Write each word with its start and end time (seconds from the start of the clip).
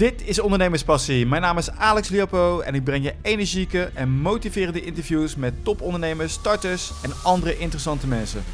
Dit 0.00 0.22
is 0.26 0.40
Ondernemerspassie. 0.40 1.26
Mijn 1.26 1.42
naam 1.42 1.58
is 1.58 1.70
Alex 1.70 2.08
Liopo 2.08 2.60
en 2.60 2.74
ik 2.74 2.84
breng 2.84 3.04
je 3.04 3.14
energieke 3.22 3.90
en 3.94 4.10
motiverende 4.10 4.84
interviews 4.84 5.36
met 5.36 5.64
topondernemers, 5.64 6.32
starters 6.32 6.92
en 7.02 7.12
andere 7.22 7.58
interessante 7.58 8.06
mensen. 8.06 8.44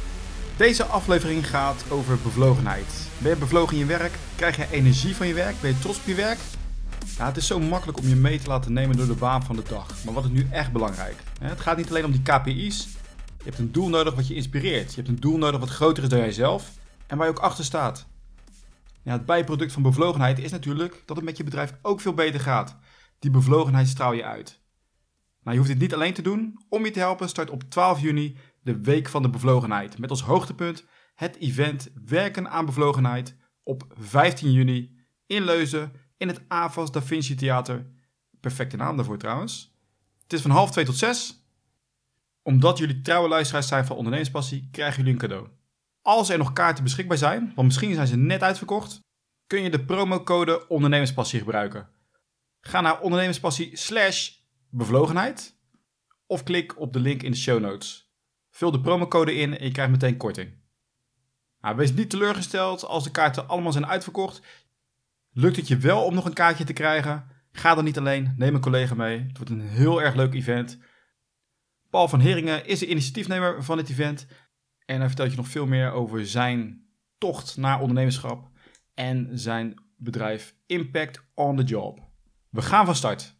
Deze 0.57 0.83
aflevering 0.83 1.49
gaat 1.49 1.83
over 1.89 2.17
bevlogenheid. 2.23 3.09
Ben 3.17 3.31
je 3.31 3.37
bevlogen 3.37 3.73
in 3.73 3.79
je 3.79 3.85
werk? 3.85 4.11
Krijg 4.35 4.57
je 4.57 4.67
energie 4.71 5.15
van 5.15 5.27
je 5.27 5.33
werk? 5.33 5.61
Ben 5.61 5.69
je 5.69 5.79
trots 5.79 5.97
op 5.97 6.05
je 6.05 6.15
werk? 6.15 6.37
Het 7.17 7.37
is 7.37 7.47
zo 7.47 7.59
makkelijk 7.59 7.97
om 7.97 8.07
je 8.07 8.15
mee 8.15 8.39
te 8.39 8.47
laten 8.47 8.73
nemen 8.73 8.97
door 8.97 9.07
de 9.07 9.13
baan 9.13 9.43
van 9.43 9.55
de 9.55 9.63
dag. 9.69 9.87
Maar 10.05 10.13
wat 10.13 10.23
is 10.23 10.31
nu 10.31 10.47
echt 10.51 10.71
belangrijk? 10.71 11.15
Het 11.41 11.61
gaat 11.61 11.77
niet 11.77 11.89
alleen 11.89 12.05
om 12.05 12.11
die 12.11 12.21
KPI's. 12.21 12.87
Je 13.37 13.43
hebt 13.43 13.59
een 13.59 13.71
doel 13.71 13.89
nodig 13.89 14.15
wat 14.15 14.27
je 14.27 14.35
inspireert. 14.35 14.89
Je 14.89 14.95
hebt 14.95 15.07
een 15.07 15.19
doel 15.19 15.37
nodig 15.37 15.59
wat 15.59 15.69
groter 15.69 16.03
is 16.03 16.09
dan 16.09 16.19
jijzelf 16.19 16.71
en 17.07 17.17
waar 17.17 17.27
je 17.27 17.33
ook 17.33 17.39
achter 17.39 17.63
staat. 17.63 18.05
Ja, 19.07 19.13
het 19.13 19.25
bijproduct 19.25 19.71
van 19.71 19.81
bevlogenheid 19.81 20.39
is 20.39 20.51
natuurlijk 20.51 21.03
dat 21.05 21.15
het 21.15 21.25
met 21.25 21.37
je 21.37 21.43
bedrijf 21.43 21.73
ook 21.81 22.01
veel 22.01 22.13
beter 22.13 22.39
gaat. 22.39 22.77
Die 23.19 23.31
bevlogenheid 23.31 23.87
straal 23.87 24.13
je 24.13 24.23
uit. 24.23 24.61
Nou, 25.41 25.51
je 25.51 25.57
hoeft 25.57 25.67
dit 25.67 25.79
niet 25.79 25.93
alleen 25.93 26.13
te 26.13 26.21
doen. 26.21 26.59
Om 26.69 26.85
je 26.85 26.91
te 26.91 26.99
helpen 26.99 27.29
start 27.29 27.49
op 27.49 27.63
12 27.63 27.99
juni 27.99 28.37
de 28.61 28.81
Week 28.81 29.09
van 29.09 29.21
de 29.21 29.29
Bevlogenheid. 29.29 29.97
Met 29.97 30.09
als 30.09 30.21
hoogtepunt 30.21 30.85
het 31.15 31.37
event 31.37 31.89
Werken 32.05 32.49
aan 32.49 32.65
Bevlogenheid 32.65 33.35
op 33.63 33.85
15 33.99 34.51
juni 34.51 34.97
in 35.25 35.43
Leuzen 35.43 35.91
in 36.17 36.27
het 36.27 36.41
AVAS 36.47 36.91
Da 36.91 37.01
Vinci 37.01 37.35
Theater. 37.35 37.87
Perfecte 38.39 38.77
naam 38.77 38.95
daarvoor 38.95 39.17
trouwens. 39.17 39.77
Het 40.23 40.33
is 40.33 40.41
van 40.41 40.51
half 40.51 40.71
2 40.71 40.85
tot 40.85 40.97
6. 40.97 41.49
Omdat 42.41 42.77
jullie 42.77 43.01
trouwe 43.01 43.27
luisteraars 43.27 43.67
zijn 43.67 43.85
van 43.85 43.95
Ondernemerspassie, 43.95 44.67
krijgen 44.71 44.97
jullie 44.97 45.13
een 45.13 45.19
cadeau. 45.19 45.47
Als 46.07 46.29
er 46.29 46.37
nog 46.37 46.53
kaarten 46.53 46.83
beschikbaar 46.83 47.17
zijn, 47.17 47.51
want 47.55 47.67
misschien 47.67 47.93
zijn 47.93 48.07
ze 48.07 48.17
net 48.17 48.43
uitverkocht, 48.43 48.99
kun 49.47 49.61
je 49.61 49.69
de 49.69 49.85
promocode 49.85 50.67
Ondernemerspassie 50.67 51.39
gebruiken. 51.39 51.89
Ga 52.61 52.81
naar 52.81 53.01
ondernemerspassie 53.01 53.77
slash 53.77 54.31
bevlogenheid 54.69 55.57
of 56.25 56.43
klik 56.43 56.79
op 56.79 56.93
de 56.93 56.99
link 56.99 57.23
in 57.23 57.31
de 57.31 57.37
show 57.37 57.59
notes. 57.59 58.11
Vul 58.49 58.71
de 58.71 58.81
promocode 58.81 59.35
in 59.35 59.57
en 59.57 59.65
je 59.65 59.71
krijgt 59.71 59.91
meteen 59.91 60.17
korting. 60.17 60.53
Nou, 61.61 61.75
wees 61.75 61.93
niet 61.93 62.09
teleurgesteld 62.09 62.85
als 62.85 63.03
de 63.03 63.11
kaarten 63.11 63.47
allemaal 63.47 63.71
zijn 63.71 63.87
uitverkocht. 63.87 64.41
Lukt 65.31 65.55
het 65.55 65.67
je 65.67 65.77
wel 65.77 66.03
om 66.03 66.13
nog 66.13 66.25
een 66.25 66.33
kaartje 66.33 66.63
te 66.63 66.73
krijgen? 66.73 67.27
Ga 67.51 67.75
dan 67.75 67.83
niet 67.83 67.97
alleen, 67.97 68.33
neem 68.37 68.55
een 68.55 68.61
collega 68.61 68.95
mee. 68.95 69.19
Het 69.19 69.37
wordt 69.37 69.51
een 69.51 69.67
heel 69.67 70.01
erg 70.01 70.15
leuk 70.15 70.33
event. 70.33 70.79
Paul 71.89 72.07
van 72.07 72.19
Heringen 72.19 72.65
is 72.65 72.79
de 72.79 72.87
initiatiefnemer 72.87 73.63
van 73.63 73.77
het 73.77 73.89
event 73.89 74.27
en 74.87 74.97
hij 74.97 75.07
vertelt 75.07 75.31
je 75.31 75.37
nog 75.37 75.47
veel 75.47 75.67
meer 75.67 75.91
over 75.91 76.27
zijn 76.27 76.85
tocht 77.17 77.57
naar 77.57 77.79
ondernemerschap 77.79 78.49
en 78.93 79.39
zijn 79.39 79.81
bedrijf 79.97 80.55
Impact 80.65 81.23
on 81.33 81.55
the 81.55 81.63
Job. 81.63 81.99
We 82.49 82.61
gaan 82.61 82.85
van 82.85 82.95
start. 82.95 83.35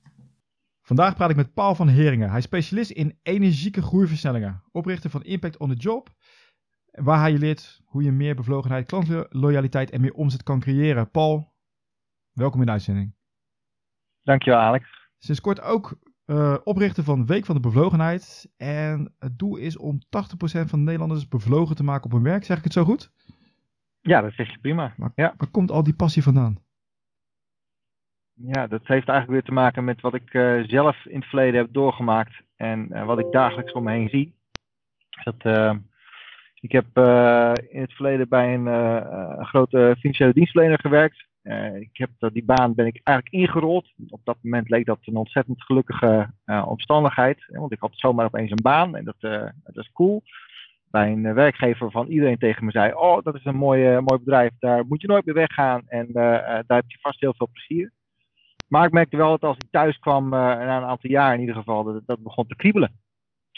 Vandaag 0.81 1.15
praat 1.15 1.29
ik 1.29 1.35
met 1.35 1.53
Paul 1.53 1.75
van 1.75 1.87
Heringen. 1.87 2.29
Hij 2.29 2.37
is 2.37 2.43
specialist 2.43 2.91
in 2.91 3.19
energieke 3.23 3.81
groeiversnellingen, 3.81 4.63
oprichter 4.71 5.09
van 5.09 5.23
Impact 5.23 5.57
on 5.57 5.69
the 5.69 5.75
Job, 5.75 6.09
waar 6.91 7.19
hij 7.19 7.31
je 7.31 7.37
leert 7.37 7.81
hoe 7.85 8.03
je 8.03 8.11
meer 8.11 8.35
bevlogenheid, 8.35 8.85
klantloyaliteit 8.85 9.91
en 9.91 10.01
meer 10.01 10.13
omzet 10.13 10.43
kan 10.43 10.59
creëren. 10.59 11.11
Paul, 11.11 11.53
welkom 12.31 12.59
in 12.59 12.65
de 12.65 12.71
uitzending. 12.71 13.15
Dankjewel 14.23 14.59
Alex. 14.59 15.09
Sinds 15.17 15.41
kort 15.41 15.61
ook 15.61 15.99
uh, 16.27 16.57
oprichter 16.63 17.03
van 17.03 17.25
Week 17.25 17.45
van 17.45 17.55
de 17.55 17.61
Bevlogenheid. 17.61 18.53
En 18.57 19.15
het 19.19 19.39
doel 19.39 19.57
is 19.57 19.77
om 19.77 19.99
80% 19.99 19.99
van 20.39 20.79
de 20.79 20.85
Nederlanders 20.85 21.27
bevlogen 21.27 21.75
te 21.75 21.83
maken 21.83 22.05
op 22.05 22.11
hun 22.11 22.23
werk. 22.23 22.43
Zeg 22.43 22.57
ik 22.57 22.63
het 22.63 22.73
zo 22.73 22.83
goed? 22.83 23.11
Ja, 24.01 24.21
dat 24.21 24.33
zeg 24.33 24.51
je 24.51 24.59
prima. 24.59 24.93
Maar, 24.97 25.11
ja. 25.15 25.33
waar 25.37 25.49
komt 25.49 25.71
al 25.71 25.83
die 25.83 25.95
passie 25.95 26.23
vandaan? 26.23 26.57
Ja, 28.33 28.67
dat 28.67 28.81
heeft 28.83 29.07
eigenlijk 29.07 29.29
weer 29.29 29.43
te 29.43 29.51
maken 29.51 29.83
met 29.83 30.01
wat 30.01 30.13
ik 30.13 30.33
uh, 30.33 30.63
zelf 30.67 31.05
in 31.05 31.19
het 31.19 31.29
verleden 31.29 31.59
heb 31.59 31.73
doorgemaakt. 31.73 32.41
En 32.55 32.87
uh, 32.91 33.05
wat 33.05 33.19
ik 33.19 33.31
dagelijks 33.31 33.71
om 33.71 33.83
me 33.83 33.91
heen 33.91 34.09
zie. 34.09 34.35
Dat, 35.23 35.75
ik 36.59 36.71
heb 36.71 36.85
in 37.69 37.81
het 37.81 37.93
verleden 37.93 38.29
bij 38.29 38.53
een 38.53 39.45
grote 39.45 39.95
financiële 39.99 40.33
dienstverlener 40.33 40.79
gewerkt. 40.79 41.27
Uh, 41.47 41.75
ik 41.75 41.89
heb 41.93 42.09
die 42.33 42.45
baan 42.45 42.75
ben 42.75 42.85
ik 42.85 43.01
eigenlijk 43.03 43.35
ingerold. 43.35 43.93
Op 44.09 44.21
dat 44.23 44.37
moment 44.41 44.69
leek 44.69 44.85
dat 44.85 44.99
een 45.01 45.15
ontzettend 45.15 45.63
gelukkige 45.63 46.29
uh, 46.45 46.67
omstandigheid. 46.67 47.45
Want 47.47 47.71
ik 47.71 47.79
had 47.79 47.91
zomaar 47.93 48.25
opeens 48.25 48.51
een 48.51 48.61
baan 48.61 48.95
en 48.95 49.03
dat, 49.03 49.15
uh, 49.19 49.49
dat 49.63 49.83
is 49.83 49.91
cool. 49.91 50.23
Bij 50.91 51.11
een 51.11 51.33
werkgever 51.33 51.91
van 51.91 52.07
iedereen 52.07 52.37
tegen 52.37 52.65
me 52.65 52.71
zei: 52.71 52.93
Oh, 52.93 53.23
dat 53.23 53.35
is 53.35 53.45
een 53.45 53.55
mooi, 53.55 53.99
mooi 53.99 54.19
bedrijf, 54.19 54.51
daar 54.59 54.85
moet 54.85 55.01
je 55.01 55.07
nooit 55.07 55.25
meer 55.25 55.35
weggaan 55.35 55.83
en 55.87 56.07
daar 56.11 56.65
heb 56.67 56.83
je 56.87 56.97
vast 57.01 57.19
heel 57.19 57.33
veel 57.37 57.49
plezier. 57.51 57.91
Maar 58.67 58.85
ik 58.85 58.91
merkte 58.91 59.17
wel 59.17 59.29
dat 59.29 59.43
als 59.43 59.57
ik 59.57 59.71
thuis 59.71 59.97
kwam, 59.99 60.29
na 60.29 60.61
een 60.61 60.83
aantal 60.83 61.09
jaar 61.09 61.33
in 61.33 61.39
ieder 61.39 61.55
geval, 61.55 61.83
dat 61.83 62.01
dat 62.05 62.23
begon 62.23 62.47
te 62.47 62.55
kriebelen. 62.55 62.91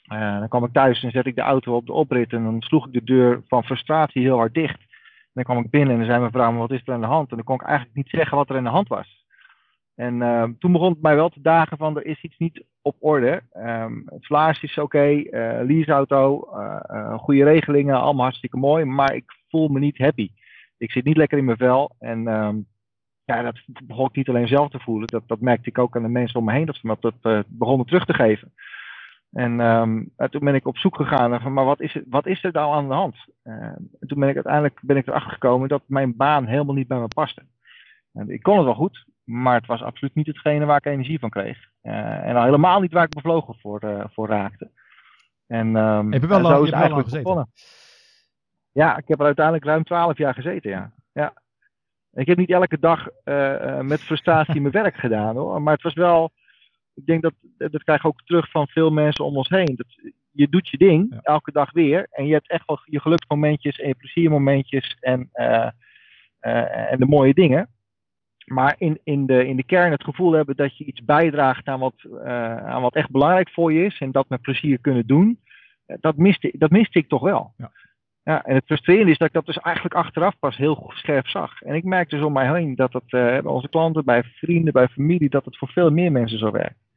dan 0.07 0.47
kwam 0.47 0.63
ik 0.63 0.73
thuis 0.73 1.03
en 1.03 1.11
zette 1.11 1.29
ik 1.29 1.35
de 1.35 1.41
auto 1.41 1.75
op 1.75 1.85
de 1.85 1.93
oprit 1.93 2.33
en 2.33 2.43
dan 2.43 2.61
sloeg 2.61 2.87
ik 2.87 2.93
de 2.93 3.03
deur 3.03 3.41
van 3.47 3.63
frustratie 3.63 4.21
heel 4.21 4.37
hard 4.37 4.53
dicht 4.53 4.87
dan 5.33 5.43
kwam 5.43 5.57
ik 5.57 5.69
binnen 5.69 5.91
en 5.91 5.97
dan 5.97 6.05
zei 6.07 6.19
mijn 6.19 6.31
vrouw, 6.31 6.53
wat 6.53 6.71
is 6.71 6.81
er 6.85 6.93
aan 6.93 7.01
de 7.01 7.07
hand? 7.07 7.29
En 7.29 7.35
dan 7.35 7.45
kon 7.45 7.55
ik 7.55 7.61
eigenlijk 7.61 7.95
niet 7.95 8.09
zeggen 8.09 8.37
wat 8.37 8.49
er 8.49 8.57
aan 8.57 8.63
de 8.63 8.69
hand 8.69 8.87
was. 8.87 9.19
En 9.95 10.21
uh, 10.21 10.43
toen 10.59 10.71
begon 10.71 10.91
het 10.91 11.01
mij 11.01 11.15
wel 11.15 11.29
te 11.29 11.41
dagen 11.41 11.77
van, 11.77 11.97
er 11.97 12.05
is 12.05 12.21
iets 12.21 12.37
niet 12.37 12.63
op 12.81 12.95
orde. 12.99 13.41
Um, 13.53 14.03
het 14.05 14.63
is 14.63 14.77
oké, 14.77 14.81
okay, 14.81 15.15
uh, 15.15 15.65
leaseauto, 15.67 16.47
uh, 16.53 17.17
goede 17.17 17.43
regelingen, 17.43 18.01
allemaal 18.01 18.23
hartstikke 18.23 18.57
mooi. 18.57 18.85
Maar 18.85 19.13
ik 19.13 19.23
voel 19.49 19.67
me 19.67 19.79
niet 19.79 19.97
happy. 19.97 20.31
Ik 20.77 20.91
zit 20.91 21.03
niet 21.03 21.17
lekker 21.17 21.37
in 21.37 21.45
mijn 21.45 21.57
vel. 21.57 21.95
En 21.99 22.27
um, 22.27 22.65
ja, 23.23 23.41
dat 23.41 23.59
begon 23.83 24.05
ik 24.05 24.15
niet 24.15 24.29
alleen 24.29 24.47
zelf 24.47 24.69
te 24.69 24.79
voelen. 24.79 25.07
Dat, 25.07 25.23
dat 25.27 25.41
merkte 25.41 25.69
ik 25.69 25.77
ook 25.77 25.95
aan 25.95 26.03
de 26.03 26.09
mensen 26.09 26.39
om 26.39 26.45
me 26.45 26.51
heen. 26.51 26.65
Dat 26.65 26.75
ze 26.75 26.87
me 26.87 26.95
dat 26.99 27.45
begonnen 27.47 27.85
terug 27.85 28.05
te 28.05 28.13
geven. 28.13 28.53
En 29.31 29.59
um, 29.59 30.11
toen 30.29 30.43
ben 30.43 30.55
ik 30.55 30.67
op 30.67 30.77
zoek 30.77 30.95
gegaan 30.95 31.29
naar 31.29 31.41
van, 31.41 31.53
maar 31.53 31.65
wat 31.65 31.81
is, 31.81 31.93
het, 31.93 32.03
wat 32.09 32.25
is 32.25 32.43
er 32.43 32.51
nou 32.51 32.73
aan 32.73 32.87
de 32.87 32.93
hand? 32.93 33.15
Uh, 33.43 33.53
en 33.53 34.07
toen 34.07 34.19
ben 34.19 34.29
ik 34.29 34.35
uiteindelijk 34.35 34.79
ben 34.81 34.97
ik 34.97 35.07
erachter 35.07 35.31
gekomen 35.31 35.69
dat 35.69 35.83
mijn 35.85 36.15
baan 36.15 36.45
helemaal 36.45 36.75
niet 36.75 36.87
bij 36.87 36.99
me 36.99 37.07
paste. 37.07 37.45
En 38.13 38.29
ik 38.29 38.41
kon 38.41 38.55
het 38.55 38.65
wel 38.65 38.73
goed, 38.73 39.05
maar 39.23 39.55
het 39.55 39.65
was 39.65 39.81
absoluut 39.81 40.15
niet 40.15 40.27
hetgene 40.27 40.65
waar 40.65 40.77
ik 40.77 40.85
energie 40.85 41.19
van 41.19 41.29
kreeg. 41.29 41.57
Uh, 41.83 42.27
en 42.27 42.35
al 42.35 42.43
helemaal 42.43 42.81
niet 42.81 42.91
waar 42.91 43.03
ik 43.03 43.13
bevlogen 43.13 43.55
voor, 43.59 43.83
uh, 43.83 44.03
voor 44.09 44.27
raakte. 44.27 44.71
En, 45.47 45.75
um, 45.75 46.11
heb 46.11 46.21
je 46.21 46.27
wel 46.27 46.41
lang, 46.41 46.69
wel 46.69 46.89
lang 46.89 47.03
gezeten? 47.03 47.23
Begonnen. 47.23 47.51
Ja, 48.71 48.97
ik 48.97 49.07
heb 49.07 49.19
er 49.19 49.25
uiteindelijk 49.25 49.65
ruim 49.65 49.83
twaalf 49.83 50.17
jaar 50.17 50.33
gezeten, 50.33 50.69
ja. 50.69 50.91
ja. 51.11 51.33
Ik 52.11 52.27
heb 52.27 52.37
niet 52.37 52.49
elke 52.49 52.79
dag 52.79 53.07
met 53.81 54.01
frustratie 54.01 54.61
mijn 54.61 54.73
werk 54.73 54.95
gedaan 54.95 55.35
hoor, 55.35 55.61
maar 55.61 55.73
het 55.73 55.83
was 55.83 55.93
wel 55.93 56.31
ik 56.99 57.05
denk 57.05 57.21
dat, 57.21 57.33
dat 57.57 57.83
krijg 57.83 57.99
ik 57.99 58.05
ook 58.05 58.21
terug 58.25 58.49
van 58.51 58.67
veel 58.67 58.91
mensen 58.91 59.25
om 59.25 59.37
ons 59.37 59.49
heen. 59.49 59.75
Dat, 59.75 60.13
je 60.31 60.49
doet 60.49 60.69
je 60.69 60.77
ding 60.77 61.19
elke 61.21 61.51
dag 61.51 61.71
weer. 61.71 62.07
En 62.11 62.25
je 62.25 62.33
hebt 62.33 62.49
echt 62.49 62.65
wel 62.65 62.79
je 62.85 62.99
geluksmomentjes 62.99 63.79
en 63.79 63.87
je 63.87 63.95
pleziermomentjes 63.95 64.97
en, 64.99 65.29
uh, 65.33 65.69
uh, 66.41 66.91
en 66.91 66.99
de 66.99 67.05
mooie 67.05 67.33
dingen. 67.33 67.69
Maar 68.45 68.75
in, 68.77 68.99
in, 69.03 69.25
de, 69.25 69.47
in 69.47 69.55
de 69.55 69.63
kern 69.63 69.91
het 69.91 70.03
gevoel 70.03 70.31
hebben 70.31 70.55
dat 70.55 70.77
je 70.77 70.83
iets 70.83 71.05
bijdraagt 71.05 71.67
aan 71.67 71.79
wat, 71.79 71.93
uh, 72.03 72.57
aan 72.57 72.81
wat 72.81 72.95
echt 72.95 73.11
belangrijk 73.11 73.49
voor 73.49 73.73
je 73.73 73.85
is. 73.85 73.99
En 73.99 74.11
dat 74.11 74.29
met 74.29 74.41
plezier 74.41 74.79
kunnen 74.79 75.07
doen. 75.07 75.39
Dat 75.85 76.17
miste, 76.17 76.53
dat 76.57 76.69
miste 76.69 76.99
ik 76.99 77.07
toch 77.07 77.21
wel. 77.21 77.53
Ja. 77.57 77.71
Ja, 78.23 78.45
en 78.45 78.55
het 78.55 78.65
frustrerende 78.65 79.11
is 79.11 79.17
dat 79.17 79.27
ik 79.27 79.33
dat 79.33 79.45
dus 79.45 79.57
eigenlijk 79.57 79.95
achteraf 79.95 80.39
pas 80.39 80.57
heel 80.57 80.91
scherp 80.95 81.27
zag. 81.27 81.61
En 81.61 81.75
ik 81.75 81.83
merk 81.83 82.09
dus 82.09 82.21
om 82.21 82.33
mij 82.33 82.55
heen 82.55 82.75
dat 82.75 82.93
het 82.93 83.05
bij 83.09 83.43
onze 83.43 83.69
klanten, 83.69 84.05
bij 84.05 84.23
vrienden, 84.23 84.73
bij 84.73 84.87
familie, 84.87 85.29
dat 85.29 85.45
het 85.45 85.57
voor 85.57 85.67
veel 85.67 85.91
meer 85.91 86.11
mensen 86.11 86.39
zo 86.39 86.51
werkt. 86.51 86.88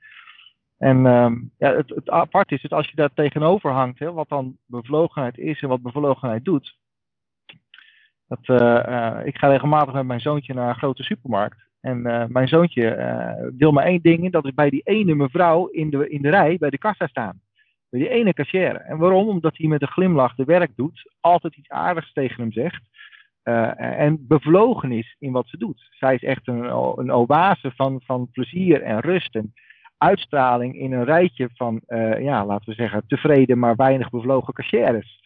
En 0.83 1.07
um, 1.07 1.51
ja, 1.59 1.75
het, 1.75 1.89
het 1.89 2.11
apart 2.11 2.53
is, 2.53 2.63
dat 2.63 2.73
als 2.73 2.89
je 2.89 2.97
daar 2.97 3.13
tegenover 3.15 3.71
hangt, 3.71 3.99
hè, 3.99 4.13
wat 4.13 4.29
dan 4.29 4.57
bevlogenheid 4.67 5.39
is 5.39 5.63
en 5.63 5.69
wat 5.69 5.83
bevlogenheid 5.83 6.45
doet. 6.45 6.77
Dat, 8.27 8.61
uh, 8.61 8.83
uh, 8.89 9.27
ik 9.27 9.39
ga 9.39 9.49
regelmatig 9.49 9.95
met 9.95 10.07
mijn 10.07 10.21
zoontje 10.21 10.55
naar 10.55 10.69
een 10.69 10.75
grote 10.75 11.03
supermarkt. 11.03 11.57
En 11.81 11.99
uh, 11.99 12.25
mijn 12.27 12.49
zoontje 12.49 13.53
wil 13.57 13.73
maar 13.73 13.85
één 13.85 14.03
ding, 14.03 14.33
dat 14.33 14.45
is 14.45 14.55
bij 14.55 14.71
die 14.71 14.83
ene 14.85 15.15
mevrouw 15.15 15.67
in 15.67 15.91
de, 15.91 16.09
in 16.09 16.23
de 16.23 16.31
rij 16.31 16.57
bij 16.59 16.71
de 16.71 16.79
kassa 16.79 17.07
staan. 17.07 17.41
Bij 17.89 18.01
die 18.01 18.09
ene 18.09 18.35
kassière. 18.35 18.79
En 18.79 18.99
waarom? 18.99 19.29
Omdat 19.29 19.57
hij 19.57 19.69
met 19.69 19.83
een 19.83 19.89
glimlach 19.89 20.35
de 20.35 20.45
werk 20.45 20.71
doet, 20.77 21.13
altijd 21.21 21.57
iets 21.57 21.69
aardigs 21.69 22.13
tegen 22.13 22.41
hem 22.41 22.53
zegt. 22.53 22.83
en 23.77 24.27
bevlogen 24.27 24.93
is 24.93 25.17
in 25.19 25.33
wat 25.33 25.49
ze 25.49 25.59
doet. 25.59 25.89
Zij 25.91 26.15
is 26.15 26.23
echt 26.23 26.49
een, 26.49 26.65
een 26.99 27.13
oase 27.13 27.73
van, 27.75 28.01
van 28.05 28.31
plezier 28.31 28.83
en 28.83 29.01
rust. 29.01 29.35
En, 29.35 29.53
uitstraling 30.03 30.75
in 30.79 30.93
een 30.93 31.05
rijtje 31.05 31.51
van, 31.55 31.81
uh, 31.89 32.23
ja, 32.23 32.47
laten 32.47 32.69
we 32.69 32.75
zeggen, 32.75 33.07
tevreden 33.07 33.59
maar 33.59 33.77
weinig 33.77 34.11
bevlogen 34.11 34.55
cashiers. 34.55 35.21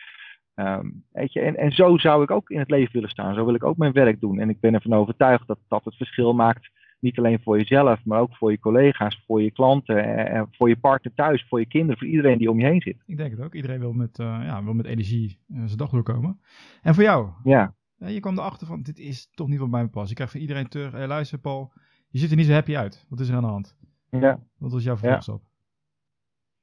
Um, 0.55 1.05
weet 1.12 1.32
je, 1.32 1.40
en, 1.40 1.56
en 1.56 1.73
zo 1.73 1.96
zou 1.99 2.23
ik 2.23 2.31
ook 2.31 2.50
in 2.50 2.58
het 2.58 2.70
leven 2.70 2.93
willen 2.93 3.08
staan. 3.08 3.34
Zo 3.34 3.44
wil 3.44 3.55
ik 3.55 3.64
ook 3.64 3.76
mijn 3.76 3.93
werk 3.93 4.20
doen. 4.20 4.38
En 4.38 4.49
ik 4.49 4.61
ben 4.61 4.75
ervan 4.75 4.93
overtuigd 4.93 5.46
dat 5.46 5.58
dat 5.69 5.84
het 5.84 5.96
verschil 5.96 6.32
maakt. 6.32 6.70
Niet 7.00 7.19
alleen 7.19 7.40
voor 7.43 7.58
jezelf, 7.58 8.05
maar 8.05 8.20
ook 8.20 8.37
voor 8.37 8.50
je 8.50 8.58
collega's, 8.58 9.23
voor 9.26 9.43
je 9.43 9.50
klanten, 9.50 10.28
en 10.28 10.49
voor 10.50 10.69
je 10.69 10.76
partner 10.76 11.14
thuis, 11.14 11.46
voor 11.49 11.58
je 11.58 11.67
kinderen, 11.67 11.99
voor 11.99 12.06
iedereen 12.06 12.38
die 12.38 12.50
om 12.50 12.61
je 12.61 12.67
heen 12.67 12.81
zit. 12.81 13.02
Ik 13.06 13.17
denk 13.17 13.31
het 13.31 13.40
ook. 13.40 13.55
Iedereen 13.55 13.81
wil 13.81 13.93
met, 13.93 14.19
uh, 14.19 14.26
ja, 14.43 14.64
wil 14.64 14.75
met 14.75 14.87
energie 14.87 15.38
uh, 15.49 15.62
zijn 15.64 15.78
dag 15.78 15.90
doorkomen. 15.90 16.40
En 16.82 16.94
voor 16.94 17.02
jou? 17.02 17.28
Ja. 17.44 17.75
Je 17.96 18.20
kwam 18.20 18.38
erachter 18.38 18.67
van, 18.67 18.82
dit 18.82 18.99
is 18.99 19.31
toch 19.34 19.49
niet 19.49 19.58
wat 19.58 19.70
bij 19.70 19.82
me 19.82 19.88
past. 19.88 20.08
Je 20.08 20.14
krijgt 20.14 20.32
van 20.32 20.40
iedereen 20.40 20.69
terug, 20.69 20.93
hey, 20.93 21.06
luister 21.06 21.38
Paul, 21.38 21.73
je 22.08 22.19
ziet 22.19 22.31
er 22.31 22.37
niet 22.37 22.46
zo 22.46 22.52
happy 22.52 22.76
uit. 22.76 23.06
Wat 23.08 23.20
is 23.20 23.28
er 23.28 23.34
aan 23.34 23.43
de 23.43 23.49
hand? 23.49 23.76
Ja. 24.11 24.38
Wat 24.58 24.73
was 24.73 24.85
jouw 24.85 24.97
vervolgstap? 24.97 25.41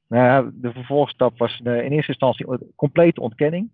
Nou 0.08 0.26
ja, 0.26 0.52
de 0.54 0.72
vervolgstap 0.72 1.38
was 1.38 1.60
in 1.60 1.72
eerste 1.74 2.12
instantie 2.12 2.46
complete 2.76 3.22
ontkenning. 3.22 3.72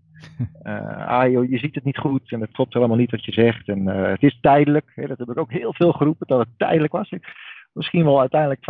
Uh, 0.63 1.07
ah 1.19 1.31
joh, 1.31 1.49
je 1.49 1.57
ziet 1.57 1.75
het 1.75 1.83
niet 1.83 1.97
goed 1.97 2.31
en 2.31 2.41
het 2.41 2.51
klopt 2.51 2.73
helemaal 2.73 2.97
niet 2.97 3.11
wat 3.11 3.25
je 3.25 3.31
zegt. 3.31 3.67
En 3.67 3.87
uh, 3.87 4.07
het 4.07 4.23
is 4.23 4.39
tijdelijk. 4.41 4.91
Hè, 4.95 5.07
dat 5.07 5.17
heb 5.17 5.29
ik 5.29 5.37
ook 5.37 5.51
heel 5.51 5.73
veel 5.73 5.91
geroepen, 5.91 6.27
dat 6.27 6.39
het 6.39 6.49
tijdelijk 6.57 6.93
was. 6.93 7.09
Ik, 7.09 7.33
misschien 7.73 8.05
wel 8.05 8.19
uiteindelijk 8.19 8.61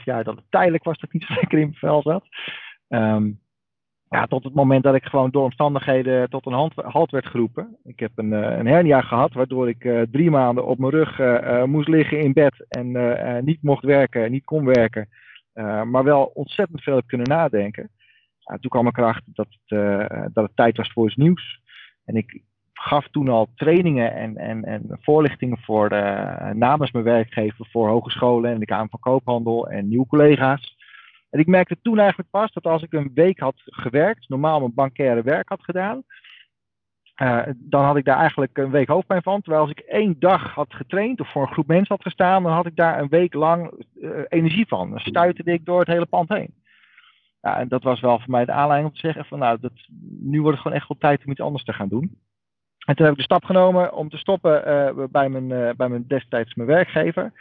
12,5 0.00 0.04
jaar 0.04 0.24
dat 0.24 0.36
het 0.36 0.44
tijdelijk 0.48 0.84
was 0.84 0.98
dat 0.98 1.12
ik 1.12 1.12
niet 1.12 1.24
zo 1.28 1.34
lekker 1.34 1.58
in 1.58 1.64
mijn 1.64 1.74
vel 1.74 2.02
zat. 2.02 2.24
Um, 2.88 3.40
ja, 4.08 4.26
tot 4.26 4.44
het 4.44 4.54
moment 4.54 4.82
dat 4.82 4.94
ik 4.94 5.04
gewoon 5.04 5.30
door 5.30 5.44
omstandigheden 5.44 6.30
tot 6.30 6.46
een 6.46 6.52
hand, 6.52 6.74
halt 6.74 7.10
werd 7.10 7.26
geroepen. 7.26 7.76
Ik 7.84 7.98
heb 8.00 8.10
een, 8.14 8.32
een 8.32 8.66
hernia 8.66 9.00
gehad, 9.00 9.32
waardoor 9.32 9.68
ik 9.68 9.84
uh, 9.84 10.02
drie 10.10 10.30
maanden 10.30 10.66
op 10.66 10.78
mijn 10.78 10.92
rug 10.92 11.18
moest 11.66 11.88
liggen 11.88 12.20
in 12.20 12.32
bed 12.32 12.66
en 12.68 13.44
niet 13.44 13.62
mocht 13.62 13.84
werken, 13.84 14.30
niet 14.30 14.44
kon 14.44 14.64
werken. 14.64 15.08
maar 15.84 16.04
wel 16.04 16.30
ontzettend 16.34 16.82
veel 16.82 16.96
heb 16.96 17.06
kunnen 17.06 17.28
nadenken 17.28 17.90
toen 18.56 18.70
kwam 18.70 18.86
ik 18.86 18.98
erachter 18.98 19.32
dat 19.34 19.46
het, 19.66 20.34
dat 20.34 20.44
het 20.44 20.56
tijd 20.56 20.76
was 20.76 20.92
voor 20.92 21.06
iets 21.06 21.16
nieuws. 21.16 21.60
En 22.04 22.16
ik 22.16 22.42
gaf 22.72 23.08
toen 23.08 23.28
al 23.28 23.48
trainingen 23.54 24.14
en, 24.14 24.36
en, 24.36 24.64
en 24.64 24.82
voorlichtingen 24.88 25.58
voor 25.58 25.88
namens 26.54 26.90
mijn 26.90 27.04
werkgever 27.04 27.66
voor 27.70 27.88
hogescholen 27.88 28.50
en 28.50 28.58
de 28.58 28.66
Kamer 28.66 28.88
van 28.88 29.00
Koophandel 29.00 29.68
en 29.68 29.88
nieuwe 29.88 30.06
collega's. 30.06 30.76
En 31.30 31.40
ik 31.40 31.46
merkte 31.46 31.76
toen 31.82 31.98
eigenlijk 31.98 32.30
pas 32.30 32.52
dat 32.52 32.66
als 32.66 32.82
ik 32.82 32.92
een 32.92 33.10
week 33.14 33.38
had 33.38 33.54
gewerkt, 33.64 34.28
normaal 34.28 34.58
mijn 34.58 34.74
bankaire 34.74 35.22
werk 35.22 35.48
had 35.48 35.64
gedaan, 35.64 36.04
uh, 37.22 37.42
dan 37.56 37.84
had 37.84 37.96
ik 37.96 38.04
daar 38.04 38.18
eigenlijk 38.18 38.58
een 38.58 38.70
week 38.70 38.88
hoofdpijn 38.88 39.22
van. 39.22 39.40
Terwijl 39.40 39.62
als 39.62 39.70
ik 39.70 39.78
één 39.78 40.16
dag 40.18 40.54
had 40.54 40.74
getraind 40.74 41.20
of 41.20 41.30
voor 41.30 41.42
een 41.42 41.52
groep 41.52 41.66
mensen 41.66 41.94
had 41.94 42.02
gestaan, 42.02 42.42
dan 42.42 42.52
had 42.52 42.66
ik 42.66 42.76
daar 42.76 43.00
een 43.00 43.08
week 43.08 43.34
lang 43.34 43.84
uh, 43.94 44.10
energie 44.28 44.66
van. 44.66 44.90
Dan 44.90 45.00
stuiterde 45.00 45.52
ik 45.52 45.64
door 45.64 45.78
het 45.78 45.88
hele 45.88 46.06
pand 46.06 46.28
heen. 46.28 46.54
Ja, 47.40 47.58
en 47.58 47.68
dat 47.68 47.82
was 47.82 48.00
wel 48.00 48.18
voor 48.18 48.30
mij 48.30 48.44
de 48.44 48.52
aanleiding 48.52 48.88
om 48.88 48.94
te 48.94 49.06
zeggen 49.06 49.24
van 49.24 49.38
nou, 49.38 49.58
dat, 49.60 49.72
nu 50.20 50.40
wordt 50.40 50.54
het 50.54 50.62
gewoon 50.62 50.76
echt 50.76 50.88
wel 50.88 50.98
tijd 50.98 51.24
om 51.24 51.30
iets 51.30 51.40
anders 51.40 51.64
te 51.64 51.72
gaan 51.72 51.88
doen. 51.88 52.18
En 52.86 52.96
toen 52.96 53.04
heb 53.04 53.14
ik 53.14 53.18
de 53.18 53.24
stap 53.24 53.44
genomen 53.44 53.92
om 53.92 54.08
te 54.08 54.16
stoppen 54.16 54.68
uh, 54.68 55.04
bij, 55.10 55.28
mijn, 55.28 55.76
bij 55.76 55.88
mijn 55.88 56.04
destijds 56.06 56.54
mijn 56.54 56.68
werkgever. 56.68 57.32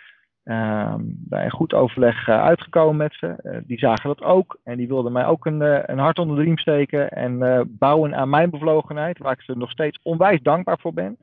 Uh, 0.48 0.96
bij 1.00 1.46
een 1.46 1.52
goed 1.52 1.74
overleg 1.74 2.28
uh, 2.28 2.42
uitgekomen 2.42 2.98
met 2.98 3.14
ze. 3.14 3.62
die 3.66 3.78
zagen 3.78 4.08
dat 4.08 4.22
ook. 4.22 4.60
En 4.64 4.78
die 4.78 4.88
wilden 4.88 5.12
mij 5.12 5.26
ook 5.26 5.46
een, 5.46 5.62
een 5.92 6.00
hart 6.00 6.20
onder 6.20 6.36
de 6.36 6.44
riem 6.44 6.58
steken. 6.58 7.10
En 7.10 7.66
bouwen 7.70 8.16
aan 8.16 8.30
mijn 8.30 8.50
bevlogenheid. 8.50 9.18
Waar 9.18 9.34
ik 9.34 9.42
ze 9.42 9.58
nog 9.58 9.72
steeds 9.72 10.00
onwijs 10.02 10.42
dankbaar 10.42 10.80
voor 10.80 10.94
ben. 10.94 11.18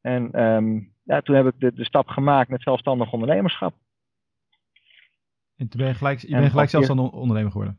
En 0.00 0.42
um, 0.42 0.92
ja, 1.02 1.20
toen 1.20 1.36
heb 1.36 1.46
ik 1.46 1.54
de, 1.58 1.74
de 1.74 1.84
stap 1.84 2.08
gemaakt 2.08 2.48
met 2.48 2.62
zelfstandig 2.62 3.12
ondernemerschap. 3.12 3.74
En 5.56 5.68
toen 5.68 5.80
ben 5.80 5.88
je 5.88 5.94
gelijk, 5.94 6.18
je 6.18 6.36
bent 6.36 6.50
gelijk 6.50 6.70
zelfstandig 6.70 7.10
ondernemer 7.10 7.50
geworden? 7.50 7.78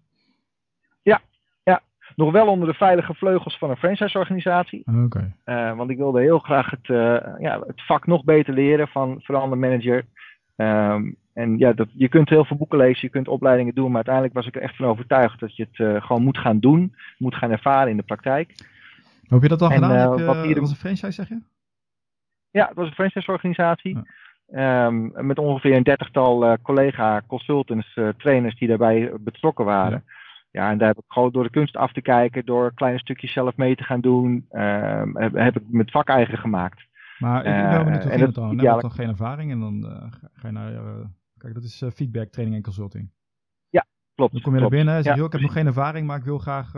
Ja, 1.01 1.21
ja, 1.63 1.81
nog 2.15 2.31
wel 2.31 2.47
onder 2.47 2.67
de 2.67 2.73
veilige 2.73 3.13
vleugels 3.13 3.57
van 3.57 3.69
een 3.69 3.77
franchise-organisatie. 3.77 4.83
Oké. 4.85 4.99
Okay. 4.99 5.35
Uh, 5.45 5.77
want 5.77 5.89
ik 5.89 5.97
wilde 5.97 6.21
heel 6.21 6.39
graag 6.39 6.69
het, 6.69 6.87
uh, 6.87 7.19
ja, 7.37 7.59
het 7.67 7.85
vak 7.85 8.05
nog 8.05 8.23
beter 8.23 8.53
leren 8.53 8.87
van 8.87 9.21
verandermanager. 9.21 10.05
Um, 10.55 11.15
en 11.33 11.57
ja, 11.57 11.73
dat, 11.73 11.87
je 11.91 12.09
kunt 12.09 12.29
heel 12.29 12.45
veel 12.45 12.57
boeken 12.57 12.77
lezen, 12.77 12.99
je 13.01 13.09
kunt 13.09 13.27
opleidingen 13.27 13.75
doen, 13.75 13.87
maar 13.87 13.95
uiteindelijk 13.95 14.33
was 14.33 14.47
ik 14.47 14.55
er 14.55 14.61
echt 14.61 14.75
van 14.75 14.85
overtuigd 14.85 15.39
dat 15.39 15.55
je 15.55 15.67
het 15.69 15.79
uh, 15.79 16.01
gewoon 16.05 16.23
moet 16.23 16.37
gaan 16.37 16.59
doen, 16.59 16.95
moet 17.17 17.35
gaan 17.35 17.51
ervaren 17.51 17.89
in 17.89 17.97
de 17.97 18.03
praktijk. 18.03 18.55
Heb 19.27 19.41
je 19.41 19.47
dat 19.47 19.61
en, 19.61 19.71
gedaan? 19.71 20.09
Heb 20.09 20.19
je, 20.19 20.25
wat 20.25 20.45
hier 20.45 20.59
was 20.59 20.69
een 20.69 20.75
franchise, 20.75 21.11
zeg 21.11 21.29
je? 21.29 21.41
Ja, 22.51 22.67
het 22.67 22.75
was 22.75 22.87
een 22.87 22.93
franchise-organisatie. 22.93 23.97
Ja. 24.51 24.85
Um, 24.85 25.11
met 25.15 25.39
ongeveer 25.39 25.75
een 25.75 25.83
dertigtal 25.83 26.43
uh, 26.43 26.53
collega 26.61 27.21
consultants, 27.27 27.95
uh, 27.95 28.09
trainers 28.17 28.55
die 28.55 28.67
daarbij 28.67 29.11
betrokken 29.19 29.65
waren. 29.65 30.03
Ja. 30.05 30.13
Ja, 30.51 30.71
en 30.71 30.77
daar 30.77 30.87
heb 30.87 30.97
ik 30.97 31.03
gewoon 31.07 31.31
door 31.31 31.43
de 31.43 31.49
kunst 31.49 31.75
af 31.75 31.91
te 31.91 32.01
kijken, 32.01 32.45
door 32.45 32.73
kleine 32.73 32.99
stukjes 32.99 33.33
zelf 33.33 33.57
mee 33.57 33.75
te 33.75 33.83
gaan 33.83 34.01
doen, 34.01 34.45
uh, 34.51 35.03
heb, 35.13 35.33
heb, 35.33 35.55
ik 35.55 35.63
met 35.67 35.91
vak 35.91 36.07
eigen 36.07 36.37
gemaakt. 36.37 36.85
Maar 37.19 37.45
ik 37.45 37.53
ben 37.53 37.69
wel 37.69 37.83
benieuwd 37.83 38.03
hoe 38.03 38.11
het 38.11 38.35
dan? 38.35 38.57
Je 38.57 38.69
hebt 38.69 38.81
dan 38.81 38.91
geen 38.91 39.09
ervaring 39.09 39.51
en 39.51 39.59
dan 39.59 39.85
uh, 39.85 40.11
ga 40.33 40.47
je 40.47 40.53
naar, 40.53 40.73
uh, 40.73 41.05
kijk 41.37 41.53
dat 41.53 41.63
is 41.63 41.83
feedback, 41.93 42.29
training 42.29 42.57
en 42.57 42.63
consulting. 42.63 43.11
Ja, 43.69 43.85
klopt. 44.15 44.31
Dan 44.33 44.41
kom 44.41 44.53
je 44.53 44.59
klopt. 44.59 44.73
naar 44.73 44.79
binnen 44.79 44.95
en 44.95 45.03
zeg 45.03 45.13
je, 45.13 45.19
ja. 45.19 45.25
ik 45.25 45.31
heb 45.31 45.41
nog 45.41 45.53
geen 45.53 45.67
ervaring, 45.67 46.07
maar 46.07 46.17
ik 46.17 46.23
wil 46.23 46.37
graag 46.37 46.69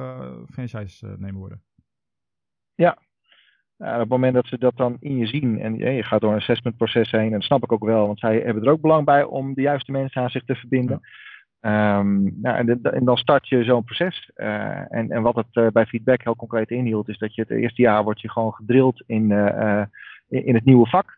franchise 0.49 1.15
nemen 1.19 1.39
worden. 1.39 1.61
Ja, 2.75 2.97
op 3.77 3.99
het 3.99 4.09
moment 4.09 4.33
dat 4.33 4.47
ze 4.47 4.57
dat 4.57 4.77
dan 4.77 4.97
in 4.99 5.17
je 5.17 5.27
zien 5.27 5.59
en 5.59 5.77
ja, 5.77 5.89
je 5.89 6.03
gaat 6.03 6.21
door 6.21 6.31
een 6.31 6.37
assessmentproces 6.37 7.11
heen, 7.11 7.25
en 7.25 7.31
dat 7.31 7.43
snap 7.43 7.63
ik 7.63 7.71
ook 7.71 7.83
wel, 7.83 8.05
want 8.05 8.19
zij 8.19 8.39
hebben 8.39 8.63
er 8.63 8.71
ook 8.71 8.81
belang 8.81 9.05
bij 9.05 9.23
om 9.23 9.53
de 9.53 9.61
juiste 9.61 9.91
mensen 9.91 10.21
aan 10.21 10.29
zich 10.29 10.43
te 10.43 10.55
verbinden. 10.55 10.99
Ja. 11.01 11.99
Um, 11.99 12.41
nou, 12.41 12.57
en, 12.57 12.65
de, 12.65 12.89
en, 12.89 13.05
dan 13.05 13.17
start 13.17 13.47
je 13.47 13.63
zo'n 13.63 13.83
proces. 13.83 14.31
Uh, 14.35 14.93
en, 14.93 15.11
en, 15.11 15.21
wat 15.21 15.35
het 15.35 15.55
uh, 15.55 15.67
bij 15.67 15.85
feedback 15.85 16.23
heel 16.23 16.35
concreet 16.35 16.69
inhield, 16.69 17.09
is 17.09 17.17
dat 17.17 17.35
je 17.35 17.41
het 17.41 17.51
eerste 17.51 17.81
jaar 17.81 18.03
wordt 18.03 18.21
je 18.21 18.29
gewoon 18.29 18.53
gedrild 18.53 19.03
in, 19.05 19.29
uh, 19.29 19.83
in, 20.29 20.55
het 20.55 20.65
nieuwe 20.65 20.87
vak. 20.87 21.17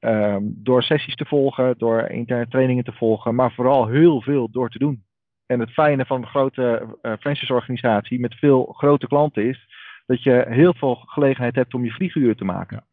Um, 0.00 0.54
door 0.56 0.82
sessies 0.82 1.14
te 1.14 1.24
volgen, 1.24 1.78
door 1.78 2.00
interne 2.00 2.48
trainingen 2.48 2.84
te 2.84 2.92
volgen, 2.92 3.34
maar 3.34 3.52
vooral 3.52 3.86
heel 3.86 4.22
veel 4.22 4.50
door 4.50 4.70
te 4.70 4.78
doen. 4.78 5.04
En 5.46 5.60
het 5.60 5.70
fijne 5.70 6.06
van 6.06 6.22
een 6.22 6.28
grote 6.28 6.98
franchise-organisatie 7.20 8.20
met 8.20 8.34
veel 8.34 8.64
grote 8.64 9.06
klanten 9.06 9.48
is 9.48 9.68
dat 10.06 10.22
je 10.22 10.44
heel 10.48 10.74
veel 10.74 10.94
gelegenheid 10.94 11.54
hebt 11.54 11.74
om 11.74 11.84
je 11.84 11.90
vlieguren 11.90 12.36
te 12.36 12.44
maken. 12.44 12.84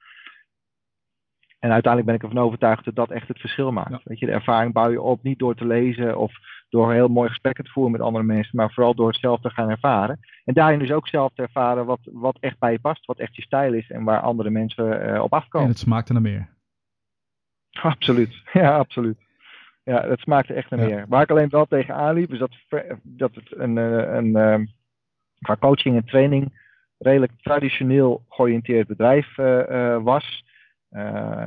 En 1.60 1.72
uiteindelijk 1.72 2.06
ben 2.06 2.16
ik 2.16 2.24
ervan 2.24 2.46
overtuigd 2.46 2.86
dat 2.86 2.96
dat 2.96 3.12
echt 3.12 3.28
het 3.28 3.40
verschil 3.40 3.72
maakt. 3.72 3.90
Ja. 3.90 4.02
Weet 4.04 4.20
je, 4.20 4.26
de 4.26 4.32
ervaring 4.32 4.74
bouw 4.74 4.92
je 4.92 5.02
op 5.02 5.24
niet 5.24 5.40
door 5.40 5.56
te 5.56 5.66
lezen 5.66 6.18
of 6.18 6.34
door 6.70 6.94
heel 6.94 7.08
mooi 7.08 7.30
gesprekken 7.30 7.64
te 7.64 7.72
voeren 7.72 7.92
met 7.92 8.02
andere 8.02 8.26
mensen, 8.26 8.58
maar 8.58 8.72
vooral 8.72 8.96
door 8.96 9.08
het 9.08 9.20
zelf 9.20 9.42
te 9.42 9.50
gaan 9.50 9.70
ervaren. 9.70 10.20
En 10.46 10.54
daarin 10.54 10.80
dus 10.80 10.92
ook 10.92 11.08
zelf 11.08 11.34
te 11.34 11.42
ervaren 11.42 11.86
wat, 11.86 12.00
wat 12.04 12.38
echt 12.40 12.60
bij 12.60 12.72
je 12.72 12.80
past, 12.80 13.06
wat 13.06 13.20
echt 13.20 13.36
je 13.36 13.42
stijl 13.42 13.74
is 13.74 13.90
en 13.90 14.04
waar 14.04 14.22
andere 14.22 14.50
mensen 14.50 15.10
uh, 15.10 15.22
op 15.22 15.34
afkomen. 15.34 15.68
En 15.68 15.74
het 15.74 15.82
smaakte 15.82 16.14
naar 16.14 16.22
meer. 16.22 16.50
Absoluut, 17.82 18.42
ja, 18.54 18.78
absoluut. 18.78 19.18
Ja, 19.84 20.08
het 20.08 20.20
smaakte 20.20 20.54
echt 20.54 20.70
naar 20.70 20.80
ja. 20.80 20.86
meer. 20.86 21.06
Waar 21.08 21.22
ik 21.22 21.30
alleen 21.30 21.50
wel 21.50 21.66
tegen 21.66 21.96
aanliep, 21.96 22.34
is 22.34 22.40
dat, 22.40 22.52
dat 23.04 23.36
het 23.36 23.56
een, 23.56 23.76
een, 23.76 24.16
een, 24.16 24.36
een 24.36 24.70
qua 25.40 25.56
coaching 25.58 25.96
en 25.96 26.06
training 26.06 26.52
redelijk 27.00 27.32
traditioneel 27.42 28.24
georiënteerd 28.30 28.88
bedrijf 28.88 29.38
uh, 29.38 29.98
was. 30.04 30.44
Uh, 30.92 31.46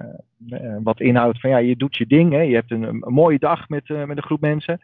wat 0.83 1.01
inhoudt 1.01 1.41
van 1.41 1.51
ja, 1.51 1.59
je 1.59 1.77
doet 1.77 1.97
je 1.97 2.07
ding. 2.07 2.33
Hè. 2.33 2.41
Je 2.41 2.55
hebt 2.55 2.71
een, 2.71 2.83
een 2.83 3.13
mooie 3.13 3.39
dag 3.39 3.69
met, 3.69 3.88
uh, 3.88 4.05
met 4.05 4.17
een 4.17 4.23
groep 4.23 4.41
mensen. 4.41 4.81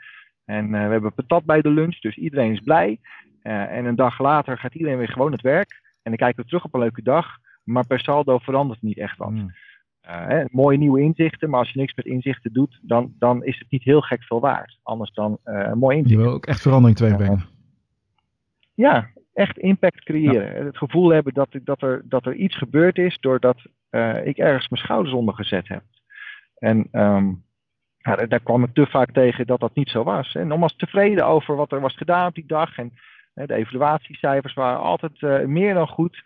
En 0.48 0.64
uh, 0.64 0.70
we 0.70 0.92
hebben 0.92 1.14
patat 1.14 1.44
bij 1.44 1.60
de 1.60 1.70
lunch, 1.70 2.00
dus 2.00 2.16
iedereen 2.16 2.52
is 2.52 2.60
blij. 2.60 3.00
en 3.42 3.84
een 3.84 3.96
dag 3.96 4.18
later 4.18 4.58
gaat 4.58 4.74
iedereen 4.74 4.98
weer 4.98 5.08
gewoon 5.08 5.32
het 5.32 5.42
werk. 5.42 5.80
En 6.02 6.10
dan 6.10 6.16
kijken 6.16 6.42
we 6.42 6.48
terug 6.48 6.64
op 6.64 6.74
een 6.74 6.80
leuke 6.80 7.02
dag. 7.02 7.26
Maar 7.64 7.86
per 7.86 8.00
saldo 8.00 8.38
verandert 8.38 8.82
niet 8.82 8.98
echt 8.98 9.16
wat. 9.16 9.30
Mm. 9.30 9.54
Hè, 10.00 10.44
mooie 10.50 10.78
nieuwe 10.78 11.00
inzichten, 11.00 11.50
maar 11.50 11.58
als 11.58 11.70
je 11.70 11.78
niks 11.78 11.94
met 11.94 12.06
inzichten 12.06 12.52
doet, 12.52 12.78
dan, 12.82 13.14
dan 13.18 13.44
is 13.44 13.58
het 13.58 13.70
niet 13.70 13.82
heel 13.82 14.00
gek 14.00 14.24
veel 14.24 14.40
waard. 14.40 14.78
Anders 14.82 15.12
dan 15.12 15.38
een 15.44 15.78
mooi 15.78 15.96
inzicht. 15.96 16.18
Je 16.18 16.22
wil 16.24 16.32
ook 16.32 16.46
echt 16.46 16.60
verandering 16.60 16.96
teweeg 16.96 17.46
ja, 18.78 19.10
echt 19.34 19.58
impact 19.58 20.04
creëren. 20.04 20.58
Ja. 20.58 20.64
Het 20.64 20.76
gevoel 20.76 21.08
hebben 21.08 21.34
dat, 21.34 21.48
dat, 21.62 21.82
er, 21.82 22.02
dat 22.04 22.26
er 22.26 22.34
iets 22.34 22.56
gebeurd 22.56 22.98
is 22.98 23.18
doordat 23.18 23.62
uh, 23.90 24.26
ik 24.26 24.36
ergens 24.36 24.68
mijn 24.68 24.82
schouders 24.82 25.14
onder 25.14 25.34
gezet 25.34 25.68
heb. 25.68 25.82
En 26.58 26.88
um, 26.92 27.44
daar 28.02 28.40
kwam 28.40 28.64
ik 28.64 28.74
te 28.74 28.86
vaak 28.86 29.12
tegen 29.12 29.46
dat 29.46 29.60
dat 29.60 29.74
niet 29.74 29.88
zo 29.88 30.02
was. 30.04 30.34
En 30.34 30.46
nogmaals 30.46 30.76
tevreden 30.76 31.26
over 31.26 31.56
wat 31.56 31.72
er 31.72 31.80
was 31.80 31.96
gedaan 31.96 32.26
op 32.28 32.34
die 32.34 32.46
dag. 32.46 32.78
En 32.78 32.92
de 33.34 33.54
evaluatiecijfers 33.54 34.54
waren 34.54 34.80
altijd 34.80 35.20
uh, 35.20 35.44
meer 35.44 35.74
dan 35.74 35.88
goed. 35.88 36.24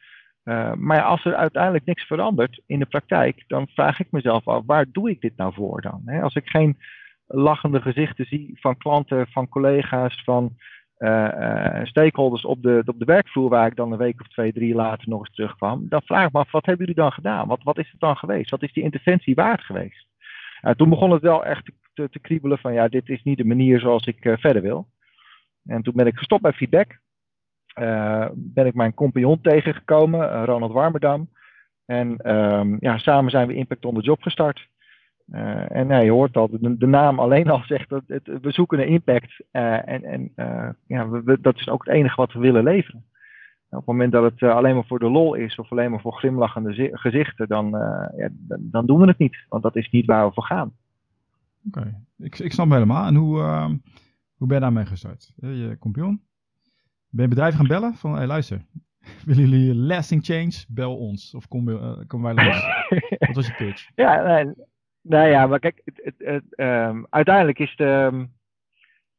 maar 0.74 1.02
als 1.02 1.24
er 1.24 1.34
uiteindelijk 1.34 1.84
niks 1.84 2.04
verandert 2.04 2.60
in 2.66 2.78
de 2.78 2.86
praktijk, 2.86 3.44
dan 3.46 3.66
vraag 3.68 4.00
ik 4.00 4.06
mezelf 4.10 4.48
af, 4.48 4.62
waar 4.66 4.86
doe 4.92 5.10
ik 5.10 5.20
dit 5.20 5.36
nou 5.36 5.54
voor 5.54 5.80
dan? 5.80 6.20
Als 6.22 6.34
ik 6.34 6.48
geen 6.48 6.78
lachende 7.26 7.80
gezichten 7.80 8.24
zie 8.24 8.58
van 8.60 8.76
klanten, 8.76 9.26
van 9.26 9.48
collega's, 9.48 10.22
van 10.24 10.56
uh, 10.98 11.84
stakeholders 11.84 12.44
op 12.44 12.62
de, 12.62 12.82
op 12.86 12.98
de 12.98 13.04
werkvloer, 13.04 13.48
waar 13.48 13.66
ik 13.66 13.76
dan 13.76 13.92
een 13.92 13.98
week 13.98 14.20
of 14.20 14.28
twee, 14.28 14.52
drie 14.52 14.74
later 14.74 15.08
nog 15.08 15.18
eens 15.18 15.34
terugkwam, 15.34 15.86
dan 15.88 16.02
vraag 16.02 16.26
ik 16.26 16.32
me 16.32 16.38
af, 16.38 16.50
wat 16.50 16.66
hebben 16.66 16.86
jullie 16.86 17.02
dan 17.02 17.12
gedaan? 17.12 17.48
Wat, 17.48 17.62
wat 17.62 17.78
is 17.78 17.90
het 17.90 18.00
dan 18.00 18.16
geweest? 18.16 18.50
Wat 18.50 18.62
is 18.62 18.72
die 18.72 18.82
interventie 18.82 19.34
waard 19.34 19.60
geweest? 19.60 20.06
Toen 20.76 20.88
begon 20.88 21.10
het 21.10 21.22
wel 21.22 21.44
echt 21.44 21.70
te, 21.94 22.08
te, 22.08 22.18
kriebelen 22.18 22.58
van, 22.58 22.72
ja, 22.72 22.88
dit 22.88 23.08
is 23.08 23.22
niet 23.22 23.36
de 23.36 23.44
manier 23.44 23.80
zoals 23.80 24.06
ik 24.06 24.24
uh, 24.24 24.36
verder 24.36 24.62
wil. 24.62 24.88
En 25.66 25.82
toen 25.82 25.94
ben 25.96 26.06
ik 26.06 26.16
gestopt 26.16 26.42
bij 26.42 26.52
feedback. 26.52 26.98
ben 28.34 28.66
ik 28.66 28.74
mijn 28.74 28.94
compagnon 28.94 29.40
tegengekomen, 29.40 30.44
Ronald 30.44 30.72
Warmerdam. 30.72 31.28
En 31.86 32.34
um, 32.34 32.76
ja, 32.80 32.98
samen 32.98 33.30
zijn 33.30 33.46
we 33.46 33.54
Impact 33.54 33.84
on 33.84 33.94
the 33.94 34.00
Job 34.00 34.22
gestart. 34.22 34.68
En 35.68 36.04
je 36.04 36.10
hoort 36.10 36.36
al, 36.36 36.48
de, 36.60 36.86
naam 36.86 37.18
alleen 37.18 37.50
al 37.50 37.62
zegt 37.64 37.88
dat 37.88 38.02
het, 38.06 38.26
we 38.42 38.50
zoeken 38.50 38.80
een 38.80 38.88
impact. 38.88 39.44
En 39.50 40.04
en 40.04 40.32
ja, 40.86 41.08
we, 41.08 41.40
dat 41.40 41.56
is 41.56 41.68
ook 41.68 41.84
het 41.84 41.94
enige 41.94 42.16
wat 42.16 42.32
we 42.32 42.38
willen 42.38 42.64
leveren. 42.64 43.04
Op 43.72 43.78
het 43.78 43.86
moment 43.86 44.12
dat 44.12 44.32
het 44.32 44.42
alleen 44.42 44.74
maar 44.74 44.86
voor 44.86 44.98
de 44.98 45.10
lol 45.10 45.34
is 45.34 45.56
of 45.56 45.72
alleen 45.72 45.90
maar 45.90 46.00
voor 46.00 46.12
glimlachende 46.12 46.90
gezichten, 46.92 47.48
dan, 47.48 47.70
ja, 48.16 48.28
dan, 48.58 48.86
doen 48.86 49.00
we 49.00 49.06
het 49.06 49.18
niet. 49.18 49.44
Want 49.48 49.62
dat 49.62 49.76
is 49.76 49.90
niet 49.90 50.06
waar 50.06 50.26
we 50.26 50.32
voor 50.32 50.44
gaan. 50.44 50.72
Oké, 51.66 52.04
ik, 52.18 52.38
ik 52.38 52.52
snap 52.52 52.70
helemaal. 52.70 53.06
En 53.06 53.14
hoe, 53.14 53.38
uh, 53.38 53.70
hoe 54.34 54.46
ben 54.46 54.56
je 54.56 54.62
daarmee 54.62 54.86
gestart? 54.86 55.32
Je 55.36 55.76
kompion? 55.78 56.22
Ben 57.08 57.22
je 57.22 57.28
bedrijf 57.28 57.54
gaan 57.54 57.66
bellen? 57.66 57.94
Van, 57.94 58.14
hey, 58.14 58.26
luister, 58.26 58.64
willen 59.26 59.48
jullie 59.48 59.74
lasting 59.74 60.24
change? 60.24 60.64
Bel 60.68 60.96
ons. 60.96 61.34
Of 61.34 61.48
kom, 61.48 61.68
uh, 61.68 61.98
komen 62.06 62.34
wij 62.34 62.44
langs? 62.44 62.66
Wat 63.18 63.34
was 63.34 63.46
je 63.46 63.54
pitch? 63.54 63.90
Ja, 63.94 64.22
nee, 64.22 64.54
nou 65.02 65.28
ja, 65.28 65.46
maar 65.46 65.58
kijk, 65.58 65.82
het, 65.84 66.14
het, 66.18 66.44
um, 66.56 67.06
uiteindelijk 67.10 67.58
is 67.58 67.76
de, 67.76 68.26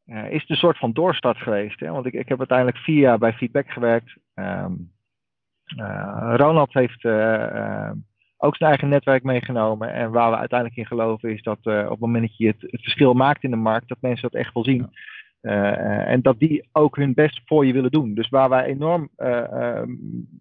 uh, 0.05 0.31
is 0.31 0.41
het 0.41 0.49
een 0.49 0.55
soort 0.55 0.77
van 0.77 0.93
doorstart 0.93 1.37
geweest. 1.37 1.79
Hè? 1.79 1.91
Want 1.91 2.05
ik, 2.05 2.13
ik 2.13 2.29
heb 2.29 2.37
uiteindelijk 2.37 2.77
vier 2.77 2.99
jaar 2.99 3.17
bij 3.17 3.33
Feedback 3.33 3.71
gewerkt. 3.71 4.15
Um, 4.35 4.91
uh, 5.77 6.33
Ronald 6.35 6.73
heeft 6.73 7.03
uh, 7.03 7.91
ook 8.37 8.55
zijn 8.55 8.69
eigen 8.69 8.89
netwerk 8.89 9.23
meegenomen. 9.23 9.93
En 9.93 10.11
waar 10.11 10.29
we 10.31 10.37
uiteindelijk 10.37 10.79
in 10.79 10.85
geloven 10.85 11.31
is 11.31 11.41
dat 11.41 11.57
op 11.57 11.89
het 11.89 11.99
moment 11.99 12.27
dat 12.27 12.37
je 12.37 12.47
het, 12.47 12.61
het, 12.61 12.81
verschil 12.81 13.13
maakt 13.13 13.43
in 13.43 13.49
de 13.49 13.55
markt, 13.55 13.87
dat 13.87 14.01
mensen 14.01 14.29
dat 14.31 14.41
echt 14.41 14.53
wel 14.53 14.63
zien. 14.63 14.89
En 15.41 16.21
dat 16.21 16.39
die 16.39 16.69
ook 16.71 16.95
hun 16.95 17.13
best 17.13 17.41
voor 17.45 17.65
je 17.65 17.73
willen 17.73 17.91
doen. 17.91 18.13
Dus 18.13 18.29
waar 18.29 18.49
wij 18.49 18.65
enorm 18.65 19.09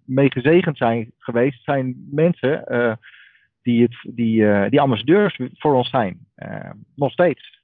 mee 0.05 0.31
gezegend 0.31 0.77
zijn 0.77 1.13
geweest, 1.19 1.65
zijn 1.65 2.09
mensen 2.11 2.65
die, 3.63 3.83
het, 3.83 4.15
die, 4.15 4.69
die 4.69 4.81
ambassadeurs 4.81 5.41
voor 5.53 5.75
ons 5.75 5.91
zijn. 5.91 6.27
nog 6.95 7.13
steeds. 7.13 7.62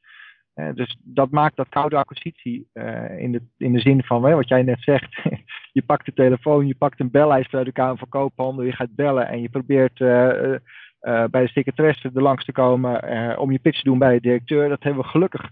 Uh, 0.58 0.74
dus 0.74 0.98
dat 1.02 1.30
maakt 1.30 1.56
dat 1.56 1.68
koude 1.68 1.96
acquisitie 1.96 2.68
uh, 2.74 3.18
in, 3.18 3.32
de, 3.32 3.42
in 3.56 3.72
de 3.72 3.80
zin 3.80 4.02
van 4.02 4.20
wat 4.20 4.48
jij 4.48 4.62
net 4.62 4.82
zegt. 4.82 5.22
je 5.72 5.82
pakt 5.82 6.06
de 6.06 6.12
telefoon, 6.12 6.66
je 6.66 6.74
pakt 6.74 7.00
een 7.00 7.10
bellijst 7.10 7.54
uit 7.54 7.74
de 7.74 7.94
van 7.96 8.08
Koophandel, 8.08 8.64
je 8.64 8.72
gaat 8.72 8.94
bellen 8.94 9.28
en 9.28 9.40
je 9.40 9.48
probeert 9.48 10.00
uh, 10.00 10.56
bij 11.00 11.42
de 11.42 11.48
secretaresse 11.48 12.10
er 12.14 12.22
langs 12.22 12.44
te 12.44 12.52
komen 12.52 13.38
om 13.38 13.52
je 13.52 13.58
pitch 13.58 13.78
te 13.78 13.84
doen 13.84 13.98
bij 13.98 14.14
de 14.14 14.20
directeur. 14.20 14.68
Dat 14.68 14.82
hebben 14.82 15.02
we 15.02 15.08
gelukkig 15.08 15.48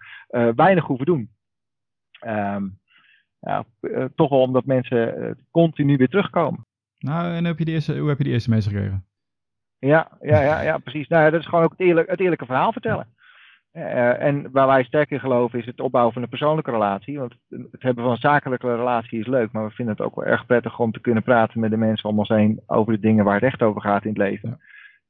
weinig 0.55 0.85
hoeven 0.85 1.07
doen. 1.07 1.31
Um, 2.27 2.79
ja, 3.41 3.65
toch 4.15 4.31
wel 4.31 4.41
omdat 4.41 4.65
mensen 4.65 5.37
continu 5.51 5.97
weer 5.97 6.09
terugkomen. 6.09 6.67
Nou, 6.99 7.35
en 7.35 7.45
heb 7.45 7.59
je 7.59 7.65
de 7.65 7.71
eerste, 7.71 7.99
hoe 7.99 8.09
heb 8.09 8.19
je 8.19 8.25
die 8.25 8.33
eerste 8.33 8.51
mensen 8.51 8.73
gekregen? 8.73 9.07
Ja, 9.79 10.09
ja, 10.21 10.41
ja, 10.41 10.61
ja 10.61 10.79
precies. 10.79 11.09
Nou, 11.09 11.31
dat 11.31 11.41
is 11.41 11.47
gewoon 11.47 11.65
ook 11.65 11.71
het, 11.71 11.81
eerlijk, 11.81 12.11
het 12.11 12.21
eerlijke 12.21 12.47
verhaal 12.47 12.73
vertellen. 12.73 13.16
Uh, 13.77 14.23
en 14.23 14.51
waar 14.53 14.67
wij 14.67 14.85
sterk 14.85 15.11
in 15.11 15.21
geloven 15.21 15.59
is 15.59 15.67
het 15.67 15.81
opbouwen 15.81 16.13
van 16.13 16.23
een 16.23 16.29
persoonlijke 16.29 16.71
relatie. 16.71 17.19
Want 17.19 17.35
het 17.49 17.83
hebben 17.83 18.05
van 18.05 18.13
een 18.13 18.19
zakelijke 18.19 18.77
relatie 18.77 19.21
is 19.21 19.27
leuk, 19.27 19.53
maar 19.53 19.67
we 19.67 19.75
vinden 19.75 19.95
het 19.97 20.07
ook 20.07 20.15
wel 20.15 20.25
erg 20.25 20.47
prettig 20.47 20.79
om 20.79 20.93
te 20.93 21.01
kunnen 21.01 21.23
praten 21.23 21.61
met 21.61 21.71
de 21.71 21.77
mensen 21.77 22.09
om 22.09 22.19
ons 22.19 22.29
heen 22.29 22.61
over 22.67 22.93
de 22.93 23.01
dingen 23.01 23.25
waar 23.25 23.35
het 23.35 23.43
echt 23.43 23.63
over 23.63 23.81
gaat 23.81 24.03
in 24.03 24.09
het 24.09 24.19
leven. 24.19 24.49
Ja. 24.49 24.57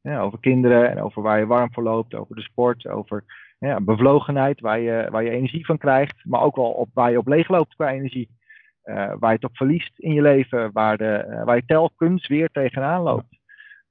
Ja, 0.06 0.20
over 0.20 0.40
kinderen 0.40 0.90
en 0.90 1.02
over 1.02 1.22
waar 1.22 1.38
je 1.38 1.46
warm 1.46 1.72
voor 1.72 1.82
loopt, 1.82 2.14
over 2.14 2.36
de 2.36 2.42
sport, 2.42 2.86
over 2.86 3.24
ja, 3.58 3.80
bevlogenheid, 3.80 4.60
waar 4.60 4.80
je, 4.80 5.08
waar 5.10 5.22
je 5.22 5.30
energie 5.30 5.66
van 5.66 5.78
krijgt, 5.78 6.24
maar 6.24 6.40
ook 6.40 6.56
wel 6.56 6.70
op, 6.70 6.88
waar 6.94 7.10
je 7.10 7.18
op 7.18 7.26
leeg 7.26 7.48
loopt 7.48 7.74
qua 7.74 7.90
energie. 7.90 8.28
Uh, 8.84 8.94
waar 8.94 9.30
je 9.30 9.36
het 9.36 9.44
op 9.44 9.56
verliest 9.56 9.98
in 9.98 10.12
je 10.12 10.22
leven, 10.22 10.70
waar, 10.72 10.96
de, 10.96 11.26
uh, 11.28 11.44
waar 11.44 11.56
je 11.56 11.64
telkens 11.66 12.26
weer 12.26 12.48
tegenaan 12.48 13.02
loopt. 13.02 13.35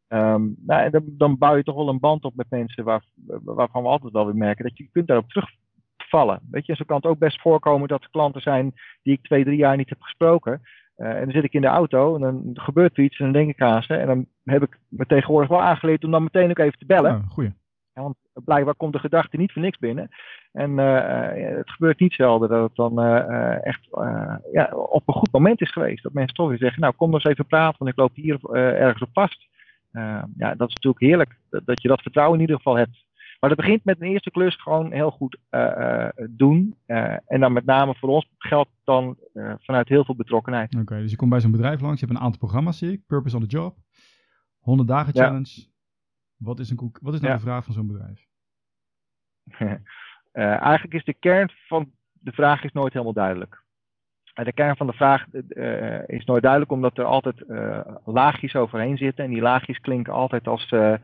Um, 0.08 0.56
nou, 0.66 0.90
dan, 0.90 1.04
dan, 1.06 1.38
bouw 1.38 1.56
je 1.56 1.64
toch 1.64 1.76
wel 1.76 1.90
een 1.90 2.00
band 2.00 2.24
op 2.24 2.36
met 2.36 2.50
mensen 2.50 2.84
waar, 2.84 3.04
waarvan 3.44 3.84
we 3.84 3.90
altijd 3.90 4.14
wel 4.14 4.26
weer 4.26 4.36
merken 4.36 4.64
dat 4.64 4.78
je 4.78 4.90
kunt 4.92 5.08
daarop 5.08 5.30
terugvallen. 5.30 6.40
Weet 6.52 6.66
je, 6.66 6.76
zo 6.76 6.84
kan 6.86 6.96
het 6.96 7.06
ook 7.06 7.18
best 7.18 7.42
voorkomen 7.42 7.88
dat 7.88 8.04
er 8.04 8.10
klanten 8.10 8.42
zijn 8.42 8.74
die 9.04 9.14
ik 9.14 9.24
twee, 9.24 9.44
drie 9.44 9.58
jaar 9.58 9.78
niet 9.78 9.90
heb 9.90 10.02
gesproken. 10.02 10.62
Uh, 10.98 11.10
en 11.10 11.24
dan 11.24 11.32
zit 11.32 11.44
ik 11.44 11.54
in 11.54 11.62
de 11.62 11.68
auto 11.68 12.16
en 12.16 12.22
dan 12.22 12.50
gebeurt 12.54 12.98
er 12.98 13.04
iets 13.04 13.18
en 13.18 13.24
dan 13.24 13.34
denk 13.34 13.50
ik 13.50 13.62
aan 13.62 13.84
ze. 13.84 13.94
En 13.94 14.08
dan 14.08 14.26
heb 14.44 14.64
ik 14.64 14.80
me 14.90 15.06
tegenwoordig 15.06 15.50
wel 15.50 15.62
aangeleerd 15.62 16.04
om 16.04 16.12
dan 16.12 16.24
meteen 16.24 16.50
ook 16.50 16.60
even 16.60 16.80
te 16.80 16.86
bellen. 16.86 17.12
Ja, 17.12 17.24
goeie. 17.28 17.54
Ja, 17.94 18.02
want 18.02 18.16
blijkbaar 18.34 18.76
komt 18.76 18.94
de 18.94 19.00
gedachte 19.00 19.38
niet 19.38 19.52
voor 19.52 19.62
niks 19.62 19.78
binnen. 19.78 20.10
En 20.52 20.72
uh, 20.72 21.56
het 21.58 21.70
gebeurt 21.70 22.00
niet 22.00 22.14
zelden 22.14 22.50
dat 22.50 22.62
het 22.62 22.76
dan 22.76 23.06
uh, 23.06 23.66
echt 23.66 23.88
ja, 24.52 24.70
op 24.74 25.04
een 25.06 25.14
goed 25.14 25.32
moment 25.32 25.62
is 25.62 25.72
geweest. 25.72 26.04
Dat 26.04 26.14
mensen 26.14 26.36
toch 26.36 26.50
weer 26.50 26.58
zeggen, 26.58 26.82
nou 26.82 26.94
kom 26.94 27.14
eens 27.14 27.24
even 27.24 27.46
praten, 27.46 27.76
want 27.78 27.92
ik 27.92 27.98
loop 27.98 28.16
hier 28.16 28.40
ergens 28.54 29.02
op 29.02 29.10
vast. 29.14 29.48
Uh, 29.96 30.24
ja, 30.38 30.56
dat 30.56 30.68
is 30.68 30.74
natuurlijk 30.74 31.00
heerlijk 31.00 31.38
dat, 31.50 31.66
dat, 31.66 31.82
je 31.82 31.88
dat 31.88 32.02
vertrouwen 32.02 32.36
in 32.36 32.42
ieder 32.42 32.56
geval 32.56 32.78
hebt. 32.78 33.04
Maar 33.40 33.50
dat 33.50 33.60
begint 33.60 33.84
met 33.84 34.02
een 34.02 34.08
eerste 34.08 34.32
klus 34.32 34.56
gewoon 34.56 34.92
heel 34.92 35.12
goed 35.12 35.38
uh, 35.52 35.62
uh, 35.78 36.08
doen. 36.30 36.76
en 36.86 37.40
dan 37.40 37.54
met 37.54 37.66
name 37.66 37.96
voor 37.96 38.10
ons 38.10 38.30
geldt 38.38 38.70
dan 38.84 39.18
vanuit 39.60 39.88
heel 39.88 40.06
veel 40.06 40.16
betrokkenheid. 40.16 40.74
Oké, 40.74 40.82
okay, 40.82 41.02
dus 41.02 41.12
je 41.12 41.18
komt 41.18 41.30
bij 41.30 41.40
zo'n 41.40 41.52
bedrijf 41.52 41.82
langs, 41.82 42.00
je 42.00 42.06
hebt 42.06 42.18
een 42.18 42.24
aantal 42.24 42.40
programma's 42.40 42.78
zie 42.78 42.92
ik. 42.92 43.06
Purpose 43.06 43.36
on 43.36 43.42
the 43.42 43.48
Job, 43.48 43.78
100 44.60 44.88
dagen 44.88 45.14
challenge. 45.14 45.52
Ja. 45.56 45.64
Wat 46.38 46.60
is, 46.60 46.70
een, 46.70 46.92
wat 47.02 47.14
is 47.14 47.20
nou 47.20 47.32
ja. 47.32 47.38
de 47.38 47.46
vraag 47.46 47.64
van 47.64 47.74
zo'n 47.74 47.88
bedrijf? 47.88 48.28
eigenlijk 50.62 50.94
is 50.94 51.04
de 51.04 51.14
kern 51.14 51.50
van 51.68 51.92
de 52.12 52.32
vraag 52.32 52.64
is 52.64 52.72
nooit 52.72 52.94
helemaal 52.94 53.14
duidelijk. 53.14 53.65
De 54.44 54.54
kern 54.54 54.76
van 54.76 54.88
de 54.88 54.94
vraag 54.94 55.26
uh, 55.32 56.08
is 56.08 56.26
nooit 56.26 56.42
duidelijk, 56.42 56.72
omdat 56.72 56.98
er 56.98 57.06
altijd 57.06 57.44
uh, 57.48 57.80
laagjes 58.06 58.56
overheen 58.56 58.98
zitten. 58.98 59.24
En 59.26 59.32
die 59.32 59.42
laagjes 59.42 59.80
klinken 59.80 60.14
altijd 60.14 60.48
als 60.48 60.70
de 60.70 61.00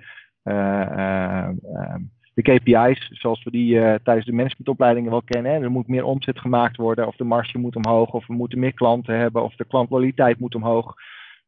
KPI's, 2.41 3.09
zoals 3.11 3.43
we 3.43 3.51
die 3.51 4.01
tijdens 4.03 4.25
de 4.25 4.33
managementopleidingen 4.33 5.11
wel 5.11 5.21
kennen. 5.21 5.51
Hè. 5.51 5.59
Er 5.59 5.71
moet 5.71 5.87
meer 5.87 6.03
omzet 6.03 6.39
gemaakt 6.39 6.77
worden, 6.77 7.07
of 7.07 7.15
de 7.15 7.23
marge 7.23 7.57
moet 7.57 7.75
omhoog, 7.75 8.13
of 8.13 8.27
we 8.27 8.33
moeten 8.33 8.59
meer 8.59 8.73
klanten 8.73 9.17
hebben, 9.17 9.43
of 9.43 9.55
de 9.55 9.65
klantloyaliteit 9.65 10.39
moet 10.39 10.55
omhoog. 10.55 10.95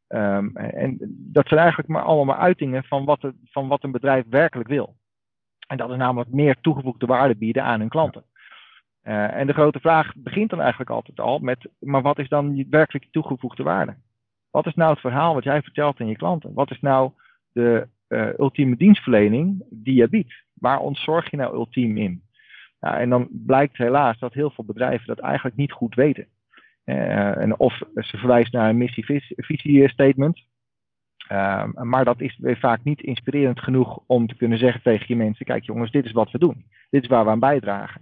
Um, 0.07 0.55
en 0.57 0.97
dat 1.31 1.47
zijn 1.47 1.59
eigenlijk 1.59 1.89
maar 1.89 2.03
allemaal 2.03 2.37
uitingen 2.37 2.83
van 2.83 3.05
wat, 3.05 3.21
het, 3.21 3.35
van 3.43 3.67
wat 3.67 3.83
een 3.83 3.91
bedrijf 3.91 4.25
werkelijk 4.29 4.69
wil. 4.69 4.95
En 5.67 5.77
dat 5.77 5.89
is 5.89 5.97
namelijk 5.97 6.31
meer 6.31 6.55
toegevoegde 6.61 7.05
waarde 7.05 7.35
bieden 7.35 7.63
aan 7.63 7.79
hun 7.79 7.89
klanten. 7.89 8.23
Uh, 9.03 9.33
en 9.33 9.47
de 9.47 9.53
grote 9.53 9.79
vraag 9.79 10.13
begint 10.15 10.49
dan 10.49 10.59
eigenlijk 10.59 10.89
altijd 10.89 11.19
al 11.19 11.39
met, 11.39 11.69
maar 11.79 12.01
wat 12.01 12.19
is 12.19 12.29
dan 12.29 12.65
werkelijk 12.69 13.05
je 13.05 13.11
toegevoegde 13.11 13.63
waarde? 13.63 13.95
Wat 14.51 14.65
is 14.65 14.73
nou 14.73 14.91
het 14.91 14.99
verhaal 14.99 15.33
wat 15.33 15.43
jij 15.43 15.61
vertelt 15.61 15.99
aan 15.99 16.07
je 16.07 16.15
klanten? 16.15 16.53
Wat 16.53 16.71
is 16.71 16.79
nou 16.79 17.11
de 17.51 17.87
uh, 18.07 18.27
ultieme 18.37 18.75
dienstverlening 18.75 19.63
die 19.69 19.95
je 19.95 20.09
biedt? 20.09 20.43
Waar 20.53 20.79
ontzorg 20.79 21.31
je 21.31 21.37
nou 21.37 21.53
ultiem 21.53 21.97
in? 21.97 22.23
En 22.79 23.09
dan 23.09 23.27
blijkt 23.31 23.77
helaas 23.77 24.19
dat 24.19 24.33
heel 24.33 24.49
veel 24.49 24.65
bedrijven 24.65 25.07
dat 25.07 25.19
eigenlijk 25.19 25.55
niet 25.55 25.71
goed 25.71 25.95
weten. 25.95 26.27
Uh, 26.85 27.37
en 27.37 27.59
of 27.59 27.81
ze 27.95 28.17
verwijzen 28.17 28.59
naar 28.59 28.69
een 28.69 28.77
missie-visie-statement. 28.77 30.43
maar 31.73 32.05
dat 32.05 32.21
is 32.21 32.37
weer 32.37 32.57
vaak 32.57 32.83
niet 32.83 33.01
inspirerend 33.01 33.59
genoeg 33.59 33.99
om 34.07 34.27
te 34.27 34.35
kunnen 34.35 34.57
zeggen 34.57 34.81
tegen 34.81 35.05
je 35.07 35.15
mensen: 35.15 35.45
kijk 35.45 35.63
jongens, 35.63 35.91
dit 35.91 36.05
is 36.05 36.11
wat 36.11 36.31
we 36.31 36.37
doen. 36.37 36.65
Dit 36.89 37.03
is 37.03 37.09
waar 37.09 37.23
we 37.23 37.29
aan 37.29 37.39
bijdragen. 37.39 38.01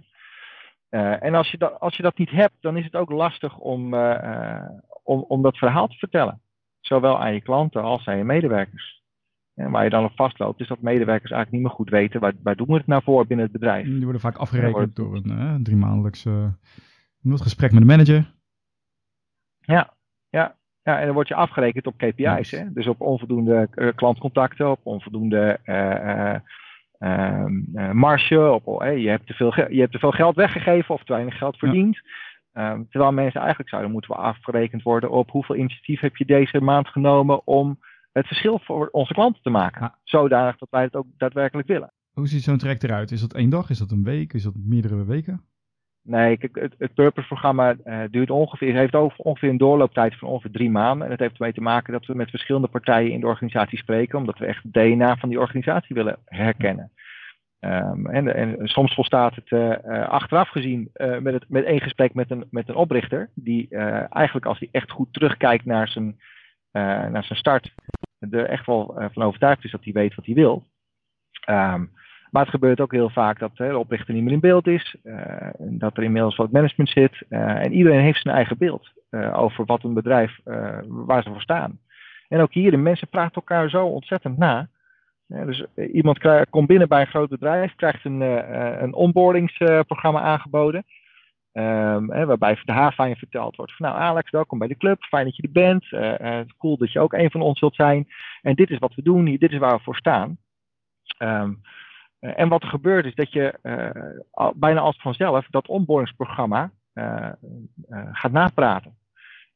Uh, 0.94 1.22
en 1.22 1.34
als 1.34 1.50
je, 1.50 1.58
dat, 1.58 1.80
als 1.80 1.96
je 1.96 2.02
dat 2.02 2.18
niet 2.18 2.30
hebt, 2.30 2.54
dan 2.60 2.76
is 2.76 2.84
het 2.84 2.96
ook 2.96 3.10
lastig 3.10 3.58
om, 3.58 3.94
uh, 3.94 4.00
uh, 4.24 4.68
om, 5.02 5.24
om 5.28 5.42
dat 5.42 5.56
verhaal 5.56 5.88
te 5.88 5.96
vertellen. 5.96 6.40
Zowel 6.80 7.20
aan 7.20 7.34
je 7.34 7.40
klanten 7.40 7.82
als 7.82 8.06
aan 8.06 8.16
je 8.16 8.24
medewerkers. 8.24 9.02
En 9.54 9.70
waar 9.70 9.84
je 9.84 9.90
dan 9.90 10.04
op 10.04 10.12
vastloopt, 10.14 10.60
is 10.60 10.68
dat 10.68 10.80
medewerkers 10.80 11.30
eigenlijk 11.30 11.50
niet 11.50 11.62
meer 11.62 11.70
goed 11.70 11.90
weten 11.90 12.20
waar, 12.20 12.32
waar 12.42 12.56
doen 12.56 12.66
we 12.66 12.72
het 12.72 12.86
nou 12.86 13.02
voor 13.02 13.26
binnen 13.26 13.44
het 13.46 13.54
bedrijf. 13.54 13.86
Die 13.86 14.02
worden 14.02 14.20
vaak 14.20 14.36
afgerekend 14.36 14.96
door 14.96 15.14
een 15.14 15.62
drie 15.62 15.76
maandelijks 15.76 16.26
gesprek 17.22 17.72
met 17.72 17.80
de 17.80 17.86
manager. 17.86 18.34
Ja, 19.58 19.94
ja, 20.28 20.56
ja, 20.82 20.98
en 20.98 21.04
dan 21.04 21.14
word 21.14 21.28
je 21.28 21.34
afgerekend 21.34 21.86
op 21.86 21.96
KPI's. 21.96 22.50
Hè? 22.50 22.72
Dus 22.72 22.86
op 22.86 23.00
onvoldoende 23.00 23.92
klantcontacten, 23.94 24.70
op 24.70 24.80
onvoldoende 24.82 25.58
uh, 25.64 26.36
marge, 27.92 28.50
op, 28.50 28.82
je, 28.82 29.08
hebt 29.08 29.26
te 29.26 29.34
veel, 29.34 29.70
je 29.70 29.80
hebt 29.80 29.92
te 29.92 29.98
veel 29.98 30.10
geld 30.10 30.36
weggegeven 30.36 30.94
of 30.94 31.04
te 31.04 31.12
weinig 31.12 31.38
geld 31.38 31.56
verdiend. 31.56 32.00
Ja. 32.52 32.72
Um, 32.72 32.88
terwijl 32.90 33.12
mensen 33.12 33.40
eigenlijk 33.40 33.70
zouden 33.70 33.92
moeten 33.92 34.16
afgerekend 34.16 34.82
worden 34.82 35.10
op 35.10 35.30
hoeveel 35.30 35.56
initiatief 35.56 36.00
heb 36.00 36.16
je 36.16 36.24
deze 36.24 36.60
maand 36.60 36.88
genomen 36.88 37.46
om 37.46 37.78
het 38.12 38.26
verschil 38.26 38.60
voor 38.64 38.88
onze 38.90 39.12
klanten 39.12 39.42
te 39.42 39.50
maken. 39.50 39.80
Ja. 39.80 39.98
Zodanig 40.04 40.58
dat 40.58 40.70
wij 40.70 40.82
het 40.82 40.94
ook 40.94 41.06
daadwerkelijk 41.16 41.68
willen. 41.68 41.92
Hoe 42.12 42.26
ziet 42.26 42.42
zo'n 42.42 42.58
traject 42.58 42.84
eruit? 42.84 43.10
Is 43.10 43.20
dat 43.20 43.34
één 43.34 43.50
dag? 43.50 43.70
Is 43.70 43.78
dat 43.78 43.90
een 43.90 44.04
week? 44.04 44.32
Is 44.32 44.42
dat 44.42 44.54
meerdere 44.56 45.04
weken? 45.04 45.44
Nee, 46.04 46.38
het, 46.40 46.74
het 46.78 46.94
Purpose-programma 46.94 47.76
uh, 47.84 48.02
duurt 48.10 48.30
ongeveer, 48.30 48.74
heeft 48.74 48.94
ongeveer 49.16 49.48
een 49.48 49.56
doorlooptijd 49.56 50.18
van 50.18 50.28
ongeveer 50.28 50.50
drie 50.50 50.70
maanden. 50.70 51.04
En 51.04 51.10
dat 51.10 51.18
heeft 51.18 51.34
ermee 51.34 51.52
te 51.52 51.60
maken 51.60 51.92
dat 51.92 52.06
we 52.06 52.14
met 52.14 52.30
verschillende 52.30 52.68
partijen 52.68 53.12
in 53.12 53.20
de 53.20 53.26
organisatie 53.26 53.78
spreken, 53.78 54.18
omdat 54.18 54.38
we 54.38 54.46
echt 54.46 54.62
het 54.62 54.72
DNA 54.72 55.16
van 55.16 55.28
die 55.28 55.40
organisatie 55.40 55.94
willen 55.94 56.18
herkennen. 56.24 56.90
Um, 57.60 58.06
en, 58.06 58.34
en, 58.34 58.68
soms 58.68 58.94
volstaat 58.94 59.34
het 59.34 59.50
uh, 59.50 60.08
achteraf 60.08 60.48
gezien 60.48 60.90
met, 61.20 61.44
met 61.48 61.64
één 61.64 61.80
gesprek 61.80 62.14
met 62.14 62.30
een, 62.30 62.46
met 62.50 62.68
een 62.68 62.74
oprichter, 62.74 63.30
die 63.34 63.68
eigenlijk 64.08 64.46
als 64.46 64.58
hij 64.58 64.68
echt 64.72 64.90
goed 64.90 65.12
terugkijkt 65.12 65.64
naar 65.64 65.88
zijn, 65.88 66.20
naar 66.72 67.24
zijn 67.24 67.38
start, 67.38 67.74
er 68.30 68.46
echt 68.46 68.66
wel 68.66 68.94
van 69.12 69.22
overtuigd 69.22 69.64
is 69.64 69.70
dat 69.70 69.84
hij 69.84 69.92
weet 69.92 70.14
wat 70.14 70.26
hij 70.26 70.34
wil. 70.34 70.66
Um, 71.50 71.90
maar 72.32 72.42
het 72.42 72.50
gebeurt 72.50 72.80
ook 72.80 72.92
heel 72.92 73.10
vaak 73.10 73.38
dat 73.38 73.56
de 73.56 73.78
oprichter 73.78 74.14
niet 74.14 74.22
meer 74.22 74.32
in 74.32 74.40
beeld 74.40 74.66
is, 74.66 74.96
uh, 75.04 75.48
dat 75.58 75.96
er 75.96 76.02
inmiddels 76.02 76.36
wat 76.36 76.50
management 76.50 76.90
zit. 76.90 77.24
Uh, 77.28 77.64
en 77.64 77.72
iedereen 77.72 78.00
heeft 78.00 78.22
zijn 78.22 78.34
eigen 78.34 78.58
beeld 78.58 78.92
uh, 79.10 79.38
over 79.38 79.64
wat 79.64 79.84
een 79.84 79.94
bedrijf, 79.94 80.40
waar 80.84 81.22
ze 81.22 81.28
voor 81.28 81.40
staan. 81.40 81.78
En 82.28 82.40
ook 82.40 82.52
hier, 82.52 82.70
de 82.70 82.76
mensen 82.76 83.08
praten 83.08 83.34
elkaar 83.34 83.70
zo 83.70 83.86
ontzettend 83.86 84.38
na. 84.38 84.68
dus 85.26 85.64
iemand 85.92 86.18
komt 86.50 86.66
binnen 86.66 86.88
bij 86.88 87.00
een 87.00 87.06
groot 87.06 87.28
bedrijf, 87.28 87.74
krijgt 87.74 88.04
een, 88.04 88.20
een 88.82 88.94
onboardingsprogramma 88.94 90.20
aangeboden. 90.20 90.84
Um, 91.52 92.12
hè, 92.12 92.26
waarbij 92.26 92.58
de 92.64 92.72
haar 92.72 92.94
van 92.94 93.16
verteld 93.16 93.56
wordt 93.56 93.76
van 93.76 93.86
nou 93.86 94.00
Alex, 94.00 94.30
welkom 94.30 94.58
bij 94.58 94.68
de 94.68 94.76
club, 94.76 95.02
fijn 95.02 95.24
dat 95.24 95.36
je 95.36 95.42
er 95.42 95.52
bent, 95.52 95.88
cool 96.58 96.76
dat 96.76 96.92
je 96.92 97.00
ook 97.00 97.12
een 97.12 97.30
van 97.30 97.40
ons 97.40 97.60
wilt 97.60 97.74
zijn. 97.74 98.08
En 98.42 98.54
dit 98.54 98.70
is 98.70 98.78
wat 98.78 98.94
we 98.94 99.02
doen, 99.02 99.24
dit 99.24 99.52
is 99.52 99.58
waar 99.58 99.76
we 99.76 99.82
voor 99.82 99.96
staan. 99.96 100.38
Um, 101.18 101.60
en 102.22 102.48
wat 102.48 102.62
er 102.62 102.68
gebeurt 102.68 103.04
is 103.04 103.14
dat 103.14 103.32
je 103.32 103.58
uh, 103.62 104.50
bijna 104.54 104.80
als 104.80 105.00
vanzelf 105.00 105.46
dat 105.50 105.68
onboardingsprogramma 105.68 106.70
uh, 106.94 107.32
gaat 108.12 108.32
napraten. 108.32 108.96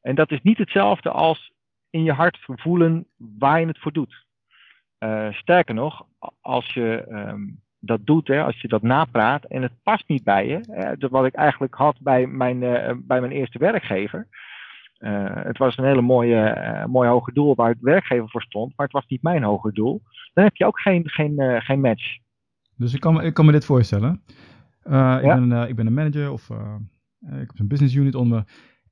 En 0.01 0.15
dat 0.15 0.31
is 0.31 0.41
niet 0.41 0.57
hetzelfde 0.57 1.09
als 1.09 1.51
in 1.89 2.03
je 2.03 2.11
hart 2.11 2.37
voelen 2.41 3.07
waar 3.15 3.59
je 3.59 3.67
het 3.67 3.79
voor 3.79 3.91
doet. 3.91 4.25
sterker 5.31 5.73
nog, 5.73 6.05
als 6.41 6.73
je 6.73 7.05
um, 7.09 7.61
dat 7.79 8.05
doet, 8.05 8.27
hè, 8.27 8.43
als 8.43 8.61
je 8.61 8.67
dat 8.67 8.81
napraat 8.81 9.43
en 9.43 9.61
het 9.61 9.83
past 9.83 10.07
niet 10.07 10.23
bij 10.23 10.47
je, 10.47 10.59
hè, 10.71 11.07
wat 11.09 11.25
ik 11.25 11.33
eigenlijk 11.33 11.75
had 11.75 11.99
bij 11.99 12.27
mijn, 12.27 12.59
bij 13.07 13.19
mijn 13.19 13.31
eerste 13.31 13.59
werkgever. 13.59 14.27
Het 15.43 15.57
was 15.57 15.77
een 15.77 15.85
hele 15.85 16.01
mooie, 16.01 16.85
mooi 16.87 17.09
hoger 17.09 17.33
doel 17.33 17.55
waar 17.55 17.69
het 17.69 17.81
werkgever 17.81 18.29
voor 18.29 18.41
stond, 18.41 18.73
maar 18.75 18.85
het 18.85 18.95
was 18.95 19.05
niet 19.07 19.21
mijn 19.21 19.43
hoger 19.43 19.73
doel. 19.73 20.01
Dan 20.33 20.43
heb 20.43 20.55
je 20.55 20.65
ook 20.65 20.79
geen, 20.79 21.09
geen, 21.09 21.61
geen 21.61 21.81
match. 21.81 22.17
Dus 22.77 22.93
ik 22.93 22.99
kan, 22.99 23.21
ik 23.21 23.33
kan 23.33 23.45
me 23.45 23.51
dit 23.51 23.65
voorstellen. 23.65 24.21
Ja? 24.83 25.19
Ik, 25.19 25.25
ben, 25.25 25.69
ik 25.69 25.75
ben 25.75 25.87
een 25.87 25.93
manager 25.93 26.31
of 26.31 26.49
ik 27.19 27.47
heb 27.47 27.59
een 27.59 27.67
business 27.67 27.95
unit 27.95 28.15
onder 28.15 28.47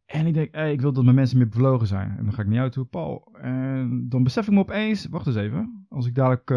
En 0.06 0.26
ik 0.26 0.34
denk, 0.34 0.56
hey, 0.56 0.72
ik 0.72 0.82
wil 0.82 0.94
dat 0.94 1.04
mijn 1.04 1.16
mensen 1.16 1.38
meer 1.38 1.50
bevlogen 1.50 1.88
zijn. 1.88 2.18
En 2.18 2.24
dan 2.24 2.34
ga 2.34 2.42
ik 2.42 2.48
naar 2.48 2.56
jou 2.56 2.70
toe, 2.70 2.86
Paul. 2.86 3.36
En 3.42 4.10
dan 4.10 4.24
besef 4.24 4.48
ik 4.48 4.54
me 4.54 4.60
opeens, 4.60 5.06
wacht 5.06 5.28
eens 5.28 5.36
even. 5.36 5.86
Als 5.90 6.06
ik 6.06 6.16
dadelijk 6.16 6.48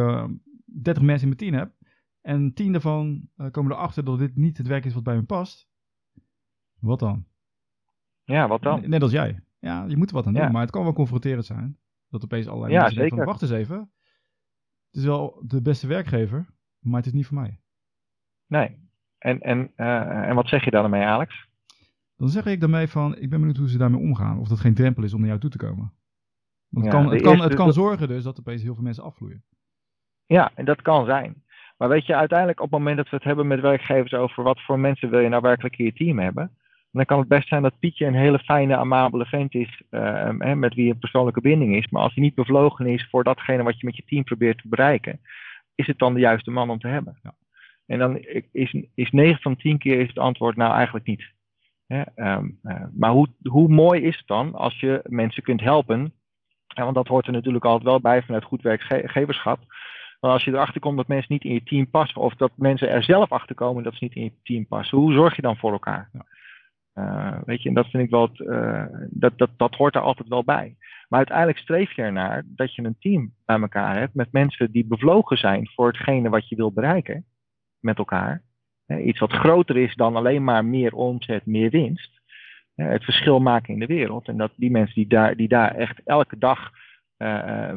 30 0.65 1.03
mensen 1.03 1.29
in 1.29 1.35
mijn 1.37 1.37
team 1.37 1.55
heb, 1.55 1.73
en 2.21 2.55
tien 2.55 2.73
daarvan 2.73 3.29
komen 3.51 3.73
erachter 3.73 4.05
dat 4.05 4.19
dit 4.19 4.37
niet 4.37 4.59
het 4.59 4.67
werk 4.67 4.85
is 4.85 4.95
wat 4.95 5.03
bij 5.03 5.15
hun 5.15 5.27
past. 5.27 5.69
Wat 6.79 6.99
dan? 6.99 7.27
Ja, 8.25 8.49
wat 8.49 8.63
dan? 8.63 8.89
Net 8.89 9.03
als 9.03 9.13
jij. 9.13 9.41
Ja, 9.59 9.85
je 9.85 9.97
moet 9.97 10.09
er 10.09 10.15
wat 10.15 10.27
aan 10.27 10.35
doen, 10.35 10.53
maar 10.53 10.61
het 10.61 10.71
kan 10.71 10.83
wel 10.83 10.93
confronterend 10.93 11.45
zijn. 11.45 11.79
Dat 12.09 12.25
opeens 12.25 12.47
allerlei 12.47 12.73
ja, 12.73 12.81
mensen 12.81 12.99
denken 12.99 13.17
van, 13.17 13.27
wacht 13.27 13.43
eens 13.43 13.51
even. 13.51 13.79
Het 14.91 15.01
is 15.01 15.05
wel 15.05 15.43
de 15.47 15.63
beste 15.63 15.87
werkgever, 15.87 16.47
maar 16.81 16.97
het 16.97 17.07
is 17.07 17.13
niet 17.13 17.27
voor 17.27 17.39
mij. 17.39 17.61
Nee. 18.47 18.77
En, 19.19 19.41
en, 19.41 19.73
uh, 19.77 20.29
en 20.29 20.35
wat 20.35 20.49
zeg 20.49 20.65
je 20.65 20.71
daarmee, 20.71 21.05
Alex? 21.05 21.47
Dan 22.17 22.29
zeg 22.29 22.47
ik 22.47 22.61
daarmee 22.61 22.89
van, 22.89 23.17
ik 23.17 23.31
ben 23.31 23.39
benieuwd 23.39 23.57
hoe 23.57 23.69
ze 23.69 23.79
daarmee 23.79 24.01
omgaan. 24.01 24.39
Of 24.39 24.49
dat 24.49 24.61
geen 24.61 24.75
drempel 24.75 25.03
is 25.03 25.13
om 25.13 25.19
naar 25.19 25.29
jou 25.29 25.41
toe 25.41 25.51
te 25.51 25.59
komen. 25.59 25.93
Want 26.69 26.85
het 26.85 26.95
kan, 26.95 27.11
het 27.11 27.23
kan, 27.23 27.41
het 27.41 27.55
kan 27.55 27.73
zorgen 27.73 28.09
dus 28.09 28.23
dat 28.23 28.39
opeens 28.39 28.63
heel 28.63 28.75
veel 28.75 28.83
mensen 28.83 29.05
afvloeien. 29.05 29.43
Ja, 30.27 30.51
en 30.55 30.65
dat 30.65 30.83
kan 30.83 31.05
zijn. 31.05 31.43
Maar 31.77 31.89
weet 31.89 32.07
je, 32.07 32.15
uiteindelijk 32.15 32.61
op 32.61 32.71
het 32.71 32.79
moment 32.79 32.97
dat 32.97 33.09
we 33.09 33.17
het 33.17 33.25
hebben 33.25 33.47
met 33.47 33.61
werkgevers 33.61 34.15
over 34.15 34.43
wat 34.43 34.61
voor 34.61 34.79
mensen 34.79 35.11
wil 35.11 35.21
je 35.21 35.29
nou 35.29 35.43
werkelijk 35.43 35.79
in 35.79 35.85
je 35.85 35.93
team 35.93 36.19
hebben, 36.19 36.57
dan 36.91 37.05
kan 37.05 37.19
het 37.19 37.29
best 37.29 37.49
zijn 37.49 37.63
dat 37.63 37.79
Pietje 37.79 38.07
een 38.07 38.15
hele 38.15 38.39
fijne, 38.39 38.77
amabele 38.77 39.25
vent 39.25 39.55
is, 39.55 39.83
uh, 39.91 40.55
met 40.55 40.75
wie 40.75 40.91
een 40.91 40.99
persoonlijke 40.99 41.41
binding 41.41 41.77
is. 41.77 41.89
Maar 41.89 42.03
als 42.03 42.15
hij 42.15 42.23
niet 42.23 42.35
bevlogen 42.35 42.87
is 42.87 43.09
voor 43.11 43.25
datgene 43.25 43.63
wat 43.63 43.81
je 43.81 43.87
met 43.87 43.97
je 43.97 44.05
team 44.07 44.25
probeert 44.25 44.59
te 44.59 44.69
bereiken, 44.69 45.21
is 45.79 45.87
het 45.87 45.99
dan 45.99 46.15
de 46.15 46.21
juiste 46.21 46.51
man 46.51 46.71
om 46.71 46.79
te 46.79 46.89
hebben. 46.89 47.19
Ja. 47.23 47.35
En 47.87 47.99
dan 47.99 48.19
is, 48.53 48.77
is 48.95 49.11
9 49.11 49.43
van 49.43 49.57
10 49.57 49.79
keer 49.79 50.01
is 50.01 50.09
het 50.09 50.19
antwoord 50.19 50.57
nou 50.57 50.75
eigenlijk 50.75 51.07
niet. 51.07 51.33
um, 52.17 52.59
uh, 52.63 52.85
maar 52.93 53.11
hoe, 53.11 53.29
hoe 53.43 53.69
mooi 53.69 54.03
is 54.03 54.17
het 54.17 54.27
dan 54.27 54.55
als 54.55 54.81
je 54.81 55.01
mensen 55.05 55.43
kunt 55.43 55.61
helpen? 55.61 56.13
want 56.75 56.95
dat 56.95 57.09
hoort 57.09 57.27
er 57.27 57.33
natuurlijk 57.33 57.65
altijd 57.65 57.85
wel 57.85 58.01
bij 58.01 58.23
vanuit 58.23 58.45
goed 58.45 58.63
werkgeverschap 58.63 59.59
maar 60.21 60.31
als 60.31 60.45
je 60.45 60.51
erachter 60.51 60.81
komt 60.81 60.97
dat 60.97 61.09
mensen 61.09 61.33
niet 61.33 61.45
in 61.45 61.53
je 61.53 61.63
team 61.63 61.91
passen, 61.91 62.21
of 62.21 62.35
dat 62.35 62.53
mensen 62.55 62.89
er 62.89 63.05
zelf 63.05 63.33
achter 63.33 63.55
komen 63.55 63.83
dat 63.83 63.95
ze 63.95 64.05
niet 64.05 64.15
in 64.15 64.23
je 64.23 64.33
team 64.43 64.67
passen, 64.67 64.99
hoe 64.99 65.13
zorg 65.13 65.37
je 65.37 65.43
dan 65.43 65.57
voor 65.57 65.73
elkaar? 65.73 66.11
Ja. 66.13 66.27
Uh, 66.99 67.39
weet 67.45 67.63
je, 67.63 67.69
en 67.69 67.75
dat 67.75 67.87
vind 67.87 68.03
ik 68.03 68.11
wel, 68.11 68.31
uh, 68.35 68.85
dat, 69.11 69.39
dat, 69.39 69.51
dat 69.57 69.75
hoort 69.75 69.95
er 69.95 70.01
altijd 70.01 70.29
wel 70.29 70.45
bij. 70.45 70.77
Maar 71.09 71.19
uiteindelijk 71.19 71.59
streef 71.59 71.93
je 71.93 72.03
ernaar 72.03 72.43
dat 72.47 72.75
je 72.75 72.83
een 72.83 72.97
team 72.99 73.33
bij 73.45 73.61
elkaar 73.61 73.99
hebt 73.99 74.15
met 74.15 74.33
mensen 74.33 74.73
die 74.73 74.87
bevlogen 74.87 75.39
zijn 75.39 75.69
voor 75.75 75.87
hetgene 75.87 76.29
wat 76.29 76.49
je 76.49 76.57
wil 76.57 76.73
bereiken 76.73 77.25
met 77.81 77.99
elkaar. 77.99 78.43
iets 78.87 79.19
wat 79.19 79.33
groter 79.33 79.77
is 79.77 79.95
dan 79.95 80.17
alleen 80.17 80.45
maar 80.45 80.65
meer 80.65 80.95
omzet, 80.95 81.47
meer 81.47 81.71
winst. 81.71 82.21
het 82.75 83.05
verschil 83.05 83.41
maken 83.41 83.73
in 83.73 83.81
de 83.81 83.87
wereld. 83.87 84.29
En 84.29 84.37
dat 84.37 84.53
die 84.57 84.71
mensen 84.71 84.95
die 84.95 85.07
daar, 85.07 85.37
die 85.37 85.49
daar 85.49 85.75
echt 85.75 86.01
elke 86.05 86.39
dag 86.39 86.71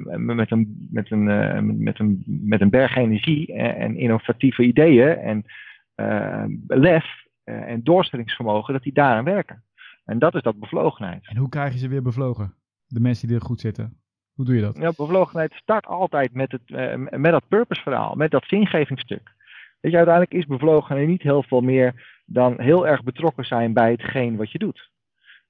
met, 0.05 0.51
een, 0.51 0.88
met, 0.91 1.12
een, 1.12 1.23
met, 1.84 1.99
een, 1.99 2.23
met 2.25 2.62
een 2.62 2.69
berg 2.69 2.95
energie 2.95 3.53
en, 3.53 3.75
en 3.75 3.97
innovatieve 3.97 4.63
ideeën 4.63 5.17
en 5.17 5.45
lef 6.67 7.21
en 7.43 7.84
doorstellingsvermogen, 7.84 8.73
dat 8.73 8.84
die 8.84 8.93
daaraan 8.93 9.23
werken. 9.23 9.63
En 10.06 10.19
dat 10.19 10.36
is 10.36 10.41
dat 10.41 10.60
bevlogenheid. 10.60 11.27
En 11.27 11.38
hoe 11.38 11.49
krijg 11.49 11.73
je 11.73 11.80
ze 11.80 11.88
weer 11.88 12.01
bevlogen? 12.01 12.54
De 12.88 12.99
mensen 12.99 13.27
die 13.27 13.38
er 13.38 13.43
goed 13.43 13.60
zitten. 13.60 14.01
Hoe 14.34 14.45
doe 14.45 14.56
je 14.56 14.62
dat? 14.62 14.77
Ja, 14.77 14.93
bevlogenheid 14.97 15.54
start 15.54 15.86
altijd 15.86 16.34
met, 16.34 16.51
het, 16.51 16.69
met 17.17 17.32
dat 17.32 17.47
purpose 17.47 17.82
verhaal, 17.82 18.15
met 18.15 18.32
dat 18.32 18.45
zingevingsstuk. 18.45 19.34
Weet 19.80 19.91
je, 19.91 19.97
uiteindelijk 19.97 20.36
is 20.36 20.45
bevlogenheid 20.45 21.08
niet 21.08 21.21
heel 21.21 21.43
veel 21.43 21.62
meer 21.62 22.19
dan 22.25 22.62
heel 22.62 22.88
erg 22.88 23.04
betrokken 23.04 23.45
zijn 23.45 23.73
bij 23.73 23.91
hetgeen 23.91 24.36
wat 24.36 24.51
je 24.51 24.58
doet. 24.58 24.89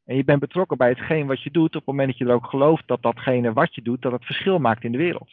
En 0.06 0.16
je 0.16 0.24
bent 0.24 0.40
betrokken 0.40 0.78
bij 0.78 0.90
hetgeen 0.90 1.28
wat 1.28 1.42
je 1.42 1.52
doet 1.52 1.68
op 1.68 1.74
het 1.74 1.86
moment 1.86 2.08
dat 2.08 2.18
je 2.18 2.26
er 2.26 2.34
ook 2.34 2.46
gelooft 2.46 2.88
dat 2.88 3.02
datgene 3.02 3.54
wat 3.54 3.76
je 3.76 3.82
doet, 3.82 4.02
dat 4.02 4.12
het 4.12 4.26
verschil 4.26 4.60
maakt 4.60 4.84
in 4.84 4.92
de 4.92 4.98
wereld. 4.98 5.30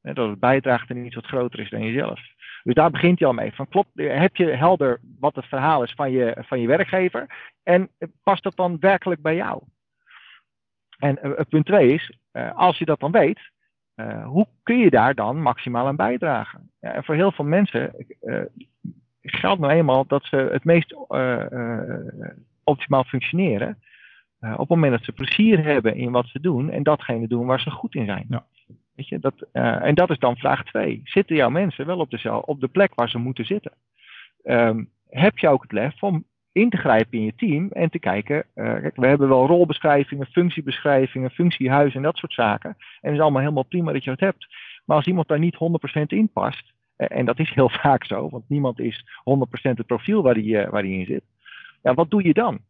Dat 0.00 0.28
het 0.28 0.40
bijdraagt 0.40 0.90
aan 0.90 1.04
iets 1.04 1.14
wat 1.14 1.26
groter 1.26 1.60
is 1.60 1.70
dan 1.70 1.82
jezelf. 1.82 2.20
Dus 2.66 2.74
daar 2.74 2.90
begint 2.90 3.18
je 3.18 3.26
al 3.26 3.32
mee. 3.32 3.54
Van, 3.54 3.68
klopt, 3.68 3.88
heb 3.94 4.36
je 4.36 4.46
helder 4.46 5.00
wat 5.18 5.34
het 5.34 5.44
verhaal 5.44 5.82
is 5.82 5.92
van 5.92 6.10
je, 6.10 6.36
van 6.46 6.60
je 6.60 6.66
werkgever? 6.66 7.26
En 7.62 7.88
past 8.22 8.42
dat 8.42 8.56
dan 8.56 8.76
werkelijk 8.80 9.22
bij 9.22 9.34
jou? 9.34 9.62
En 10.98 11.18
uh, 11.22 11.32
punt 11.48 11.66
twee 11.66 11.92
is, 11.92 12.18
uh, 12.32 12.56
als 12.56 12.78
je 12.78 12.84
dat 12.84 13.00
dan 13.00 13.10
weet, 13.10 13.50
hoe 14.24 14.46
kun 14.62 14.78
je 14.78 14.90
daar 14.90 15.14
dan 15.14 15.42
maximaal 15.42 15.86
aan 15.86 15.96
bijdragen? 15.96 16.70
Ja, 16.80 16.92
en 16.92 17.04
voor 17.04 17.14
heel 17.14 17.32
veel 17.32 17.44
mensen 17.44 18.06
geldt 19.22 19.60
nou 19.60 19.72
eenmaal 19.72 20.06
dat 20.06 20.24
ze 20.24 20.36
het 20.36 20.64
meest 20.64 20.94
optimaal 22.64 23.04
functioneren 23.04 23.82
op 24.40 24.58
het 24.58 24.68
moment 24.68 24.92
dat 24.92 25.04
ze 25.04 25.12
plezier 25.12 25.64
hebben 25.64 25.94
in 25.96 26.10
wat 26.10 26.26
ze 26.26 26.40
doen 26.40 26.70
en 26.70 26.82
datgene 26.82 27.28
doen 27.28 27.46
waar 27.46 27.60
ze 27.60 27.70
goed 27.70 27.94
in 27.94 28.06
zijn. 28.06 28.26
Ja. 28.28 28.44
Dat, 28.96 29.34
uh, 29.52 29.84
en 29.84 29.94
dat 29.94 30.10
is 30.10 30.18
dan 30.18 30.36
vraag 30.36 30.64
2. 30.64 31.00
Zitten 31.04 31.36
jouw 31.36 31.50
mensen 31.50 31.86
wel 31.86 31.98
op 31.98 32.10
de, 32.10 32.46
op 32.46 32.60
de 32.60 32.68
plek 32.68 32.94
waar 32.94 33.08
ze 33.08 33.18
moeten 33.18 33.44
zitten? 33.44 33.72
Um, 34.44 34.90
heb 35.08 35.38
je 35.38 35.48
ook 35.48 35.62
het 35.62 35.72
lef 35.72 36.02
om 36.02 36.24
in 36.52 36.70
te 36.70 36.76
grijpen 36.76 37.18
in 37.18 37.24
je 37.24 37.34
team 37.34 37.70
en 37.72 37.90
te 37.90 37.98
kijken. 37.98 38.36
Uh, 38.54 38.74
kijk, 38.74 38.96
we 38.96 39.06
hebben 39.06 39.28
wel 39.28 39.46
rolbeschrijvingen, 39.46 40.26
functiebeschrijvingen, 40.26 41.30
functiehuis 41.30 41.94
en 41.94 42.02
dat 42.02 42.16
soort 42.16 42.32
zaken. 42.32 42.70
En 42.70 42.76
het 43.00 43.12
is 43.12 43.20
allemaal 43.20 43.40
helemaal 43.40 43.62
prima 43.62 43.92
dat 43.92 44.04
je 44.04 44.10
dat 44.10 44.20
hebt. 44.20 44.46
Maar 44.84 44.96
als 44.96 45.06
iemand 45.06 45.28
daar 45.28 45.38
niet 45.38 45.56
100% 45.98 46.02
in 46.06 46.28
past, 46.32 46.72
en 46.96 47.24
dat 47.24 47.38
is 47.38 47.54
heel 47.54 47.68
vaak 47.82 48.04
zo, 48.04 48.28
want 48.28 48.48
niemand 48.48 48.78
is 48.78 49.04
100% 49.04 49.06
het 49.62 49.86
profiel 49.86 50.22
waar 50.22 50.34
die 50.34 50.98
in 50.98 51.06
zit. 51.06 51.24
Ja, 51.82 51.94
wat 51.94 52.10
doe 52.10 52.24
je 52.24 52.32
dan? 52.32 52.60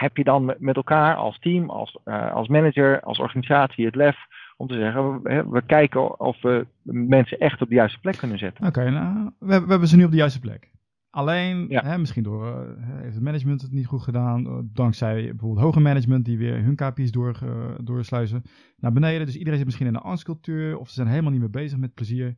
heb 0.00 0.16
je 0.16 0.24
dan 0.24 0.54
met 0.58 0.76
elkaar 0.76 1.16
als 1.16 1.38
team, 1.38 1.70
als, 1.70 1.98
als 2.32 2.48
manager, 2.48 3.00
als 3.00 3.18
organisatie 3.18 3.84
het 3.84 3.94
lef 3.94 4.16
om 4.60 4.66
te 4.66 4.74
zeggen, 4.74 5.22
we, 5.22 5.48
we, 5.48 5.62
kijken 5.66 6.20
of 6.20 6.42
we 6.42 6.66
mensen 6.82 7.38
echt 7.38 7.62
op 7.62 7.68
de 7.68 7.74
juiste 7.74 8.00
plek 8.00 8.16
kunnen 8.16 8.38
zetten. 8.38 8.66
Oké, 8.66 8.90
nou, 8.90 9.30
we, 9.38 9.60
we, 9.60 9.70
hebben 9.70 9.88
ze 9.88 9.96
nu 9.96 10.04
op 10.04 10.10
de 10.10 10.16
juiste 10.16 10.40
plek. 10.40 10.70
Alleen, 11.10 11.68
ja. 11.68 11.84
hè, 11.84 11.98
misschien 11.98 12.22
door, 12.22 12.46
uh, 12.46 12.86
heeft 12.86 13.14
het 13.14 13.22
management 13.22 13.62
het 13.62 13.72
niet 13.72 13.86
goed 13.86 14.02
gedaan, 14.02 14.46
uh, 14.46 14.58
dankzij 14.62 15.22
bijvoorbeeld 15.22 15.64
hoger 15.64 15.82
management 15.82 16.24
die 16.24 16.38
weer 16.38 16.62
hun 16.62 16.74
KPI's 16.74 17.10
door, 17.10 17.40
uh, 17.44 17.74
doorsluizen 17.82 18.42
naar 18.76 18.92
beneden. 18.92 19.26
Dus 19.26 19.36
iedereen 19.36 19.56
zit 19.56 19.66
misschien 19.66 19.86
in 19.86 19.94
een 19.94 20.00
angstcultuur 20.00 20.78
of 20.78 20.88
ze 20.88 20.94
zijn 20.94 21.08
helemaal 21.08 21.30
niet 21.30 21.40
meer 21.40 21.50
bezig 21.50 21.78
met 21.78 21.94
plezier. 21.94 22.36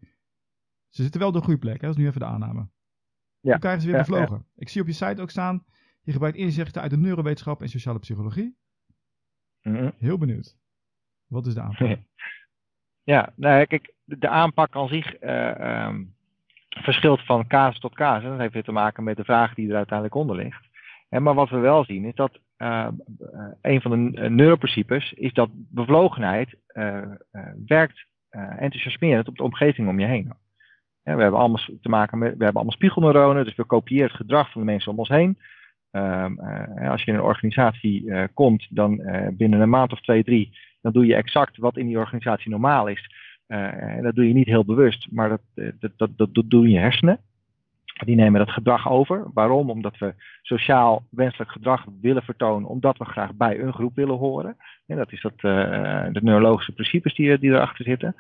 Ze 0.89 1.03
zitten 1.03 1.21
wel 1.21 1.29
op 1.29 1.35
de 1.35 1.43
goede 1.43 1.59
plek, 1.59 1.81
hè? 1.81 1.87
dat 1.87 1.97
is 1.97 2.03
nu 2.03 2.07
even 2.07 2.21
de 2.21 2.27
aanname. 2.27 2.69
Ja. 3.41 3.51
Hoe 3.51 3.61
krijgen 3.61 3.81
ze 3.81 3.87
weer 3.87 3.97
ja, 3.97 4.03
bevlogen? 4.03 4.47
Ik 4.57 4.69
zie 4.69 4.81
op 4.81 4.87
je 4.87 4.93
site 4.93 5.23
ook 5.23 5.31
staan, 5.31 5.65
je 6.03 6.13
gebruikt 6.13 6.37
inzichten 6.37 6.83
uit 6.83 6.91
de 6.91 6.99
neurowetenschap 6.99 7.63
en 7.63 7.69
sociale 7.69 7.99
psychologie. 7.99 8.57
Mhm. 9.63 9.91
Heel 9.99 10.19
benieuwd. 10.19 10.61
Wat 11.33 11.47
is 11.47 11.55
de 11.55 11.61
aanpak? 11.61 11.99
Ja, 13.05 13.33
nou, 13.37 13.65
kijk, 13.65 13.95
de 14.05 14.29
aanpak 14.29 14.77
aan 14.77 14.89
zich 14.89 15.23
uh, 15.23 15.87
um, 15.87 16.15
verschilt 16.69 17.25
van 17.25 17.47
casus 17.47 17.81
tot 17.81 17.95
casus. 17.95 18.29
Dat 18.29 18.39
heeft 18.39 18.53
weer 18.53 18.63
te 18.63 18.73
maken 18.73 19.05
met 19.05 19.17
de 19.17 19.25
vraag 19.25 19.55
die 19.55 19.69
er 19.69 19.77
uiteindelijk 19.77 20.17
onder 20.17 20.37
ligt. 20.37 20.69
En, 21.09 21.23
maar 21.23 21.35
wat 21.35 21.49
we 21.49 21.59
wel 21.59 21.85
zien 21.85 22.05
is 22.05 22.15
dat 22.15 22.39
uh, 22.59 22.89
een 23.61 23.81
van 23.81 23.91
de 23.91 24.31
neuroprincipes 24.31 25.13
is 25.13 25.33
dat 25.33 25.49
bevlogenheid 25.53 26.55
uh, 26.73 27.03
werkt 27.67 28.07
enthousiasmerend 28.59 29.29
op 29.29 29.37
de 29.37 29.43
omgeving 29.43 29.89
om 29.89 30.01
je 30.01 30.07
heen. 30.07 30.33
We 31.03 31.11
hebben 31.11 31.39
allemaal 31.41 31.65
te 31.81 31.89
maken 31.89 32.19
met, 32.19 32.29
we 32.29 32.45
hebben 32.45 32.55
allemaal 32.55 32.73
spiegelneuronen, 32.73 33.45
dus 33.45 33.55
we 33.55 33.65
kopiëren 33.65 34.07
het 34.07 34.17
gedrag 34.17 34.51
van 34.51 34.61
de 34.61 34.67
mensen 34.67 34.93
om 34.93 34.99
ons 34.99 35.09
heen. 35.09 35.39
Uh, 35.93 36.91
als 36.91 37.03
je 37.03 37.11
in 37.11 37.17
een 37.17 37.25
organisatie 37.25 38.29
komt, 38.35 38.67
dan 38.71 38.97
binnen 39.33 39.61
een 39.61 39.71
maand 39.71 39.93
of 39.93 40.01
twee, 40.01 40.25
drie, 40.25 40.53
dan 40.83 40.93
doe 40.93 41.07
je 41.07 41.15
exact 41.15 41.57
wat 41.57 41.77
in 41.77 41.87
die 41.87 41.99
organisatie 41.99 42.51
normaal 42.51 42.87
is. 42.87 43.11
en 43.47 44.03
dat 44.03 44.15
doe 44.15 44.29
je 44.29 44.35
niet 44.35 44.47
heel 44.47 44.65
bewust, 44.65 45.09
maar 45.11 45.29
dat, 45.29 45.41
dat, 45.55 45.93
dat, 45.97 46.11
dat, 46.17 46.35
dat 46.35 46.51
doen 46.51 46.69
je 46.69 46.79
hersenen. 46.79 47.21
Die 48.05 48.17
nemen 48.17 48.39
dat 48.39 48.51
gedrag 48.51 48.91
over. 48.91 49.31
Waarom? 49.35 49.71
Omdat 49.71 49.99
we 49.99 50.15
sociaal 50.43 51.05
wenselijk 51.11 51.51
gedrag 51.51 51.87
willen 52.01 52.23
vertonen, 52.23 52.69
omdat 52.69 52.99
we 52.99 53.05
graag 53.05 53.35
bij 53.35 53.61
een 53.61 53.73
groep 53.73 53.95
willen 53.95 54.17
horen. 54.17 54.57
En 54.87 54.97
dat 54.97 55.13
is 55.13 55.21
dat, 55.21 55.41
de 55.41 56.21
neurologische 56.23 56.73
principes 56.73 57.15
die, 57.15 57.39
die 57.39 57.51
erachter 57.51 57.85
zitten. 57.85 58.15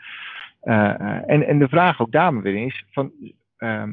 en, 0.60 1.46
en 1.46 1.58
de 1.58 1.68
vraag 1.68 2.00
ook 2.00 2.12
daarmee 2.12 2.42
weer 2.42 2.66
is: 2.66 2.84
van, 2.90 3.12
ehm, 3.56 3.92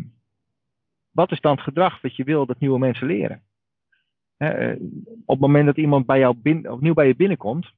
wat 1.12 1.32
is 1.32 1.41
dan 1.41 1.51
het 1.51 1.62
gedrag 1.62 2.01
wat 2.01 2.15
je 2.15 2.23
wil 2.23 2.45
dat 2.45 2.60
nieuwe 2.60 2.79
mensen 2.79 3.08
leren? 3.08 3.41
Eh, 4.39 4.75
op 5.25 5.36
het 5.36 5.39
moment 5.39 5.65
dat 5.65 5.77
iemand 5.77 6.05
bij 6.05 6.19
jou 6.19 6.36
opnieuw 6.69 6.93
bij 6.93 7.08
je 7.08 7.15
binnenkomt, 7.15 7.73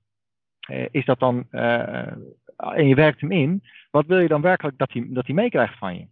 is 0.91 1.05
dat 1.05 1.19
dan, 1.19 1.47
uh, 1.51 2.11
en 2.57 2.87
je 2.87 2.95
werkt 2.95 3.21
hem 3.21 3.31
in, 3.31 3.63
wat 3.91 4.05
wil 4.05 4.19
je 4.19 4.27
dan 4.27 4.41
werkelijk 4.41 4.77
dat 4.77 4.91
hij, 4.93 5.05
dat 5.09 5.25
hij 5.25 5.35
meekrijgt 5.35 5.77
van 5.77 5.95
je? 5.95 6.07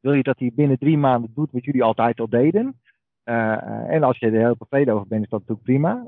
Wil 0.00 0.12
je 0.12 0.22
dat 0.22 0.38
hij 0.38 0.50
binnen 0.54 0.78
drie 0.78 0.98
maanden 0.98 1.30
doet 1.34 1.50
wat 1.50 1.64
jullie 1.64 1.82
altijd 1.82 2.20
al 2.20 2.28
deden? 2.28 2.76
en 3.24 4.02
als 4.02 4.18
je 4.18 4.26
er 4.26 4.32
heel 4.32 4.56
tevreden 4.56 4.94
over 4.94 5.06
bent, 5.06 5.24
is 5.24 5.28
dat 5.28 5.40
natuurlijk 5.40 5.66
prima. 5.66 6.06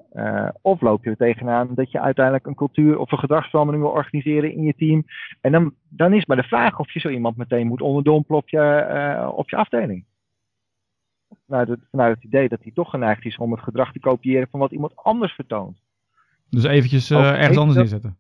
of 0.62 0.80
loop 0.80 1.04
je 1.04 1.10
er 1.10 1.16
tegenaan 1.16 1.74
dat 1.74 1.90
je 1.90 2.00
uiteindelijk 2.00 2.46
een 2.46 2.54
cultuur 2.54 2.98
of 2.98 3.12
een 3.12 3.18
gedragsverandering 3.18 3.84
wil 3.84 3.92
organiseren 3.92 4.52
in 4.52 4.62
je 4.62 4.74
team. 4.74 5.04
En 5.40 5.52
dan, 5.52 5.74
dan 5.88 6.12
is 6.12 6.26
maar 6.26 6.36
de 6.36 6.42
vraag 6.42 6.78
of 6.78 6.92
je 6.92 7.00
zo 7.00 7.08
iemand 7.08 7.36
meteen 7.36 7.66
moet 7.66 7.80
onderdompelen 7.80 8.38
op 8.38 8.48
je, 9.48 9.56
afdeling 9.56 10.04
het, 11.46 11.80
vanuit 11.90 12.14
het 12.14 12.24
idee 12.24 12.48
dat 12.48 12.62
hij 12.62 12.72
toch 12.72 12.90
geneigd 12.90 13.24
is 13.24 13.36
om 13.36 13.52
het 13.52 13.60
gedrag 13.60 13.92
te 13.92 14.00
kopiëren 14.00 14.48
van 14.50 14.60
wat 14.60 14.72
iemand 14.72 14.96
anders 14.96 15.32
vertoont. 15.32 15.82
Dus 16.50 16.64
eventjes 16.64 17.10
uh, 17.10 17.40
ergens 17.40 17.58
anders 17.58 17.78
inzetten? 17.78 18.18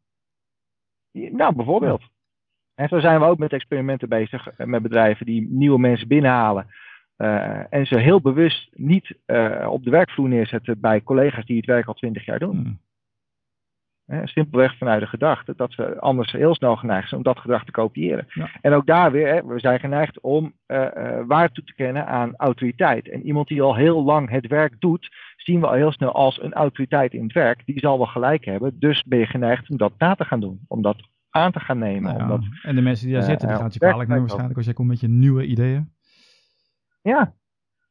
Nou, 1.12 1.54
bijvoorbeeld. 1.54 2.02
En 2.74 2.88
zo 2.88 3.00
zijn 3.00 3.20
we 3.20 3.26
ook 3.26 3.38
met 3.38 3.52
experimenten 3.52 4.08
bezig 4.08 4.48
eh, 4.48 4.66
met 4.66 4.82
bedrijven 4.82 5.26
die 5.26 5.48
nieuwe 5.50 5.78
mensen 5.78 6.08
binnenhalen. 6.08 6.66
Uh, 7.18 7.72
en 7.72 7.86
ze 7.86 7.98
heel 7.98 8.20
bewust 8.20 8.68
niet 8.72 9.14
uh, 9.26 9.66
op 9.70 9.84
de 9.84 9.90
werkvloer 9.90 10.28
neerzetten 10.28 10.80
bij 10.80 11.02
collega's 11.02 11.44
die 11.44 11.56
het 11.56 11.66
werk 11.66 11.86
al 11.86 11.94
twintig 11.94 12.24
jaar 12.24 12.38
doen. 12.38 12.80
Simpelweg 14.06 14.76
vanuit 14.76 15.00
de 15.00 15.06
gedachte 15.06 15.54
dat 15.56 15.72
ze 15.72 16.00
anders 16.00 16.32
heel 16.32 16.54
snel 16.54 16.76
geneigd 16.76 17.08
zijn 17.08 17.20
om 17.20 17.26
dat 17.26 17.38
gedrag 17.38 17.64
te 17.64 17.70
kopiëren. 17.70 18.26
En 18.60 18.72
ook 18.72 18.86
daar 18.86 19.12
weer, 19.12 19.28
hè, 19.28 19.46
we 19.46 19.58
zijn 19.58 19.80
geneigd 19.80 20.20
om 20.20 20.52
uh, 20.66 20.88
waarde 21.26 21.54
toe 21.54 21.64
te 21.64 21.74
kennen 21.74 22.06
aan 22.06 22.36
autoriteit. 22.36 23.08
En 23.08 23.26
iemand 23.26 23.48
die 23.48 23.62
al 23.62 23.74
heel 23.74 24.04
lang 24.04 24.30
het 24.30 24.46
werk 24.46 24.80
doet, 24.80 25.16
zien 25.36 25.60
we 25.60 25.66
al 25.66 25.72
heel 25.72 25.92
snel 25.92 26.12
als 26.12 26.42
een 26.42 26.52
autoriteit 26.52 27.12
in 27.12 27.22
het 27.22 27.32
werk. 27.32 27.62
Die 27.66 27.78
zal 27.78 27.96
wel 27.96 28.06
gelijk 28.06 28.44
hebben, 28.44 28.78
dus 28.78 29.02
ben 29.02 29.18
je 29.18 29.26
geneigd 29.26 29.70
om 29.70 29.76
dat 29.76 29.92
na 29.98 30.14
te 30.14 30.24
gaan 30.24 30.40
doen. 30.40 30.60
Om 30.68 30.82
dat 30.82 30.96
aan 31.30 31.52
te 31.52 31.60
gaan 31.60 31.78
nemen. 31.78 32.16
Nou 32.16 32.22
omdat, 32.22 32.40
en 32.62 32.74
de 32.74 32.82
mensen 32.82 33.06
die 33.06 33.14
daar 33.14 33.24
uh, 33.24 33.28
zitten, 33.28 33.48
die 33.48 33.56
gaan 33.56 33.64
het 33.64 33.74
je 33.74 33.80
kwalijk 33.80 34.08
nemen 34.08 34.20
waarschijnlijk 34.20 34.56
als 34.56 34.66
jij 34.66 34.74
komt 34.74 34.88
met 34.88 35.00
je 35.00 35.08
nieuwe 35.08 35.46
ideeën. 35.46 35.92
Ja, 37.02 37.34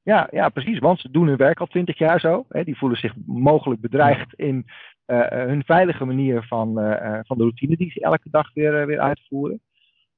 ja, 0.03 0.27
ja, 0.31 0.49
precies. 0.49 0.79
Want 0.79 0.99
ze 0.99 1.11
doen 1.11 1.27
hun 1.27 1.37
werk 1.37 1.59
al 1.59 1.65
twintig 1.65 1.97
jaar 1.97 2.19
zo. 2.19 2.45
Hè. 2.49 2.63
Die 2.63 2.77
voelen 2.77 2.97
zich 2.97 3.13
mogelijk 3.25 3.81
bedreigd 3.81 4.33
in 4.33 4.65
hun 5.05 5.63
veilige 5.63 6.05
manier 6.05 6.43
van, 6.43 6.79
uh, 6.79 7.19
van 7.23 7.37
de 7.37 7.43
routine 7.43 7.77
die 7.77 7.91
ze 7.91 7.99
elke 7.99 8.29
dag 8.29 8.53
weer, 8.53 8.85
weer 8.85 8.99
uitvoeren. 8.99 9.61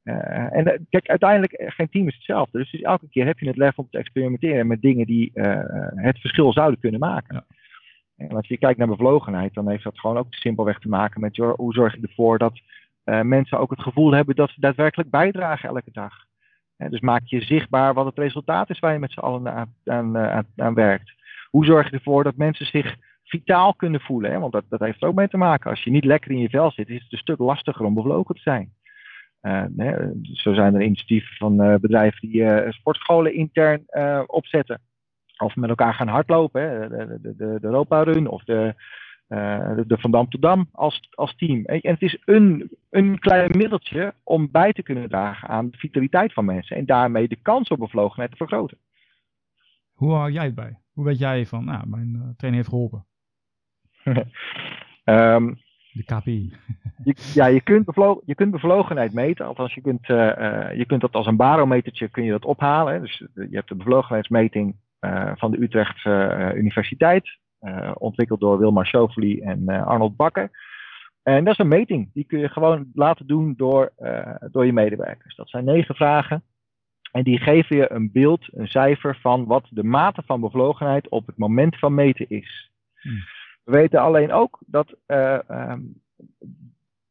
en 0.03 0.85
kijk, 0.89 1.07
uiteindelijk, 1.07 1.63
geen 1.75 1.89
team 1.89 2.07
is 2.07 2.15
hetzelfde. 2.15 2.57
Dus, 2.57 2.71
dus, 2.71 2.81
elke 2.81 3.09
keer 3.09 3.25
heb 3.25 3.39
je 3.39 3.47
het 3.47 3.57
lef 3.57 3.77
om 3.77 3.87
te 3.89 3.97
experimenteren 3.97 4.67
met 4.67 4.81
dingen 4.81 5.05
die 5.05 5.31
het 5.95 6.19
verschil 6.19 6.53
zouden 6.53 6.79
kunnen 6.79 6.99
maken. 6.99 7.35
Ja. 7.35 7.45
En 8.17 8.35
als 8.35 8.47
je 8.47 8.57
kijkt 8.57 8.77
naar 8.77 8.87
bevlogenheid, 8.87 9.53
dan 9.53 9.69
heeft 9.69 9.83
dat 9.83 9.99
gewoon 9.99 10.17
ook 10.17 10.33
simpelweg 10.33 10.79
te 10.79 10.89
maken 10.89 11.21
met 11.21 11.37
hoe 11.37 11.73
zorg 11.73 11.95
je 11.95 12.01
ervoor 12.01 12.37
dat 12.37 12.59
mensen 13.23 13.59
ook 13.59 13.69
het 13.69 13.81
gevoel 13.81 14.11
hebben 14.11 14.35
dat 14.35 14.49
ze 14.49 14.59
daadwerkelijk 14.59 15.09
bijdragen 15.09 15.69
elke 15.69 15.91
dag. 15.91 16.13
dus 16.77 16.99
maak 16.99 17.21
je 17.25 17.41
zichtbaar 17.41 17.93
wat 17.93 18.05
het 18.05 18.17
resultaat 18.17 18.69
is 18.69 18.79
waar 18.79 18.93
je 18.93 18.99
met 18.99 19.11
z'n 19.11 19.19
allen 19.19 19.53
aan, 19.53 19.73
aan, 19.85 20.17
aan, 20.17 20.45
aan 20.55 20.73
werkt. 20.73 21.13
Hoe 21.49 21.65
zorg 21.65 21.89
je 21.89 21.95
ervoor 21.95 22.23
dat 22.23 22.35
mensen 22.35 22.65
zich 22.65 22.95
vitaal 23.25 23.73
kunnen 23.73 24.01
voelen. 24.01 24.31
Hè? 24.31 24.39
Want 24.39 24.51
dat, 24.51 24.63
dat 24.69 24.79
heeft 24.79 25.01
er 25.01 25.07
ook 25.07 25.15
mee 25.15 25.27
te 25.27 25.37
maken. 25.37 25.69
Als 25.69 25.83
je 25.83 25.91
niet 25.91 26.05
lekker 26.05 26.31
in 26.31 26.39
je 26.39 26.49
vel 26.49 26.71
zit, 26.71 26.89
is 26.89 27.03
het 27.03 27.11
een 27.11 27.17
stuk 27.17 27.39
lastiger 27.39 27.85
om 27.85 27.93
bevlogen 27.93 28.35
te 28.35 28.41
zijn. 28.41 28.73
Hè? 29.77 30.11
Zo 30.21 30.53
zijn 30.53 30.75
er 30.75 30.81
initiatieven 30.81 31.35
van 31.35 31.61
uh, 31.61 31.75
bedrijven 31.75 32.29
die 32.29 32.41
uh, 32.41 32.71
sportscholen 32.71 33.33
intern 33.33 33.83
opzetten. 34.25 34.81
Of 35.37 35.55
met 35.55 35.69
elkaar 35.69 35.93
gaan 35.93 36.07
hardlopen. 36.07 36.61
Hè? 36.61 36.89
De, 36.89 37.19
de, 37.21 37.35
de, 37.35 37.57
Europa 37.61 38.03
Run 38.03 38.27
of 38.27 38.43
de, 38.43 38.73
de, 39.27 39.83
de 39.87 39.97
Van 39.97 40.11
Dam 40.11 40.29
tot 40.29 40.41
Dam 40.41 40.69
als, 40.71 41.07
als 41.11 41.35
team. 41.35 41.65
En 41.65 41.79
het 41.81 42.01
is 42.01 42.17
een, 42.25 42.69
een 42.89 43.19
klein 43.19 43.51
middeltje 43.57 44.13
om 44.23 44.51
bij 44.51 44.73
te 44.73 44.83
kunnen 44.83 45.09
dragen 45.09 45.47
aan 45.47 45.69
de 45.69 45.77
vitaliteit 45.77 46.33
van 46.33 46.45
mensen. 46.45 46.77
En 46.77 46.85
daarmee 46.85 47.27
de 47.27 47.39
kans 47.41 47.69
op 47.69 47.79
bevlogenheid 47.79 48.31
te 48.31 48.37
vergroten. 48.37 48.77
Hoe 49.93 50.13
hou 50.13 50.31
jij 50.31 50.45
het 50.45 50.55
bij? 50.55 50.79
Hoe 50.93 51.05
weet 51.05 51.19
jij 51.19 51.45
van, 51.45 51.65
nou, 51.65 51.87
mijn 51.87 52.11
training 52.37 52.55
heeft 52.55 52.67
geholpen? 52.67 53.05
Um, 55.05 55.57
de 55.97 56.03
KPI. 56.03 56.53
je, 57.03 57.15
ja, 57.33 57.45
je 57.45 57.61
kunt, 57.61 57.85
bevlogen, 57.85 58.23
je 58.25 58.35
kunt 58.35 58.51
bevlogenheid 58.51 59.13
meten. 59.13 59.45
Althans, 59.45 59.73
je 59.73 59.81
kunt, 59.81 60.09
uh, 60.09 60.17
uh, 60.17 60.77
je 60.77 60.85
kunt 60.85 61.01
dat 61.01 61.13
als 61.13 61.25
een 61.25 61.35
barometertje 61.35 62.07
kun 62.07 62.23
je 62.23 62.31
dat 62.31 62.45
ophalen. 62.45 62.93
Hè. 62.93 62.99
Dus 62.99 63.17
je 63.33 63.47
hebt 63.55 63.69
de 63.69 63.75
bevlogenheidsmeting 63.75 64.75
uh, 65.01 65.31
van 65.35 65.51
de 65.51 65.61
Utrechtse 65.61 66.51
Universiteit. 66.55 67.39
ontwikkeld 67.93 68.39
door 68.39 68.59
Wilmar 68.59 68.85
Schofely 68.85 69.41
en 69.41 69.67
Arnold 69.67 70.15
Bakker. 70.15 70.49
En 71.23 71.43
dat 71.43 71.53
is 71.53 71.59
een 71.59 71.67
meting. 71.67 72.09
Die 72.13 72.23
kun 72.23 72.39
je 72.39 72.49
gewoon 72.49 72.89
laten 72.93 73.27
doen 73.27 73.53
door, 73.57 73.93
door 74.51 74.65
je 74.65 74.73
medewerkers. 74.73 75.35
Dat 75.35 75.49
zijn 75.49 75.65
negen 75.65 75.95
vragen. 75.95 76.43
En 77.15 77.23
die 77.23 77.39
geven 77.39 77.75
je 77.75 77.91
een 77.91 78.11
beeld, 78.11 78.47
een 78.51 78.67
cijfer 78.67 79.17
van 79.21 79.45
wat 79.45 79.67
de 79.69 79.83
mate 79.83 80.23
van 80.25 80.41
bevlogenheid 80.41 81.09
op 81.09 81.27
het 81.27 81.37
moment 81.37 81.79
van 81.79 81.93
meten 81.93 82.29
is. 82.29 82.71
Hmm. 83.01 83.23
We 83.65 83.71
weten 83.71 83.99
alleen 83.99 84.31
ook 84.31 84.59
dat, 84.65 84.95
uh, 85.07 85.39
um, 85.49 86.01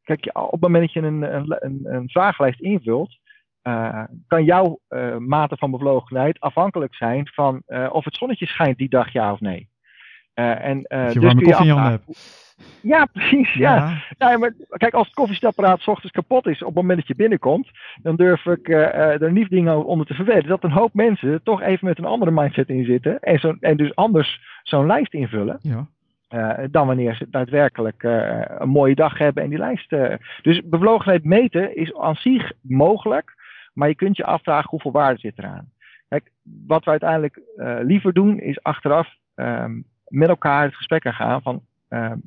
kijk, 0.03 0.29
op 0.33 0.51
het 0.51 0.61
moment 0.61 0.83
dat 0.83 0.93
je 0.93 1.01
een, 1.01 1.21
een, 1.65 1.79
een 1.83 2.09
vragenlijst 2.09 2.59
invult, 2.59 3.17
uh, 3.63 4.03
kan 4.27 4.43
jouw 4.43 4.79
uh, 4.89 5.17
mate 5.17 5.57
van 5.57 5.71
bevlogenheid 5.71 6.39
afhankelijk 6.39 6.95
zijn 6.95 7.27
van 7.33 7.63
of 7.91 8.05
het 8.05 8.15
zonnetje 8.15 8.45
schijnt 8.45 8.77
die 8.77 8.89
dag, 8.89 9.11
ja 9.11 9.31
of 9.31 9.39
nee. 9.39 9.69
en, 10.33 10.81
dus 10.81 11.13
je 11.13 11.55
afvragen, 11.55 12.01
ja, 12.81 13.05
precies. 13.13 13.53
Ja. 13.53 14.01
ja. 14.17 14.37
maar 14.37 14.53
kijk, 14.69 14.93
als 14.93 15.05
het 15.05 15.15
koffiezetapparaat 15.15 15.79
s 15.79 15.87
ochtends 15.87 16.11
kapot 16.11 16.47
is 16.47 16.61
op 16.61 16.67
het 16.67 16.75
moment 16.75 16.97
dat 16.97 17.07
je 17.07 17.15
binnenkomt, 17.15 17.69
dan 18.01 18.15
durf 18.15 18.45
ik 18.45 18.67
uh, 18.67 19.21
er 19.21 19.31
niet 19.31 19.49
dingen 19.49 19.85
onder 19.85 20.05
te 20.05 20.13
verwedden. 20.13 20.47
Dat 20.47 20.63
een 20.63 20.71
hoop 20.71 20.93
mensen 20.93 21.43
toch 21.43 21.61
even 21.61 21.87
met 21.87 21.97
een 21.97 22.05
andere 22.05 22.31
mindset 22.31 22.69
in 22.69 22.85
zitten 22.85 23.19
en, 23.19 23.39
zo, 23.39 23.55
en 23.59 23.77
dus 23.77 23.95
anders 23.95 24.41
zo'n 24.63 24.85
lijst 24.85 25.13
invullen. 25.13 25.59
Ja. 25.61 25.87
Uh, 26.29 26.53
dan 26.71 26.87
wanneer 26.87 27.15
ze 27.15 27.29
daadwerkelijk 27.29 28.03
uh, 28.03 28.41
een 28.47 28.69
mooie 28.69 28.95
dag 28.95 29.17
hebben 29.17 29.43
en 29.43 29.49
die 29.49 29.57
lijst. 29.57 29.91
Uh, 29.91 30.13
dus 30.41 30.61
bevlogenheid 30.63 31.23
meten 31.23 31.75
is 31.75 31.95
aan 31.95 32.15
zich 32.15 32.51
mogelijk, 32.61 33.33
maar 33.73 33.87
je 33.87 33.95
kunt 33.95 34.17
je 34.17 34.25
afvragen 34.25 34.69
hoeveel 34.69 34.91
waarde 34.91 35.19
zit 35.19 35.37
eraan. 35.37 35.69
Kijk, 36.07 36.31
wat 36.67 36.83
we 36.83 36.91
uiteindelijk 36.91 37.41
liever 37.81 38.13
doen 38.13 38.39
is 38.39 38.63
achteraf 38.63 39.15
um, 39.35 39.85
met 40.07 40.29
elkaar 40.29 40.63
het 40.63 40.75
gesprek 40.75 41.07
gaan 41.07 41.41
van 41.41 41.61
ehm, 41.87 42.17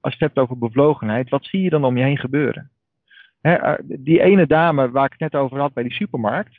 als 0.00 0.12
je 0.12 0.24
het 0.24 0.34
hebt 0.34 0.38
over 0.38 0.58
bevlogenheid, 0.58 1.28
wat 1.28 1.44
zie 1.44 1.62
je 1.62 1.70
dan 1.70 1.84
om 1.84 1.96
je 1.96 2.04
heen 2.04 2.18
gebeuren? 2.18 2.70
Die 3.82 4.20
ene 4.22 4.46
dame 4.46 4.90
waar 4.90 5.04
ik 5.04 5.14
het 5.18 5.32
net 5.32 5.34
over 5.34 5.58
had 5.58 5.72
bij 5.72 5.82
die 5.82 5.92
supermarkt, 5.92 6.58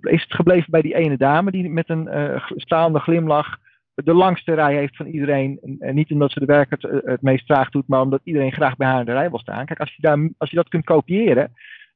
is 0.00 0.22
het 0.22 0.34
gebleven 0.34 0.70
bij 0.70 0.82
die 0.82 0.94
ene 0.94 1.16
dame 1.16 1.50
die 1.50 1.70
met 1.70 1.88
een 1.88 2.08
staande 2.56 2.98
glimlach 2.98 3.58
de 3.94 4.14
langste 4.14 4.54
rij 4.54 4.74
heeft 4.74 4.96
van 4.96 5.06
iedereen. 5.06 5.78
En 5.78 5.94
niet 5.94 6.10
omdat 6.10 6.32
ze 6.32 6.38
de 6.40 6.46
werk 6.46 6.70
het, 6.70 6.82
het 7.04 7.22
meest 7.22 7.46
traag 7.46 7.70
doet, 7.70 7.88
maar 7.88 8.00
omdat 8.00 8.20
iedereen 8.24 8.52
graag 8.52 8.76
bij 8.76 8.88
haar 8.88 9.00
in 9.00 9.06
de 9.06 9.12
rij 9.12 9.30
wil 9.30 9.38
staan. 9.38 9.66
Kijk, 9.66 9.80
als 9.80 9.94
je, 9.94 10.02
daar, 10.02 10.30
als 10.38 10.50
je 10.50 10.56
dat 10.56 10.68
kunt 10.68 10.84
kopiëren, 10.84 11.52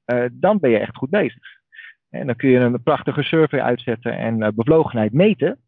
uh, 0.07 0.25
dan 0.33 0.59
ben 0.59 0.71
je 0.71 0.79
echt 0.79 0.97
goed 0.97 1.11
bezig. 1.11 1.43
En 2.11 2.27
dan 2.27 2.37
kun 2.37 2.49
je 2.49 2.59
een 2.59 2.83
prachtige 2.83 3.23
survey 3.23 3.63
uitzetten 3.63 4.17
en 4.19 4.41
uh, 4.41 4.49
bevlogenheid 4.55 5.13
meten. 5.13 5.59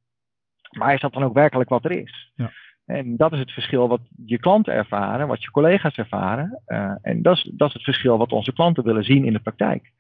Maar 0.79 0.95
is 0.95 1.01
dat 1.01 1.12
dan 1.12 1.25
ook 1.25 1.35
werkelijk 1.35 1.69
wat 1.69 1.85
er 1.85 1.91
is? 1.91 2.33
Ja. 2.35 2.51
En 2.85 3.17
dat 3.17 3.33
is 3.33 3.38
het 3.38 3.53
verschil 3.53 3.88
wat 3.88 4.01
je 4.27 4.38
klanten 4.38 4.73
ervaren, 4.73 5.29
wat 5.29 5.43
je 5.43 5.51
collega's 5.51 5.97
ervaren. 5.97 6.62
Uh, 6.67 6.93
en 7.03 7.23
dat 7.23 7.37
is, 7.37 7.51
dat 7.55 7.69
is 7.69 7.75
het 7.75 7.83
verschil 7.83 8.19
wat 8.19 8.33
onze 8.33 8.53
klanten 8.53 8.85
willen 8.85 9.05
zien 9.05 9.25
in 9.25 9.33
de 9.33 9.41
praktijk. 9.41 9.93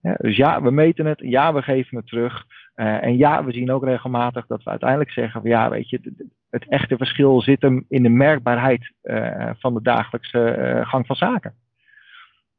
Ja, 0.00 0.14
dus 0.18 0.36
ja, 0.36 0.62
we 0.62 0.70
meten 0.70 1.06
het, 1.06 1.20
ja, 1.20 1.54
we 1.54 1.62
geven 1.62 1.96
het 1.96 2.06
terug. 2.06 2.44
Uh, 2.78 3.02
en 3.02 3.16
ja, 3.16 3.44
we 3.44 3.52
zien 3.52 3.70
ook 3.70 3.84
regelmatig 3.84 4.46
dat 4.46 4.62
we 4.62 4.70
uiteindelijk 4.70 5.10
zeggen 5.10 5.40
van 5.40 5.50
ja, 5.50 5.70
weet 5.70 5.88
je, 5.88 6.28
het 6.50 6.68
echte 6.68 6.96
verschil 6.96 7.40
zit 7.40 7.62
hem 7.62 7.84
in 7.88 8.02
de 8.02 8.08
merkbaarheid 8.08 8.92
uh, 9.02 9.50
van 9.58 9.74
de 9.74 9.82
dagelijkse 9.82 10.56
uh, 10.58 10.88
gang 10.88 11.06
van 11.06 11.16
zaken. 11.16 11.54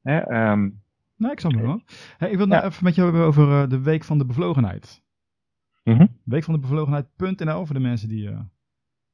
Hè, 0.01 0.49
um, 0.51 0.81
nou, 1.15 1.31
ik 1.31 1.39
snap 1.39 1.51
het 1.51 1.61
wel. 1.61 1.81
Hey, 2.17 2.29
ik 2.29 2.37
wil 2.37 2.47
ja. 2.47 2.63
even 2.63 2.83
met 2.83 2.95
je 2.95 3.01
hebben 3.01 3.21
over 3.21 3.69
de 3.69 3.81
Week 3.81 4.03
van 4.03 4.17
de 4.17 4.25
Bevlogenheid. 4.25 5.03
Mm 5.83 5.95
-hmm. 5.95 6.19
Week 6.23 6.43
van 6.43 6.53
de 6.53 6.59
Bevlogenheid.nl 6.59 7.65
voor 7.65 7.75
de 7.75 7.81
mensen 7.81 8.09
die 8.09 8.29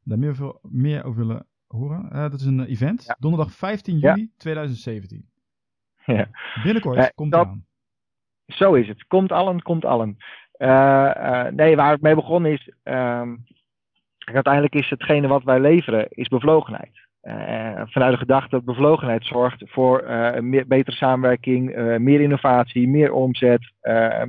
daar 0.03 0.19
meer, 0.19 0.35
veel, 0.35 0.59
meer 0.61 1.03
over 1.03 1.27
willen 1.27 1.47
horen. 1.67 2.09
dat 2.09 2.39
is 2.39 2.45
een 2.45 2.65
event, 2.65 3.03
ja. 3.03 3.15
donderdag 3.19 3.51
15 3.51 3.99
juli 3.99 4.21
ja. 4.21 4.27
2017. 4.37 5.29
ja. 6.05 6.29
Binnenkort 6.63 7.13
komt 7.13 7.31
dat, 7.31 7.47
aan. 7.47 7.65
Zo 8.45 8.73
is 8.73 8.87
het. 8.87 9.07
Komt 9.07 9.31
allen, 9.31 9.61
komt 9.61 9.85
allen. 9.85 10.17
Nee, 11.55 11.75
waar 11.75 11.91
het 11.91 12.01
mee 12.01 12.15
begonnen 12.15 12.51
is. 12.51 12.69
Ehm, 12.83 13.35
uiteindelijk 14.17 14.75
is 14.75 14.89
hetgene 14.89 15.27
wat 15.27 15.43
wij 15.43 15.59
leveren, 15.59 16.07
is 16.09 16.27
bevlogenheid. 16.27 17.03
Uh, 17.23 17.81
vanuit 17.85 18.11
de 18.11 18.17
gedachte 18.17 18.49
dat 18.49 18.65
bevlogenheid 18.65 19.25
zorgt 19.25 19.63
voor 19.65 20.03
uh, 20.03 20.63
betere 20.67 20.95
samenwerking, 20.95 21.75
meer 21.99 22.21
innovatie, 22.21 22.87
meer 22.87 23.13
omzet, 23.13 23.71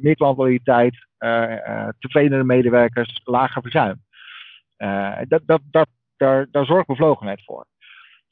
meer 0.00 0.14
klantloyaliteit, 0.14 1.06
tevredenere 1.98 2.44
medewerkers, 2.44 3.20
lager 3.24 3.62
verzuim. 3.62 4.02
dat, 5.28 5.42
dat, 5.44 5.60
dat, 5.70 5.88
daar, 6.16 6.46
daar 6.50 6.64
zorgt 6.64 6.86
bevlogenheid 6.86 7.44
voor. 7.44 7.66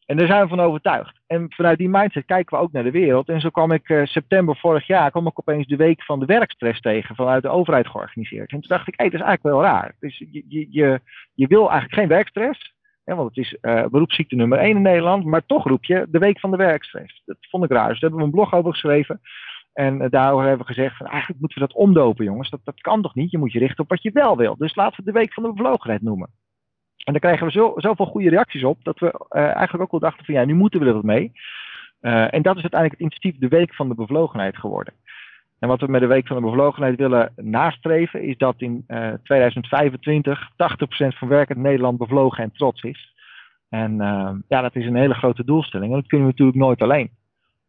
En 0.07 0.17
daar 0.17 0.27
zijn 0.27 0.43
we 0.43 0.49
van 0.49 0.61
overtuigd. 0.61 1.21
En 1.27 1.47
vanuit 1.53 1.79
die 1.79 1.88
mindset 1.88 2.25
kijken 2.25 2.57
we 2.57 2.62
ook 2.62 2.73
naar 2.73 2.83
de 2.83 2.90
wereld. 2.90 3.29
En 3.29 3.40
zo 3.40 3.49
kwam 3.51 3.73
ik 3.73 4.01
september 4.05 4.57
vorig 4.57 4.87
jaar 4.87 5.11
kwam 5.11 5.27
ik 5.27 5.38
opeens 5.38 5.67
de 5.67 5.77
week 5.77 6.03
van 6.03 6.21
de 6.21 6.27
werkstress 6.27 6.81
tegen, 6.81 7.14
vanuit 7.14 7.43
de 7.43 7.49
overheid 7.49 7.88
georganiseerd. 7.88 8.51
En 8.51 8.61
toen 8.61 8.69
dacht 8.69 8.88
ik, 8.88 8.95
hé, 8.97 9.05
dat 9.05 9.21
is 9.21 9.27
eigenlijk 9.27 9.57
wel 9.57 9.62
raar. 9.62 9.95
Dus 10.01 10.19
je, 10.19 10.45
je, 10.49 11.01
je, 11.35 11.47
wil 11.47 11.71
eigenlijk 11.71 11.95
geen 11.95 12.09
werkstress 12.09 12.75
want 13.05 13.37
het 13.37 13.45
is 13.45 13.57
uh, 13.62 13.87
beroepsziekte 13.87 14.35
nummer 14.35 14.59
1 14.59 14.77
in 14.77 14.83
Nederland, 14.83 15.25
maar 15.25 15.47
toch 15.47 15.64
roep 15.64 15.85
je 15.85 16.07
de 16.09 16.19
week 16.19 16.40
van 16.40 16.51
de 16.51 16.57
werkstress. 16.57 17.23
Dat 17.25 17.37
vond 17.40 17.64
ik 17.64 17.71
raar. 17.71 17.88
Dus 17.88 18.01
daar 18.01 18.11
hebben 18.11 18.19
we 18.19 18.25
een 18.25 18.40
blog 18.40 18.55
over 18.55 18.73
geschreven. 18.73 19.21
En 19.73 20.03
uh, 20.03 20.07
daarover 20.11 20.47
hebben 20.47 20.67
we 20.67 20.73
gezegd, 20.73 20.97
van, 20.97 21.07
eigenlijk 21.07 21.40
moeten 21.40 21.61
we 21.61 21.67
dat 21.67 21.77
omdopen 21.77 22.25
jongens. 22.25 22.51
Dat, 22.51 22.61
dat 22.64 22.81
kan 22.81 23.03
toch 23.03 23.14
niet? 23.14 23.31
Je 23.31 23.38
moet 23.38 23.53
je 23.53 23.59
richten 23.59 23.85
op 23.85 23.90
wat 23.90 24.03
je 24.03 24.11
wel 24.12 24.37
wil. 24.37 24.57
Dus 24.57 24.75
laten 24.75 25.05
we 25.05 25.12
de 25.12 25.19
week 25.19 25.33
van 25.33 25.43
de 25.43 25.53
bevlogenheid 25.53 26.03
noemen. 26.03 26.31
En 27.05 27.12
daar 27.12 27.21
krijgen 27.21 27.47
we 27.47 27.53
zo, 27.53 27.73
zoveel 27.77 28.07
goede 28.07 28.31
reacties 28.31 28.64
op, 28.64 28.85
dat 28.85 28.99
we 28.99 29.07
uh, 29.07 29.43
eigenlijk 29.43 29.83
ook 29.83 29.90
wel 29.90 30.01
dachten 30.01 30.25
van 30.25 30.35
ja, 30.35 30.45
nu 30.45 30.55
moeten 30.55 30.81
we 30.81 30.87
er 30.87 30.93
wat 30.93 31.03
mee. 31.03 31.33
en 32.01 32.43
dat 32.43 32.57
is 32.57 32.62
uiteindelijk 32.62 32.93
het 32.93 33.01
initiatief 33.01 33.38
de 33.38 33.49
week 33.49 33.75
van 33.75 33.88
de 33.88 33.95
bevlogenheid 33.95 34.57
geworden. 34.57 34.95
En 35.59 35.69
wat 35.69 35.81
we 35.81 35.87
met 35.87 36.01
de 36.01 36.07
Week 36.07 36.27
van 36.27 36.37
de 36.37 36.43
Bevlogenheid 36.43 36.97
willen 36.97 37.33
nastreven, 37.37 38.23
is 38.23 38.37
dat 38.37 38.55
in 38.59 38.85
uh, 38.88 39.12
2025 39.23 40.51
80% 40.51 40.57
van 41.09 41.29
werkend 41.29 41.59
Nederland 41.59 41.99
bevlogen 41.99 42.45
en 42.45 42.53
trots 42.53 42.83
is. 42.83 43.14
En 43.69 43.97
ja, 44.49 44.61
dat 44.61 44.77
is 44.77 44.87
een 44.87 44.97
hele 44.97 45.14
grote 45.14 45.45
doelstelling. 45.45 45.93
En 45.93 45.99
dat 45.99 46.09
kunnen 46.09 46.27
we 46.27 46.33
natuurlijk 46.33 46.59
nooit 46.59 46.83
alleen. 46.83 47.11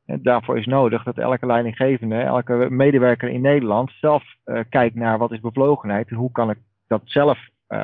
En 0.05 0.23
daarvoor 0.23 0.57
is 0.57 0.65
nodig 0.65 1.03
dat 1.03 1.17
elke 1.17 1.45
leidinggevende, 1.45 2.15
elke 2.15 2.67
medewerker 2.69 3.29
in 3.29 3.41
Nederland 3.41 3.91
zelf 3.99 4.23
kijkt 4.69 4.95
naar 4.95 5.17
wat 5.17 5.31
is 5.31 5.39
bevlogenheid 5.39 6.09
en 6.09 6.15
hoe 6.15 6.31
kan 6.31 6.49
ik 6.49 6.57
dat 6.87 7.01
zelf 7.03 7.39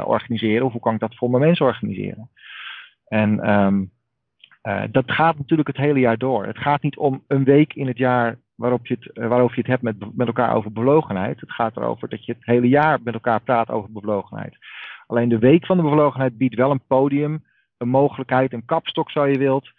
organiseren 0.06 0.66
of 0.66 0.72
hoe 0.72 0.82
kan 0.82 0.94
ik 0.94 1.00
dat 1.00 1.16
voor 1.16 1.30
mijn 1.30 1.44
mensen 1.44 1.66
organiseren. 1.66 2.30
En 3.08 3.52
um, 3.52 3.92
dat 4.92 5.12
gaat 5.12 5.38
natuurlijk 5.38 5.68
het 5.68 5.78
hele 5.78 6.00
jaar 6.00 6.18
door. 6.18 6.46
Het 6.46 6.58
gaat 6.58 6.82
niet 6.82 6.98
om 6.98 7.24
een 7.28 7.44
week 7.44 7.74
in 7.74 7.88
het 7.88 7.98
jaar 7.98 8.38
waarop 8.56 8.88
je 8.88 8.98
het, 9.00 9.18
eh, 9.18 9.28
waarover 9.28 9.56
je 9.56 9.62
het 9.62 9.70
hebt 9.70 9.82
met, 9.82 10.16
met 10.18 10.28
elkaar 10.28 10.56
over 10.56 10.72
bevlogenheid. 10.72 11.40
Het 11.40 11.52
gaat 11.52 11.78
erover 11.78 12.10
dat 12.10 12.26
je 12.26 12.32
het 12.32 12.46
hele 12.46 12.68
jaar 12.68 13.00
met 13.04 13.14
elkaar 13.14 13.42
praat 13.42 13.70
over 13.70 13.92
bevlogenheid. 13.92 14.58
Alleen 15.08 15.30
de 15.30 15.40
week 15.40 15.66
van 15.66 15.78
de 15.78 15.84
bevlogenheid 15.84 16.38
biedt 16.38 16.56
wel 16.56 16.72
een 16.72 16.86
podium, 16.88 17.44
een 17.78 17.90
mogelijkheid, 17.90 18.54
een 18.54 18.66
kapstok 18.66 19.12
zo 19.12 19.26
je 19.26 19.38
wilt, 19.38 19.72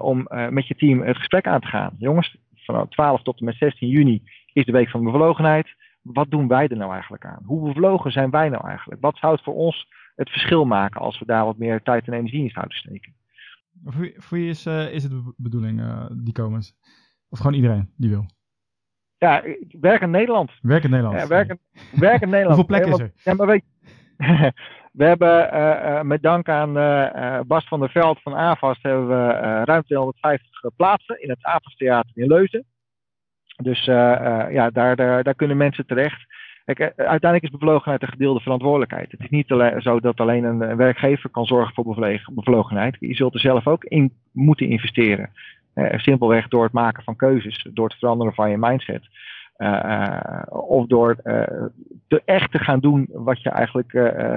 om 0.00 0.26
met 0.50 0.66
je 0.66 0.74
team 0.74 1.02
het 1.02 1.16
gesprek 1.16 1.46
aan 1.46 1.60
te 1.60 1.66
gaan. 1.66 1.94
Jongens, 1.98 2.36
van 2.54 2.88
12 2.88 3.22
tot 3.22 3.38
en 3.38 3.44
met 3.44 3.56
16 3.56 3.88
juni 3.88 4.22
is 4.52 4.64
de 4.64 4.72
week 4.72 4.90
van 4.90 5.04
de 5.04 5.10
bevlogenheid. 5.10 5.66
Wat 6.02 6.30
doen 6.30 6.48
wij 6.48 6.68
er 6.68 6.76
nou 6.76 6.92
eigenlijk 6.92 7.24
aan? 7.24 7.42
Hoe 7.44 7.68
bevlogen 7.68 8.12
zijn 8.12 8.30
wij 8.30 8.48
nou 8.48 8.66
eigenlijk? 8.66 9.00
Wat 9.00 9.16
zou 9.16 9.34
het 9.34 9.42
voor 9.42 9.54
ons 9.54 9.88
het 10.14 10.30
verschil 10.30 10.64
maken 10.64 11.00
als 11.00 11.18
we 11.18 11.24
daar 11.26 11.44
wat 11.44 11.58
meer 11.58 11.82
tijd 11.82 12.06
en 12.06 12.12
energie 12.12 12.42
in 12.42 12.50
zouden 12.50 12.76
steken? 12.76 13.14
Voor, 14.16 14.38
je 14.38 14.48
is, 14.48 14.66
uh, 14.66 14.92
is 14.92 15.02
het 15.02 15.12
de 15.12 15.34
bedoeling, 15.36 15.82
die 16.24 16.32
komens? 16.32 16.74
Of 17.28 17.38
gewoon 17.38 17.54
iedereen 17.54 17.92
die 17.96 18.10
wil? 18.10 18.26
Ja, 19.16 19.42
werk 19.80 20.00
in 20.00 20.10
Nederland. 20.10 20.50
Werk 20.62 20.84
in 20.84 20.90
Nederland. 20.90 21.20
Ja, 21.20 21.26
werk, 21.26 21.48
in, 21.48 21.58
werk 22.00 22.22
in 22.22 22.30
Nederland. 22.30 22.56
Hoeveel 22.60 22.64
plekken 22.64 22.92
is 22.92 22.98
er? 22.98 23.12
Ja, 23.24 23.34
maar 23.34 23.46
weet 23.46 23.64
we 24.98 25.04
hebben 25.04 25.54
uh, 25.54 25.60
uh, 25.60 26.00
met 26.00 26.22
dank 26.22 26.48
aan 26.48 26.72
Bas 27.46 27.68
van 27.68 27.80
der 27.80 27.90
Veld 27.90 28.22
van 28.22 28.34
AVAS 28.34 28.78
hebben 28.82 29.08
we 29.08 29.30
ruim 29.64 29.82
250 29.82 30.60
plaatsen 30.76 31.22
in 31.22 31.30
het 31.30 31.44
AVAS 31.44 31.76
Theater 31.76 32.10
in 32.14 32.26
Leuzen. 32.26 32.64
Dus 33.56 33.84
ja, 33.84 34.70
daar, 34.70 34.96
daar, 34.96 35.34
kunnen 35.34 35.56
mensen 35.56 35.86
terecht. 35.86 36.26
Kijk, 36.64 36.80
uiteindelijk 36.96 37.42
is 37.42 37.50
bevlogenheid 37.50 38.02
een 38.02 38.08
gedeelde 38.08 38.40
verantwoordelijkheid. 38.40 39.10
Het 39.10 39.20
is 39.20 39.28
niet 39.28 39.54
zo 39.78 40.00
dat 40.00 40.20
alleen 40.20 40.44
een 40.44 40.76
werkgever 40.76 41.30
kan 41.30 41.46
zorgen 41.46 41.74
voor 41.74 42.20
bevlogenheid. 42.34 42.96
Je 43.00 43.14
zult 43.14 43.34
er 43.34 43.40
zelf 43.40 43.66
ook 43.66 43.84
in 43.84 44.12
moeten 44.32 44.68
investeren. 44.68 45.30
Uh, 45.74 45.98
simpelweg 45.98 46.48
door 46.48 46.62
het 46.62 46.72
maken 46.72 47.02
van 47.02 47.16
keuzes, 47.16 47.66
door 47.72 47.88
het 47.88 47.98
veranderen 47.98 48.34
van 48.34 48.50
je 48.50 48.58
mindset. 48.58 49.08
Uh, 49.58 50.42
of 50.48 50.86
door 50.86 51.16
te 52.08 52.22
echt 52.24 52.52
te 52.52 52.58
gaan 52.58 52.80
doen 52.80 53.08
wat 53.12 53.42
je 53.42 53.50
eigenlijk 53.50 53.90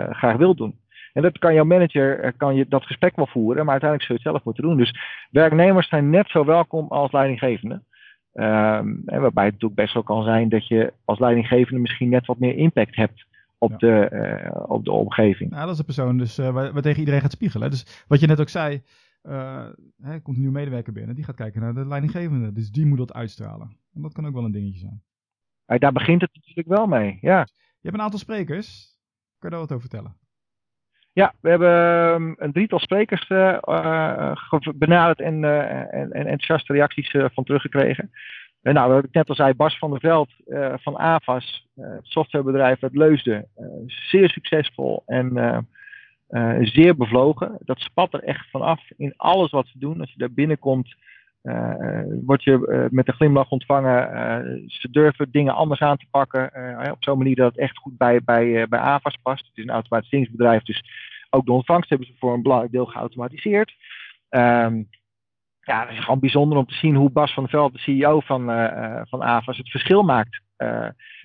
graag 0.09 0.35
wilt 0.35 0.57
doen. 0.57 0.75
En 1.13 1.21
dat 1.21 1.37
kan 1.37 1.53
jouw 1.53 1.63
manager, 1.63 2.33
kan 2.37 2.55
je 2.55 2.65
dat 2.67 2.85
gesprek 2.85 3.15
wel 3.15 3.27
voeren, 3.27 3.63
maar 3.63 3.71
uiteindelijk 3.71 4.03
zul 4.03 4.15
je 4.15 4.21
het 4.21 4.31
zelf 4.31 4.43
moeten 4.43 4.63
doen. 4.63 4.77
Dus 4.77 4.95
werknemers 5.31 5.87
zijn 5.87 6.09
net 6.09 6.29
zo 6.29 6.45
welkom 6.45 6.87
als 6.87 7.11
leidinggevenden. 7.11 7.83
Um, 8.37 9.01
en 9.05 9.21
waarbij 9.21 9.43
het 9.43 9.53
natuurlijk 9.53 9.81
best 9.81 9.93
wel 9.93 10.03
kan 10.03 10.23
zijn 10.23 10.49
dat 10.49 10.67
je 10.67 10.93
als 11.05 11.19
leidinggevende 11.19 11.79
misschien 11.79 12.09
net 12.09 12.25
wat 12.25 12.39
meer 12.39 12.55
impact 12.55 12.95
hebt 12.95 13.25
op, 13.57 13.71
ja. 13.71 13.77
de, 13.77 14.09
uh, 14.53 14.69
op 14.69 14.85
de 14.85 14.91
omgeving. 14.91 15.49
Nou, 15.49 15.61
dat 15.61 15.71
is 15.71 15.77
de 15.77 15.83
persoon 15.83 16.17
dus, 16.17 16.39
uh, 16.39 16.49
waar, 16.49 16.73
waar, 16.73 16.81
tegen 16.81 16.99
iedereen 16.99 17.21
gaat 17.21 17.31
spiegelen. 17.31 17.69
Dus 17.69 18.03
wat 18.07 18.19
je 18.19 18.27
net 18.27 18.39
ook 18.39 18.49
zei, 18.49 18.81
uh, 19.23 19.67
hè, 20.01 20.19
komt 20.19 20.35
een 20.35 20.41
nieuwe 20.41 20.57
medewerker 20.57 20.93
binnen, 20.93 21.15
die 21.15 21.23
gaat 21.23 21.35
kijken 21.35 21.61
naar 21.61 21.73
de 21.73 21.87
leidinggevende. 21.87 22.51
Dus 22.51 22.71
die 22.71 22.85
moet 22.85 22.97
dat 22.97 23.13
uitstralen. 23.13 23.77
En 23.93 24.01
dat 24.01 24.13
kan 24.13 24.25
ook 24.25 24.33
wel 24.33 24.45
een 24.45 24.51
dingetje 24.51 24.79
zijn. 24.79 25.03
Ja, 25.65 25.77
daar 25.77 25.91
begint 25.91 26.21
het 26.21 26.33
natuurlijk 26.33 26.67
wel 26.67 26.87
mee, 26.87 27.17
ja. 27.21 27.39
Je 27.79 27.91
hebt 27.91 27.95
een 27.95 28.01
aantal 28.01 28.19
sprekers. 28.19 28.97
Kan 29.37 29.49
je 29.49 29.55
daar 29.55 29.59
wat 29.59 29.71
over 29.71 29.89
vertellen? 29.89 30.15
Ja, 31.15 31.33
we 31.41 31.49
hebben 31.49 32.13
um, 32.13 32.35
een 32.37 32.51
drietal 32.51 32.79
sprekers 32.79 33.29
uh, 33.29 33.57
uh, 33.65 34.35
benaderd 34.75 35.19
en, 35.19 35.43
en, 35.43 36.11
en, 36.11 36.25
enthousiaste 36.25 36.73
reacties 36.73 37.15
van 37.33 37.43
teruggekregen. 37.43 38.11
En 38.61 38.73
nou, 38.73 38.93
wat 38.93 39.03
ik 39.03 39.13
net 39.13 39.29
al 39.29 39.35
zei, 39.35 39.53
Bas 39.53 39.77
van 39.77 39.91
der 39.91 39.99
Veld 39.99 40.29
van 40.81 40.97
AVAS, 40.97 41.67
het 41.75 41.99
softwarebedrijf 42.05 42.83
uit 42.83 42.95
Leusden, 42.95 43.47
zeer 43.85 44.29
succesvol 44.29 45.03
en 45.05 45.67
zeer 46.61 46.95
bevlogen. 46.95 47.57
Dat 47.59 47.79
spat 47.79 48.13
er 48.13 48.23
echt 48.23 48.49
vanaf 48.49 48.81
in 48.97 49.13
alles 49.17 49.51
wat 49.51 49.67
ze 49.67 49.79
doen. 49.79 49.99
Als 49.99 50.11
je 50.11 50.17
daar 50.17 50.33
binnenkomt, 50.33 50.95
word 52.25 52.43
je 52.43 52.67
uh, 52.67 52.85
met 52.89 53.07
een 53.07 53.13
glimlach 53.13 53.49
ontvangen. 53.49 54.63
ze 54.67 54.91
durven 54.91 55.31
dingen 55.31 55.55
anders 55.55 55.81
aan 55.81 55.97
te 55.97 56.05
pakken. 56.11 56.43
op 56.91 57.03
zo'n 57.03 57.17
manier 57.17 57.35
dat 57.35 57.51
het 57.51 57.57
echt 57.57 57.77
goed 57.77 57.97
bij, 57.97 58.21
bij, 58.23 58.67
bij 58.67 58.79
AVAS 58.79 59.17
past. 59.21 59.45
Het 59.45 59.57
is 59.57 59.63
een 59.63 59.69
automatiseringsbedrijf, 59.69 60.63
dus 60.63 60.83
ook 61.29 61.45
de 61.45 61.51
ontvangst 61.51 61.89
hebben 61.89 62.07
ze 62.07 62.13
voor 62.19 62.33
een 62.33 62.41
belangrijk 62.41 62.71
deel 62.71 62.85
geautomatiseerd. 62.85 63.73
Um, 64.29 64.89
ja, 65.61 65.81
het 65.81 65.91
is 65.91 66.03
gewoon 66.03 66.19
bijzonder 66.19 66.57
om 66.57 66.65
te 66.65 66.73
zien 66.73 66.95
hoe 66.95 67.09
Bas 67.09 67.33
van 67.33 67.43
der 67.43 67.51
Veld, 67.51 67.73
de 67.73 67.79
CEO 67.79 68.19
van, 68.19 68.45
van 69.09 69.23
AVAS, 69.23 69.57
het 69.57 69.69
verschil 69.69 70.03
maakt. 70.03 70.41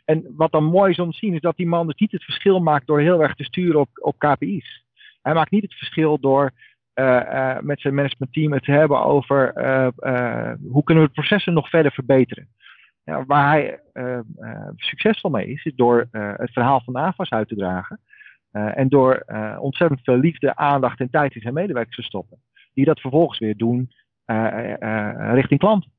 en 0.04 0.34
wat 0.36 0.52
dan 0.52 0.64
mooi 0.64 0.90
is 0.90 0.98
om 0.98 1.10
te 1.10 1.16
zien, 1.16 1.34
is 1.34 1.40
dat 1.40 1.56
die 1.56 1.66
man 1.66 1.86
dus 1.86 1.98
niet 1.98 2.12
het 2.12 2.24
verschil 2.24 2.60
maakt 2.60 2.86
door 2.86 3.00
heel 3.00 3.22
erg 3.22 3.34
te 3.34 3.44
sturen 3.44 3.80
op, 3.80 3.88
op 3.94 4.18
KPI's. 4.18 4.84
Hij 5.22 5.34
maakt 5.34 5.50
niet 5.50 5.62
het 5.62 5.74
verschil 5.74 6.18
door 6.20 6.42
uh, 6.44 6.50
uh, 6.52 6.69
met 7.60 7.80
zijn 7.80 7.94
managementteam 7.94 8.52
het 8.52 8.66
hebben 8.66 9.02
over 9.02 9.56
uh, 9.56 10.52
hoe 10.70 10.84
kunnen 10.84 11.04
we 11.04 11.08
de 11.08 11.14
processen 11.14 11.52
nog 11.52 11.68
verder 11.68 11.92
verbeteren. 11.92 12.48
Ja, 13.04 13.24
waar 13.24 13.50
hij 13.50 13.80
succesvol 14.76 15.30
mee 15.30 15.46
is, 15.46 15.64
is 15.64 15.74
door 15.74 16.08
het 16.10 16.52
verhaal 16.52 16.80
van 16.80 16.96
AFAS 16.96 17.30
uit 17.30 17.48
te 17.48 17.54
dragen. 17.54 18.00
en 18.50 18.88
door 18.88 19.24
ontzettend 19.58 20.00
veel 20.02 20.16
liefde, 20.16 20.56
aandacht 20.56 21.00
en 21.00 21.10
tijd 21.10 21.34
in 21.34 21.40
zijn 21.40 21.54
medewerkers 21.54 21.96
te 21.96 22.02
stoppen. 22.02 22.42
Die 22.74 22.84
dat 22.84 23.00
vervolgens 23.00 23.38
weer 23.38 23.56
doen 23.56 23.92
richting 25.32 25.60
klanten. 25.60 25.90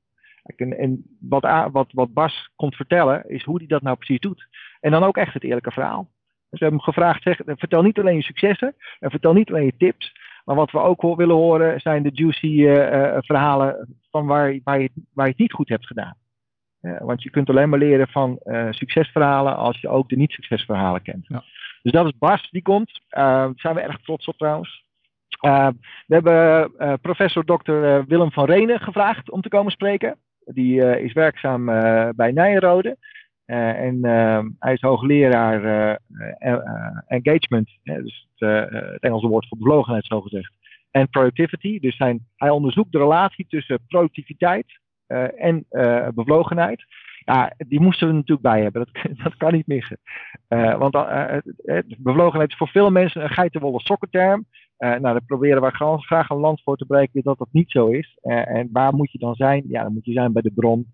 En, 0.44 0.78
en 0.78 1.18
wat, 1.20 1.70
wat, 1.72 1.92
wat 1.92 2.14
Bas 2.14 2.52
komt 2.56 2.76
vertellen, 2.76 3.30
is 3.30 3.44
hoe 3.44 3.58
hij 3.58 3.68
dat 3.68 3.82
nou 3.82 3.96
precies 3.96 4.20
doet. 4.20 4.48
En 4.80 4.92
dan 4.92 5.04
ook 5.04 5.18
echt 5.18 5.34
het 5.34 5.44
eerlijke 5.44 5.72
verhaal. 5.72 6.10
Dus 6.50 6.60
we 6.60 6.66
hebben 6.66 6.84
hem 6.86 6.94
gevraagd, 6.94 7.24
zeg, 7.24 7.40
vertel 7.46 7.82
niet 7.82 8.00
alleen 8.00 8.16
je 8.16 8.24
successen 8.24 8.76
en 9.00 9.10
vertel 9.10 9.34
niet 9.34 9.50
alleen 9.50 9.66
je 9.66 9.78
tips. 9.78 10.14
Maar 10.46 10.56
wat 10.56 10.72
we 10.72 10.80
ook 10.80 11.16
willen 11.16 11.36
horen 11.36 11.80
zijn 11.80 12.04
de 12.04 12.12
juicy 12.14 12.48
uh, 12.48 13.18
verhalen 13.20 13.98
van 14.10 14.26
waar, 14.26 14.60
waar, 14.64 14.82
je, 14.82 14.90
waar 15.14 15.26
je 15.26 15.32
het 15.32 15.42
niet 15.42 15.54
goed 15.54 15.70
hebt 15.70 15.88
gedaan. 15.88 16.16
Uh, 16.82 17.00
want 17.00 17.24
je 17.24 17.30
kunt 17.30 17.50
alleen 17.50 17.70
maar 17.70 17.80
leren 17.80 18.08
van 18.08 18.40
succesverhalen 18.70 19.56
als 19.56 19.82
je 19.82 19.90
ook 19.90 20.10
de 20.10 20.16
niet-succesverhalen 20.16 21.02
kent. 21.02 21.26
Ja. 21.28 21.44
Dus 21.82 21.92
dat 21.92 22.06
is 22.06 22.18
Bas, 22.18 22.50
die 22.50 22.62
komt. 22.62 23.02
daar 23.10 23.52
zijn 23.56 23.76
we 23.76 23.82
erg 23.82 24.02
trots 24.02 24.28
op 24.28 24.38
trouwens. 24.38 24.84
we 25.40 25.74
hebben 26.08 26.72
professor 27.02 27.46
Dr. 27.46 27.72
Willem 28.08 28.32
van 28.32 28.46
Renen 28.46 28.80
gevraagd 28.80 29.32
om 29.32 29.42
te 29.42 29.50
komen 29.50 29.72
spreken. 29.72 30.18
Die 30.46 31.02
is 31.02 31.14
werkzaam 31.14 31.66
bij 32.16 32.32
Nijenrode. 32.32 32.98
Uh, 33.52 33.80
en 33.80 33.96
uh, 33.96 34.40
hij 34.60 34.74
is 34.74 34.82
hoogleraar 34.82 35.64
uh, 35.64 36.58
engagement, 37.08 37.70
dus 37.84 38.28
het, 38.36 39.00
Engelse 39.00 39.28
woord 39.28 39.48
voor 39.48 39.58
bevlogenheid 39.58 40.06
zo 40.06 40.22
gezegd, 40.22 40.54
en 40.92 41.10
productivity. 41.10 41.80
Dus 41.80 41.96
zijn, 41.96 42.28
hij 42.36 42.50
onderzoekt 42.50 42.92
de 42.92 42.98
relatie 42.98 43.46
tussen 43.50 43.86
productiviteit 43.88 44.80
en 45.38 45.66
bevlogenheid. 46.16 46.84
Ja, 47.26 47.54
die 47.58 47.80
moesten 47.80 48.08
we 48.08 48.14
natuurlijk 48.14 48.42
bij 48.42 48.62
hebben. 48.62 48.88
Dat, 48.92 49.04
dat 49.24 49.38
kan 49.38 49.54
niet 49.54 49.68
missen. 49.68 49.98
want 50.78 50.92
bevlogenheid 51.98 52.52
is 52.52 52.58
voor 52.58 52.70
veel 52.70 52.92
mensen 52.92 53.24
een 53.24 53.30
geitenwolle 53.30 53.80
sokkenterm. 53.80 54.46
nou, 54.78 55.02
daar 55.02 55.24
proberen 55.26 55.62
we 55.62 55.98
graag 56.00 56.30
een 56.30 56.38
land 56.38 56.62
voor 56.62 56.78
te 56.78 56.86
breken 56.86 57.24
dat 57.24 57.38
dat 57.38 57.50
niet 57.52 57.72
zo 57.72 57.88
is. 57.88 58.18
en 58.22 58.70
waar 58.72 58.94
moet 58.94 59.12
je 59.12 59.20
dan 59.20 59.36
zijn? 59.36 59.64
Ja, 59.68 59.84
dan 59.84 59.94
moet 59.94 60.06
je 60.06 60.14
zijn 60.14 60.34
bij 60.34 60.42
de 60.42 60.52
bron. 60.56 60.88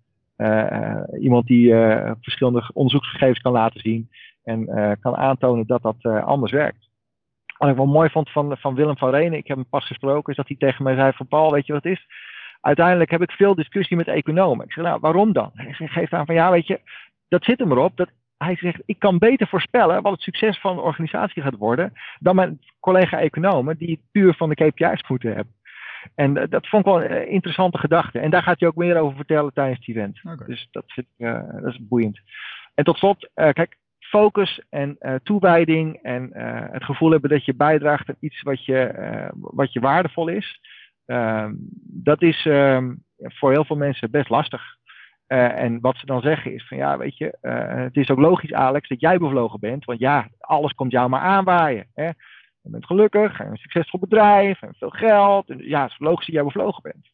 Iemand 1.20 1.46
die 1.46 1.74
verschillende 2.20 2.70
onderzoeksgegevens 2.72 3.38
kan 3.38 3.52
laten 3.52 3.80
zien 3.80 4.10
en 4.44 4.66
kan 5.00 5.16
aantonen 5.16 5.66
dat 5.66 5.82
dat 5.82 6.04
anders 6.04 6.52
werkt. 6.52 6.88
Wat 7.58 7.68
ik 7.68 7.76
wel 7.76 7.86
mooi 7.86 8.10
vond 8.10 8.30
van, 8.30 8.56
van 8.58 8.74
Willem 8.74 8.96
van 8.96 9.10
Renen, 9.10 9.38
ik 9.38 9.46
heb 9.46 9.56
hem 9.56 9.68
pas 9.68 9.86
gesproken, 9.86 10.30
is 10.30 10.36
dat 10.36 10.48
hij 10.48 10.56
tegen 10.56 10.84
mij 10.84 10.94
zei 10.94 11.12
van 11.12 11.28
Paul, 11.28 11.52
weet 11.52 11.66
je 11.66 11.72
wat 11.72 11.82
het 11.82 11.92
is? 11.92 12.06
Uiteindelijk 12.60 13.10
heb 13.10 13.22
ik 13.22 13.30
veel 13.30 13.54
discussie 13.54 13.96
met 13.96 14.08
economen. 14.08 14.64
Ik 14.64 14.72
zeg, 14.72 14.84
nou, 14.84 15.00
waarom 15.00 15.32
dan? 15.32 15.50
Hij 15.54 15.88
geeft 15.88 16.12
aan 16.12 16.26
van, 16.26 16.34
ja, 16.34 16.50
weet 16.50 16.66
je, 16.66 16.80
dat 17.28 17.44
zit 17.44 17.58
hem 17.58 17.70
erop. 17.70 17.96
Dat, 17.96 18.10
hij 18.36 18.56
zegt, 18.56 18.82
ik 18.84 18.98
kan 18.98 19.18
beter 19.18 19.46
voorspellen 19.48 20.02
wat 20.02 20.12
het 20.12 20.20
succes 20.20 20.60
van 20.60 20.72
een 20.72 20.84
organisatie 20.84 21.42
gaat 21.42 21.56
worden, 21.56 21.92
dan 22.18 22.34
mijn 22.36 22.60
collega-economen 22.80 23.76
die 23.76 23.90
het 23.90 24.00
puur 24.12 24.34
van 24.34 24.48
de 24.48 24.54
KPI's 24.54 25.08
moeten 25.08 25.34
hebben. 25.34 25.54
En 26.14 26.36
uh, 26.36 26.42
dat 26.48 26.66
vond 26.68 26.86
ik 26.86 26.92
wel 26.92 27.04
een 27.04 27.28
interessante 27.30 27.78
gedachte. 27.78 28.18
En 28.18 28.30
daar 28.30 28.42
gaat 28.42 28.60
hij 28.60 28.68
ook 28.68 28.76
meer 28.76 29.00
over 29.00 29.16
vertellen 29.16 29.52
tijdens 29.52 29.78
het 29.78 29.96
event. 29.96 30.20
Okay. 30.22 30.46
Dus 30.46 30.68
dat, 30.70 30.84
uh, 31.18 31.40
dat 31.52 31.72
is 31.72 31.86
boeiend. 31.88 32.20
En 32.74 32.84
tot 32.84 32.96
slot, 32.96 33.30
kijk, 33.34 33.76
focus 34.08 34.62
en 34.70 34.96
uh, 35.00 35.14
toewijding 35.22 35.98
en 36.02 36.30
uh, 36.32 36.62
het 36.70 36.84
gevoel 36.84 37.10
hebben 37.10 37.30
dat 37.30 37.44
je 37.44 37.54
bijdraagt 37.54 38.08
aan 38.08 38.16
iets 38.20 38.42
wat 38.42 38.64
je, 38.64 38.94
uh, 38.98 39.28
wat 39.32 39.72
je 39.72 39.80
waardevol 39.80 40.28
is. 40.28 40.60
Ehm, 41.06 41.52
dat 41.82 42.22
is 42.22 42.46
ehm, 42.46 42.94
voor 43.18 43.50
heel 43.50 43.64
veel 43.64 43.76
mensen 43.76 44.10
best 44.10 44.28
lastig. 44.28 44.76
en 45.26 45.80
wat 45.80 45.96
ze 45.96 46.06
dan 46.06 46.20
zeggen 46.20 46.54
is 46.54 46.66
van 46.68 46.76
ja, 46.76 46.98
weet 46.98 47.16
je, 47.16 47.38
het 47.84 47.96
is 47.96 48.10
ook 48.10 48.18
logisch 48.18 48.52
Alex 48.52 48.88
dat 48.88 49.00
jij 49.00 49.18
bevlogen 49.18 49.60
bent. 49.60 49.84
Want 49.84 49.98
ja, 49.98 50.28
alles 50.38 50.72
komt 50.72 50.92
jou 50.92 51.08
maar 51.08 51.20
aanwaaien. 51.20 51.86
Hè? 51.94 52.10
Je 52.62 52.70
bent 52.70 52.86
gelukkig, 52.86 53.38
een 53.40 53.56
succesvol 53.56 54.00
bedrijf, 54.00 54.62
en 54.62 54.74
veel 54.78 54.90
geld. 54.90 55.50
En 55.50 55.58
ja, 55.58 55.82
het 55.82 55.90
is 55.90 55.98
logisch 55.98 56.26
dat 56.26 56.34
jij 56.34 56.44
bevlogen 56.44 56.82
bent. 56.82 57.06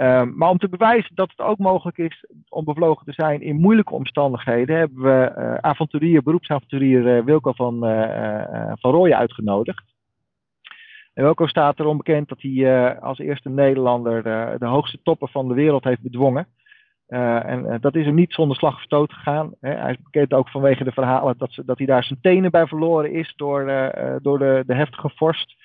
Um, 0.00 0.36
maar 0.36 0.50
om 0.50 0.58
te 0.58 0.68
bewijzen 0.68 1.14
dat 1.14 1.30
het 1.30 1.40
ook 1.40 1.58
mogelijk 1.58 1.98
is 1.98 2.26
om 2.48 2.64
bevlogen 2.64 3.04
te 3.04 3.12
zijn 3.12 3.40
in 3.40 3.60
moeilijke 3.60 3.94
omstandigheden, 3.94 4.76
hebben 4.76 5.02
we 5.02 5.34
uh, 5.38 5.54
avonturier, 5.54 6.22
beroepsavonturier 6.22 7.16
uh, 7.16 7.24
Wilco 7.24 7.52
van, 7.52 7.90
uh, 7.90 8.72
van 8.74 8.90
Rooyen 8.90 9.16
uitgenodigd. 9.16 9.84
En 11.14 11.24
Wilco 11.24 11.46
staat 11.46 11.78
erom 11.78 11.96
bekend 11.96 12.28
dat 12.28 12.40
hij 12.40 13.00
als 13.00 13.18
eerste 13.18 13.48
Nederlander 13.48 14.22
de, 14.22 14.56
de, 14.58 14.66
hoogste 14.66 14.98
toppen 15.02 15.28
van 15.28 15.48
de 15.48 15.54
wereld 15.54 15.84
heeft 15.84 16.02
bedwongen. 16.02 16.46
En 17.08 17.78
dat 17.80 17.94
is 17.94 18.04
hem 18.04 18.14
niet 18.14 18.32
zonder 18.32 18.56
slag 18.56 18.74
of 18.74 18.82
stoot 18.82 19.12
gegaan. 19.12 19.52
Hè. 19.60 19.74
Hij 19.74 19.90
is 19.90 20.02
bekend 20.02 20.32
ook 20.32 20.48
vanwege 20.48 20.84
de 20.84 20.92
verhalen 20.92 21.34
dat, 21.38 21.52
ze, 21.52 21.64
dat 21.64 21.78
hij 21.78 21.86
daar 21.86 22.04
zijn 22.04 22.20
tenen 22.22 22.50
bij 22.50 22.66
verloren 22.66 23.12
is 23.12 23.32
door, 23.36 23.64
door 24.22 24.38
de, 24.38 24.62
de 24.66 24.74
heftige 24.74 25.10
vorst. 25.14 25.56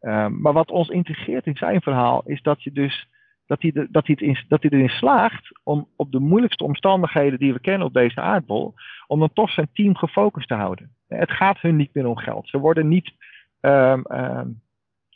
Ehm, 0.00 0.40
maar 0.40 0.52
wat 0.52 0.70
ons 0.70 0.88
intrigeert 0.88 1.46
in 1.46 1.56
zijn 1.56 1.80
verhaal 1.82 2.22
is 2.24 2.42
dat 2.42 2.60
dus 2.72 3.08
dat 3.48 3.62
hij, 3.62 3.86
dat, 3.90 4.06
hij 4.06 4.16
in, 4.16 4.44
dat 4.48 4.62
hij 4.62 4.70
erin 4.70 4.88
slaagt 4.88 5.60
om 5.62 5.88
op 5.96 6.12
de 6.12 6.18
moeilijkste 6.18 6.64
omstandigheden 6.64 7.38
die 7.38 7.52
we 7.52 7.60
kennen 7.60 7.86
op 7.86 7.92
deze 7.92 8.20
aardbol, 8.20 8.74
om 9.06 9.18
dan 9.18 9.32
toch 9.32 9.50
zijn 9.50 9.68
team 9.72 9.96
gefocust 9.96 10.48
te 10.48 10.54
houden. 10.54 10.90
Het 11.08 11.30
gaat 11.30 11.60
hun 11.60 11.76
niet 11.76 11.94
meer 11.94 12.06
om 12.06 12.16
geld. 12.16 12.48
Ze 12.48 12.58
worden 12.58 12.88
niet, 12.88 13.12
um, 13.60 14.04
um, 14.12 14.60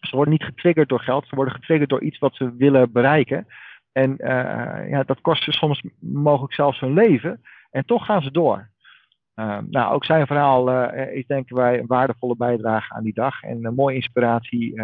ze 0.00 0.16
worden 0.16 0.32
niet 0.32 0.44
getriggerd 0.44 0.88
door 0.88 1.00
geld, 1.00 1.26
ze 1.28 1.34
worden 1.34 1.54
getriggerd 1.54 1.90
door 1.90 2.02
iets 2.02 2.18
wat 2.18 2.34
ze 2.34 2.56
willen 2.56 2.92
bereiken. 2.92 3.46
En 3.92 4.10
uh, 4.18 4.90
ja, 4.90 5.02
dat 5.02 5.20
kost 5.20 5.44
ze 5.44 5.52
soms 5.52 5.82
mogelijk 6.00 6.54
zelfs 6.54 6.80
hun 6.80 6.92
leven. 6.92 7.40
En 7.70 7.84
toch 7.84 8.04
gaan 8.04 8.22
ze 8.22 8.30
door. 8.30 8.70
Uh, 9.34 9.58
nou, 9.70 9.94
ook 9.94 10.04
zijn 10.04 10.26
verhaal 10.26 10.70
uh, 10.72 11.16
is 11.16 11.26
denken 11.26 11.56
wij 11.56 11.78
een 11.78 11.86
waardevolle 11.86 12.36
bijdrage 12.36 12.94
aan 12.94 13.02
die 13.02 13.14
dag 13.14 13.42
en 13.42 13.64
een 13.64 13.74
mooie 13.74 13.94
inspiratie 13.94 14.82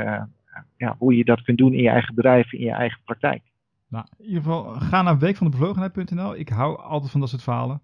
ja, 0.77 0.95
hoe 0.99 1.17
je 1.17 1.25
dat 1.25 1.43
kunt 1.43 1.59
doen 1.59 1.73
in 1.73 1.83
je 1.83 1.89
eigen 1.89 2.15
bedrijf, 2.15 2.53
in 2.53 2.65
je 2.65 2.71
eigen 2.71 3.01
praktijk. 3.05 3.43
Nou, 3.89 4.07
in 4.19 4.25
ieder 4.25 4.43
geval, 4.43 4.65
ga 4.65 5.03
naar 5.03 5.19
weekvandebevlogenheid.nl. 5.19 6.37
Ik 6.37 6.49
hou 6.49 6.79
altijd 6.79 7.11
van 7.11 7.21
dat 7.21 7.29
soort 7.29 7.43
verhalen. 7.43 7.83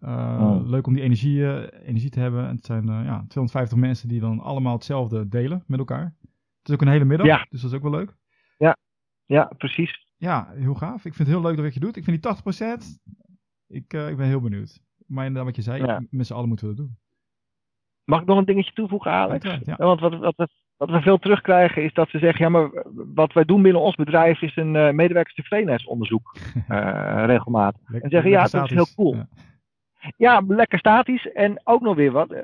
Oh. 0.00 0.60
Leuk 0.64 0.86
om 0.86 0.94
die 0.94 1.02
energie, 1.02 1.72
energie 1.84 2.10
te 2.10 2.20
hebben. 2.20 2.48
En 2.48 2.56
het 2.56 2.64
zijn 2.64 2.86
ja, 2.86 3.24
250 3.28 3.78
mensen 3.78 4.08
die 4.08 4.20
dan 4.20 4.40
allemaal 4.40 4.74
hetzelfde 4.74 5.28
delen 5.28 5.64
met 5.66 5.78
elkaar. 5.78 6.14
Het 6.58 6.68
is 6.68 6.74
ook 6.74 6.80
een 6.80 6.88
hele 6.88 7.04
middag, 7.04 7.26
ja. 7.26 7.46
dus 7.50 7.60
dat 7.60 7.70
is 7.70 7.76
ook 7.76 7.82
wel 7.82 7.98
leuk. 7.98 8.16
Ja, 8.58 8.76
ja 9.26 9.50
precies. 9.58 10.03
Ja, 10.16 10.48
heel 10.54 10.74
gaaf. 10.74 11.04
Ik 11.04 11.14
vind 11.14 11.18
het 11.18 11.36
heel 11.36 11.40
leuk 11.40 11.54
dat 11.54 11.64
wat 11.64 11.74
je 11.74 11.80
doet. 11.80 11.96
Ik 11.96 12.04
vind 12.04 12.22
die 12.22 12.32
80%, 12.32 12.34
ik, 13.66 13.92
ik 13.92 14.16
ben 14.16 14.26
heel 14.26 14.40
benieuwd. 14.40 14.80
Maar 15.06 15.26
inderdaad 15.26 15.54
wat 15.54 15.64
je 15.64 15.70
zei, 15.70 15.84
ja. 15.84 16.02
met 16.10 16.26
z'n 16.26 16.34
allen 16.34 16.48
moeten 16.48 16.68
we 16.68 16.74
dat 16.74 16.84
doen. 16.84 16.96
Mag 18.04 18.20
ik 18.20 18.26
nog 18.26 18.38
een 18.38 18.44
dingetje 18.44 18.72
toevoegen, 18.72 19.10
Alex? 19.10 19.58
Ja. 19.64 19.76
Want 19.76 20.00
wat, 20.00 20.18
wat, 20.18 20.36
wat, 20.36 20.50
wat 20.76 20.90
we 20.90 21.00
veel 21.00 21.18
terugkrijgen 21.18 21.82
is 21.82 21.92
dat 21.92 22.08
ze 22.08 22.18
zeggen, 22.18 22.44
ja 22.44 22.50
maar 22.50 22.84
wat 23.14 23.32
wij 23.32 23.44
doen 23.44 23.62
binnen 23.62 23.82
ons 23.82 23.94
bedrijf 23.94 24.42
is 24.42 24.56
een 24.56 24.74
uh, 24.74 24.90
medewerkerstevredenheidsonderzoek 24.90 26.36
uh, 26.68 27.24
regelmatig. 27.32 27.80
en 27.92 28.10
zeggen, 28.10 28.30
ja, 28.30 28.46
dat 28.46 28.64
is 28.64 28.70
heel 28.70 28.94
cool. 28.94 29.16
Ja. 30.16 30.42
lekker 30.46 30.78
statisch 30.78 31.32
en 31.32 31.60
ook 31.64 31.80
nog 31.80 31.96
weer 31.96 32.12
wat. 32.12 32.34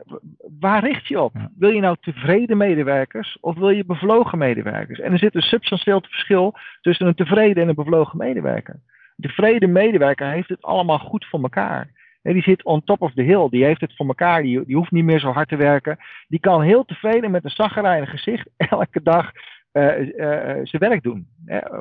Waar 0.61 0.85
richt 0.85 1.07
je 1.07 1.20
op? 1.20 1.33
Ja. 1.35 1.51
Wil 1.59 1.70
je 1.70 1.81
nou 1.81 1.96
tevreden 2.01 2.57
medewerkers 2.57 3.38
of 3.40 3.57
wil 3.57 3.70
je 3.70 3.85
bevlogen 3.85 4.38
medewerkers? 4.38 5.01
En 5.01 5.12
er 5.12 5.18
zit 5.18 5.35
een 5.35 5.42
substantieel 5.42 6.01
verschil 6.01 6.55
tussen 6.81 7.07
een 7.07 7.14
tevreden 7.14 7.62
en 7.62 7.68
een 7.68 7.75
bevlogen 7.75 8.18
medewerker. 8.18 8.75
Een 8.75 9.29
tevreden 9.29 9.73
medewerker 9.73 10.31
heeft 10.31 10.49
het 10.49 10.62
allemaal 10.62 10.99
goed 10.99 11.27
voor 11.27 11.42
elkaar. 11.42 11.90
En 12.23 12.33
die 12.33 12.42
zit 12.42 12.64
on 12.64 12.85
top 12.85 13.03
of 13.03 13.12
the 13.12 13.23
hill. 13.23 13.49
Die 13.49 13.64
heeft 13.64 13.81
het 13.81 13.96
voor 13.96 14.07
elkaar. 14.07 14.42
Die, 14.42 14.64
die 14.64 14.77
hoeft 14.77 14.90
niet 14.90 15.05
meer 15.05 15.20
zo 15.20 15.33
hard 15.33 15.49
te 15.49 15.57
werken. 15.57 15.99
Die 16.29 16.40
kan 16.40 16.62
heel 16.62 16.85
tevreden 16.85 17.31
met 17.31 17.44
een 17.44 17.51
zaggerijnig 17.51 18.11
gezicht 18.11 18.49
elke 18.70 19.03
dag 19.03 19.33
uh, 19.73 19.99
uh, 19.99 20.61
zijn 20.62 20.83
werk 20.83 21.03
doen. 21.03 21.27
Uh, 21.46 21.81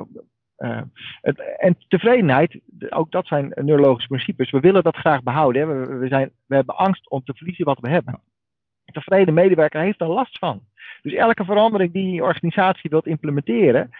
het, 1.20 1.56
en 1.58 1.76
tevredenheid, 1.88 2.60
ook 2.88 3.10
dat 3.10 3.26
zijn 3.26 3.52
neurologische 3.54 4.08
principes. 4.08 4.50
We 4.50 4.60
willen 4.60 4.82
dat 4.82 4.96
graag 4.96 5.22
behouden. 5.22 5.98
We, 5.98 6.08
zijn, 6.08 6.30
we 6.46 6.54
hebben 6.54 6.76
angst 6.76 7.10
om 7.10 7.24
te 7.24 7.34
verliezen 7.34 7.64
wat 7.64 7.80
we 7.80 7.88
hebben. 7.88 8.20
Een 8.84 8.92
tevreden 8.92 9.34
medewerker 9.34 9.80
heeft 9.80 10.00
er 10.00 10.08
last 10.08 10.38
van. 10.38 10.60
Dus 11.02 11.12
elke 11.12 11.44
verandering 11.44 11.92
die 11.92 12.14
je 12.14 12.22
organisatie 12.22 12.90
wilt 12.90 13.06
implementeren, 13.06 13.90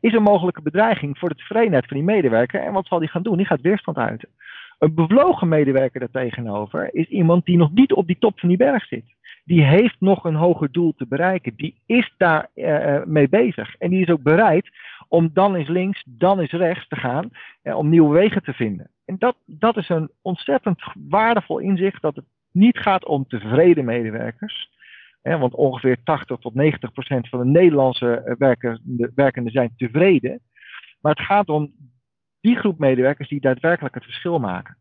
is 0.00 0.12
een 0.12 0.22
mogelijke 0.22 0.62
bedreiging 0.62 1.18
voor 1.18 1.28
de 1.28 1.34
tevredenheid 1.34 1.86
van 1.86 1.96
die 1.96 2.06
medewerker. 2.06 2.60
En 2.60 2.72
wat 2.72 2.86
zal 2.86 2.98
die 2.98 3.08
gaan 3.08 3.22
doen? 3.22 3.36
Die 3.36 3.46
gaat 3.46 3.60
weerstand 3.60 3.96
uiten. 3.96 4.28
Een 4.78 4.94
bevlogen 4.94 5.48
medewerker 5.48 6.00
daartegenover 6.00 6.94
is 6.94 7.08
iemand 7.08 7.44
die 7.44 7.56
nog 7.56 7.72
niet 7.72 7.92
op 7.92 8.06
die 8.06 8.18
top 8.18 8.40
van 8.40 8.48
die 8.48 8.58
berg 8.58 8.86
zit. 8.86 9.04
Die 9.44 9.64
heeft 9.64 9.96
nog 9.98 10.24
een 10.24 10.34
hoger 10.34 10.72
doel 10.72 10.94
te 10.96 11.06
bereiken. 11.06 11.52
Die 11.56 11.80
is 11.86 12.14
daar 12.16 12.48
uh, 12.54 13.04
mee 13.04 13.28
bezig. 13.28 13.74
En 13.76 13.90
die 13.90 14.02
is 14.02 14.08
ook 14.08 14.22
bereid 14.22 14.70
om 15.10 15.30
dan 15.32 15.54
eens 15.54 15.68
links, 15.68 16.02
dan 16.06 16.38
eens 16.38 16.50
rechts 16.50 16.88
te 16.88 16.96
gaan. 16.96 17.30
Uh, 17.62 17.76
om 17.76 17.88
nieuwe 17.88 18.12
wegen 18.12 18.42
te 18.42 18.52
vinden. 18.52 18.90
En 19.04 19.16
dat, 19.18 19.36
dat 19.46 19.76
is 19.76 19.88
een 19.88 20.10
ontzettend 20.22 20.82
waardevol 21.08 21.58
inzicht 21.58 22.02
dat 22.02 22.16
het 22.16 22.24
niet 22.52 22.78
gaat 22.78 23.04
om 23.04 23.26
tevreden 23.28 23.84
medewerkers. 23.84 24.70
want 25.22 25.54
ongeveer 25.54 26.02
80 26.04 26.38
tot 26.38 26.54
90 26.54 26.92
procent 26.92 27.28
van 27.28 27.38
de 27.38 27.44
Nederlandse 27.44 28.34
werkenden, 28.38 29.12
werkenden 29.14 29.52
zijn 29.52 29.72
tevreden. 29.76 30.40
Maar 31.00 31.12
het 31.14 31.26
gaat 31.26 31.48
om 31.48 31.72
die 32.40 32.56
groep 32.56 32.78
medewerkers 32.78 33.28
die 33.28 33.40
daadwerkelijk 33.40 33.94
het 33.94 34.04
verschil 34.04 34.38
maken. 34.38 34.76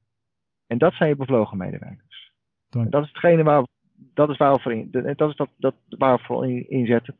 En 0.67 0.77
dat 0.77 0.93
zijn 0.93 1.09
je 1.09 1.15
bevlogen 1.15 1.57
medewerkers. 1.57 2.31
Dat 2.69 3.03
is 3.03 3.07
hetgene 3.07 3.43
waar, 3.43 3.65
dat 4.13 4.29
is 4.29 4.37
waar 4.37 4.53
we 4.53 4.59
voor 4.59 4.73
in, 4.73 4.87
dat 5.15 5.29
is 5.29 5.35
dat, 5.35 5.49
dat 5.57 5.73
waar 5.89 6.15
we 6.15 6.23
voor 6.23 6.47
in, 6.47 6.69
inzetten. 6.69 7.13
80% 7.13 7.17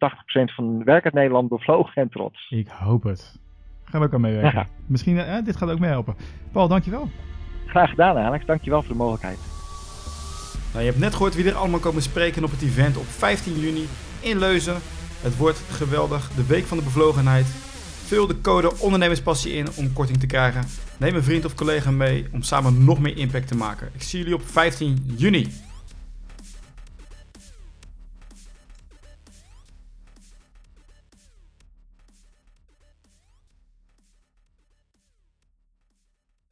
van 0.56 0.84
werkend 0.84 1.14
Nederland 1.14 1.50
bevlogen 1.50 2.02
en 2.02 2.10
trots. 2.10 2.50
Ik 2.50 2.68
hoop 2.68 3.04
het. 3.04 3.40
Gaan 3.84 4.00
we 4.02 4.08
ook 4.08 4.14
aan 4.14 4.22
meewerken. 4.22 4.60
Ja. 4.60 4.68
Misschien, 4.86 5.18
eh, 5.18 5.44
dit 5.46 5.58
gaat 5.58 5.70
ook 5.70 5.80
meehelpen. 5.80 6.16
Paul, 6.52 6.68
dankjewel. 6.68 7.10
Graag 7.66 7.90
gedaan 7.90 8.18
Alex, 8.18 8.46
dankjewel 8.46 8.82
voor 8.82 8.92
de 8.92 8.98
mogelijkheid. 8.98 9.40
Nou, 10.72 10.84
je 10.84 10.90
hebt 10.90 11.00
net 11.02 11.14
gehoord 11.14 11.36
wie 11.36 11.50
er 11.50 11.56
allemaal 11.56 11.80
komen 11.80 12.02
spreken 12.02 12.44
op 12.44 12.52
het 12.52 12.62
event 12.62 12.98
op 12.98 13.04
15 13.04 13.60
juni 13.60 13.86
in 14.22 14.40
Leuzen. 14.40 14.76
Het 15.22 15.38
wordt 15.38 15.58
geweldig, 15.58 16.30
de 16.30 16.46
week 16.46 16.64
van 16.64 16.78
de 16.78 16.84
bevlogenheid. 16.84 17.46
Vul 18.06 18.28
de 18.28 18.42
code 18.42 18.80
ondernemerspassie 18.80 19.54
in 19.54 19.68
om 19.78 19.94
korting 19.94 20.18
te 20.18 20.28
krijgen. 20.28 20.64
Neem 21.00 21.16
een 21.16 21.24
vriend 21.24 21.46
of 21.46 21.56
collega 21.56 21.92
mee 21.92 22.28
om 22.32 22.42
samen 22.42 22.84
nog 22.84 23.00
meer 23.00 23.18
impact 23.18 23.48
te 23.48 23.56
maken. 23.56 23.90
Ik 23.94 24.02
zie 24.02 24.20
jullie 24.20 24.34
op 24.34 24.42
15 24.42 24.98
juni. 25.18 25.48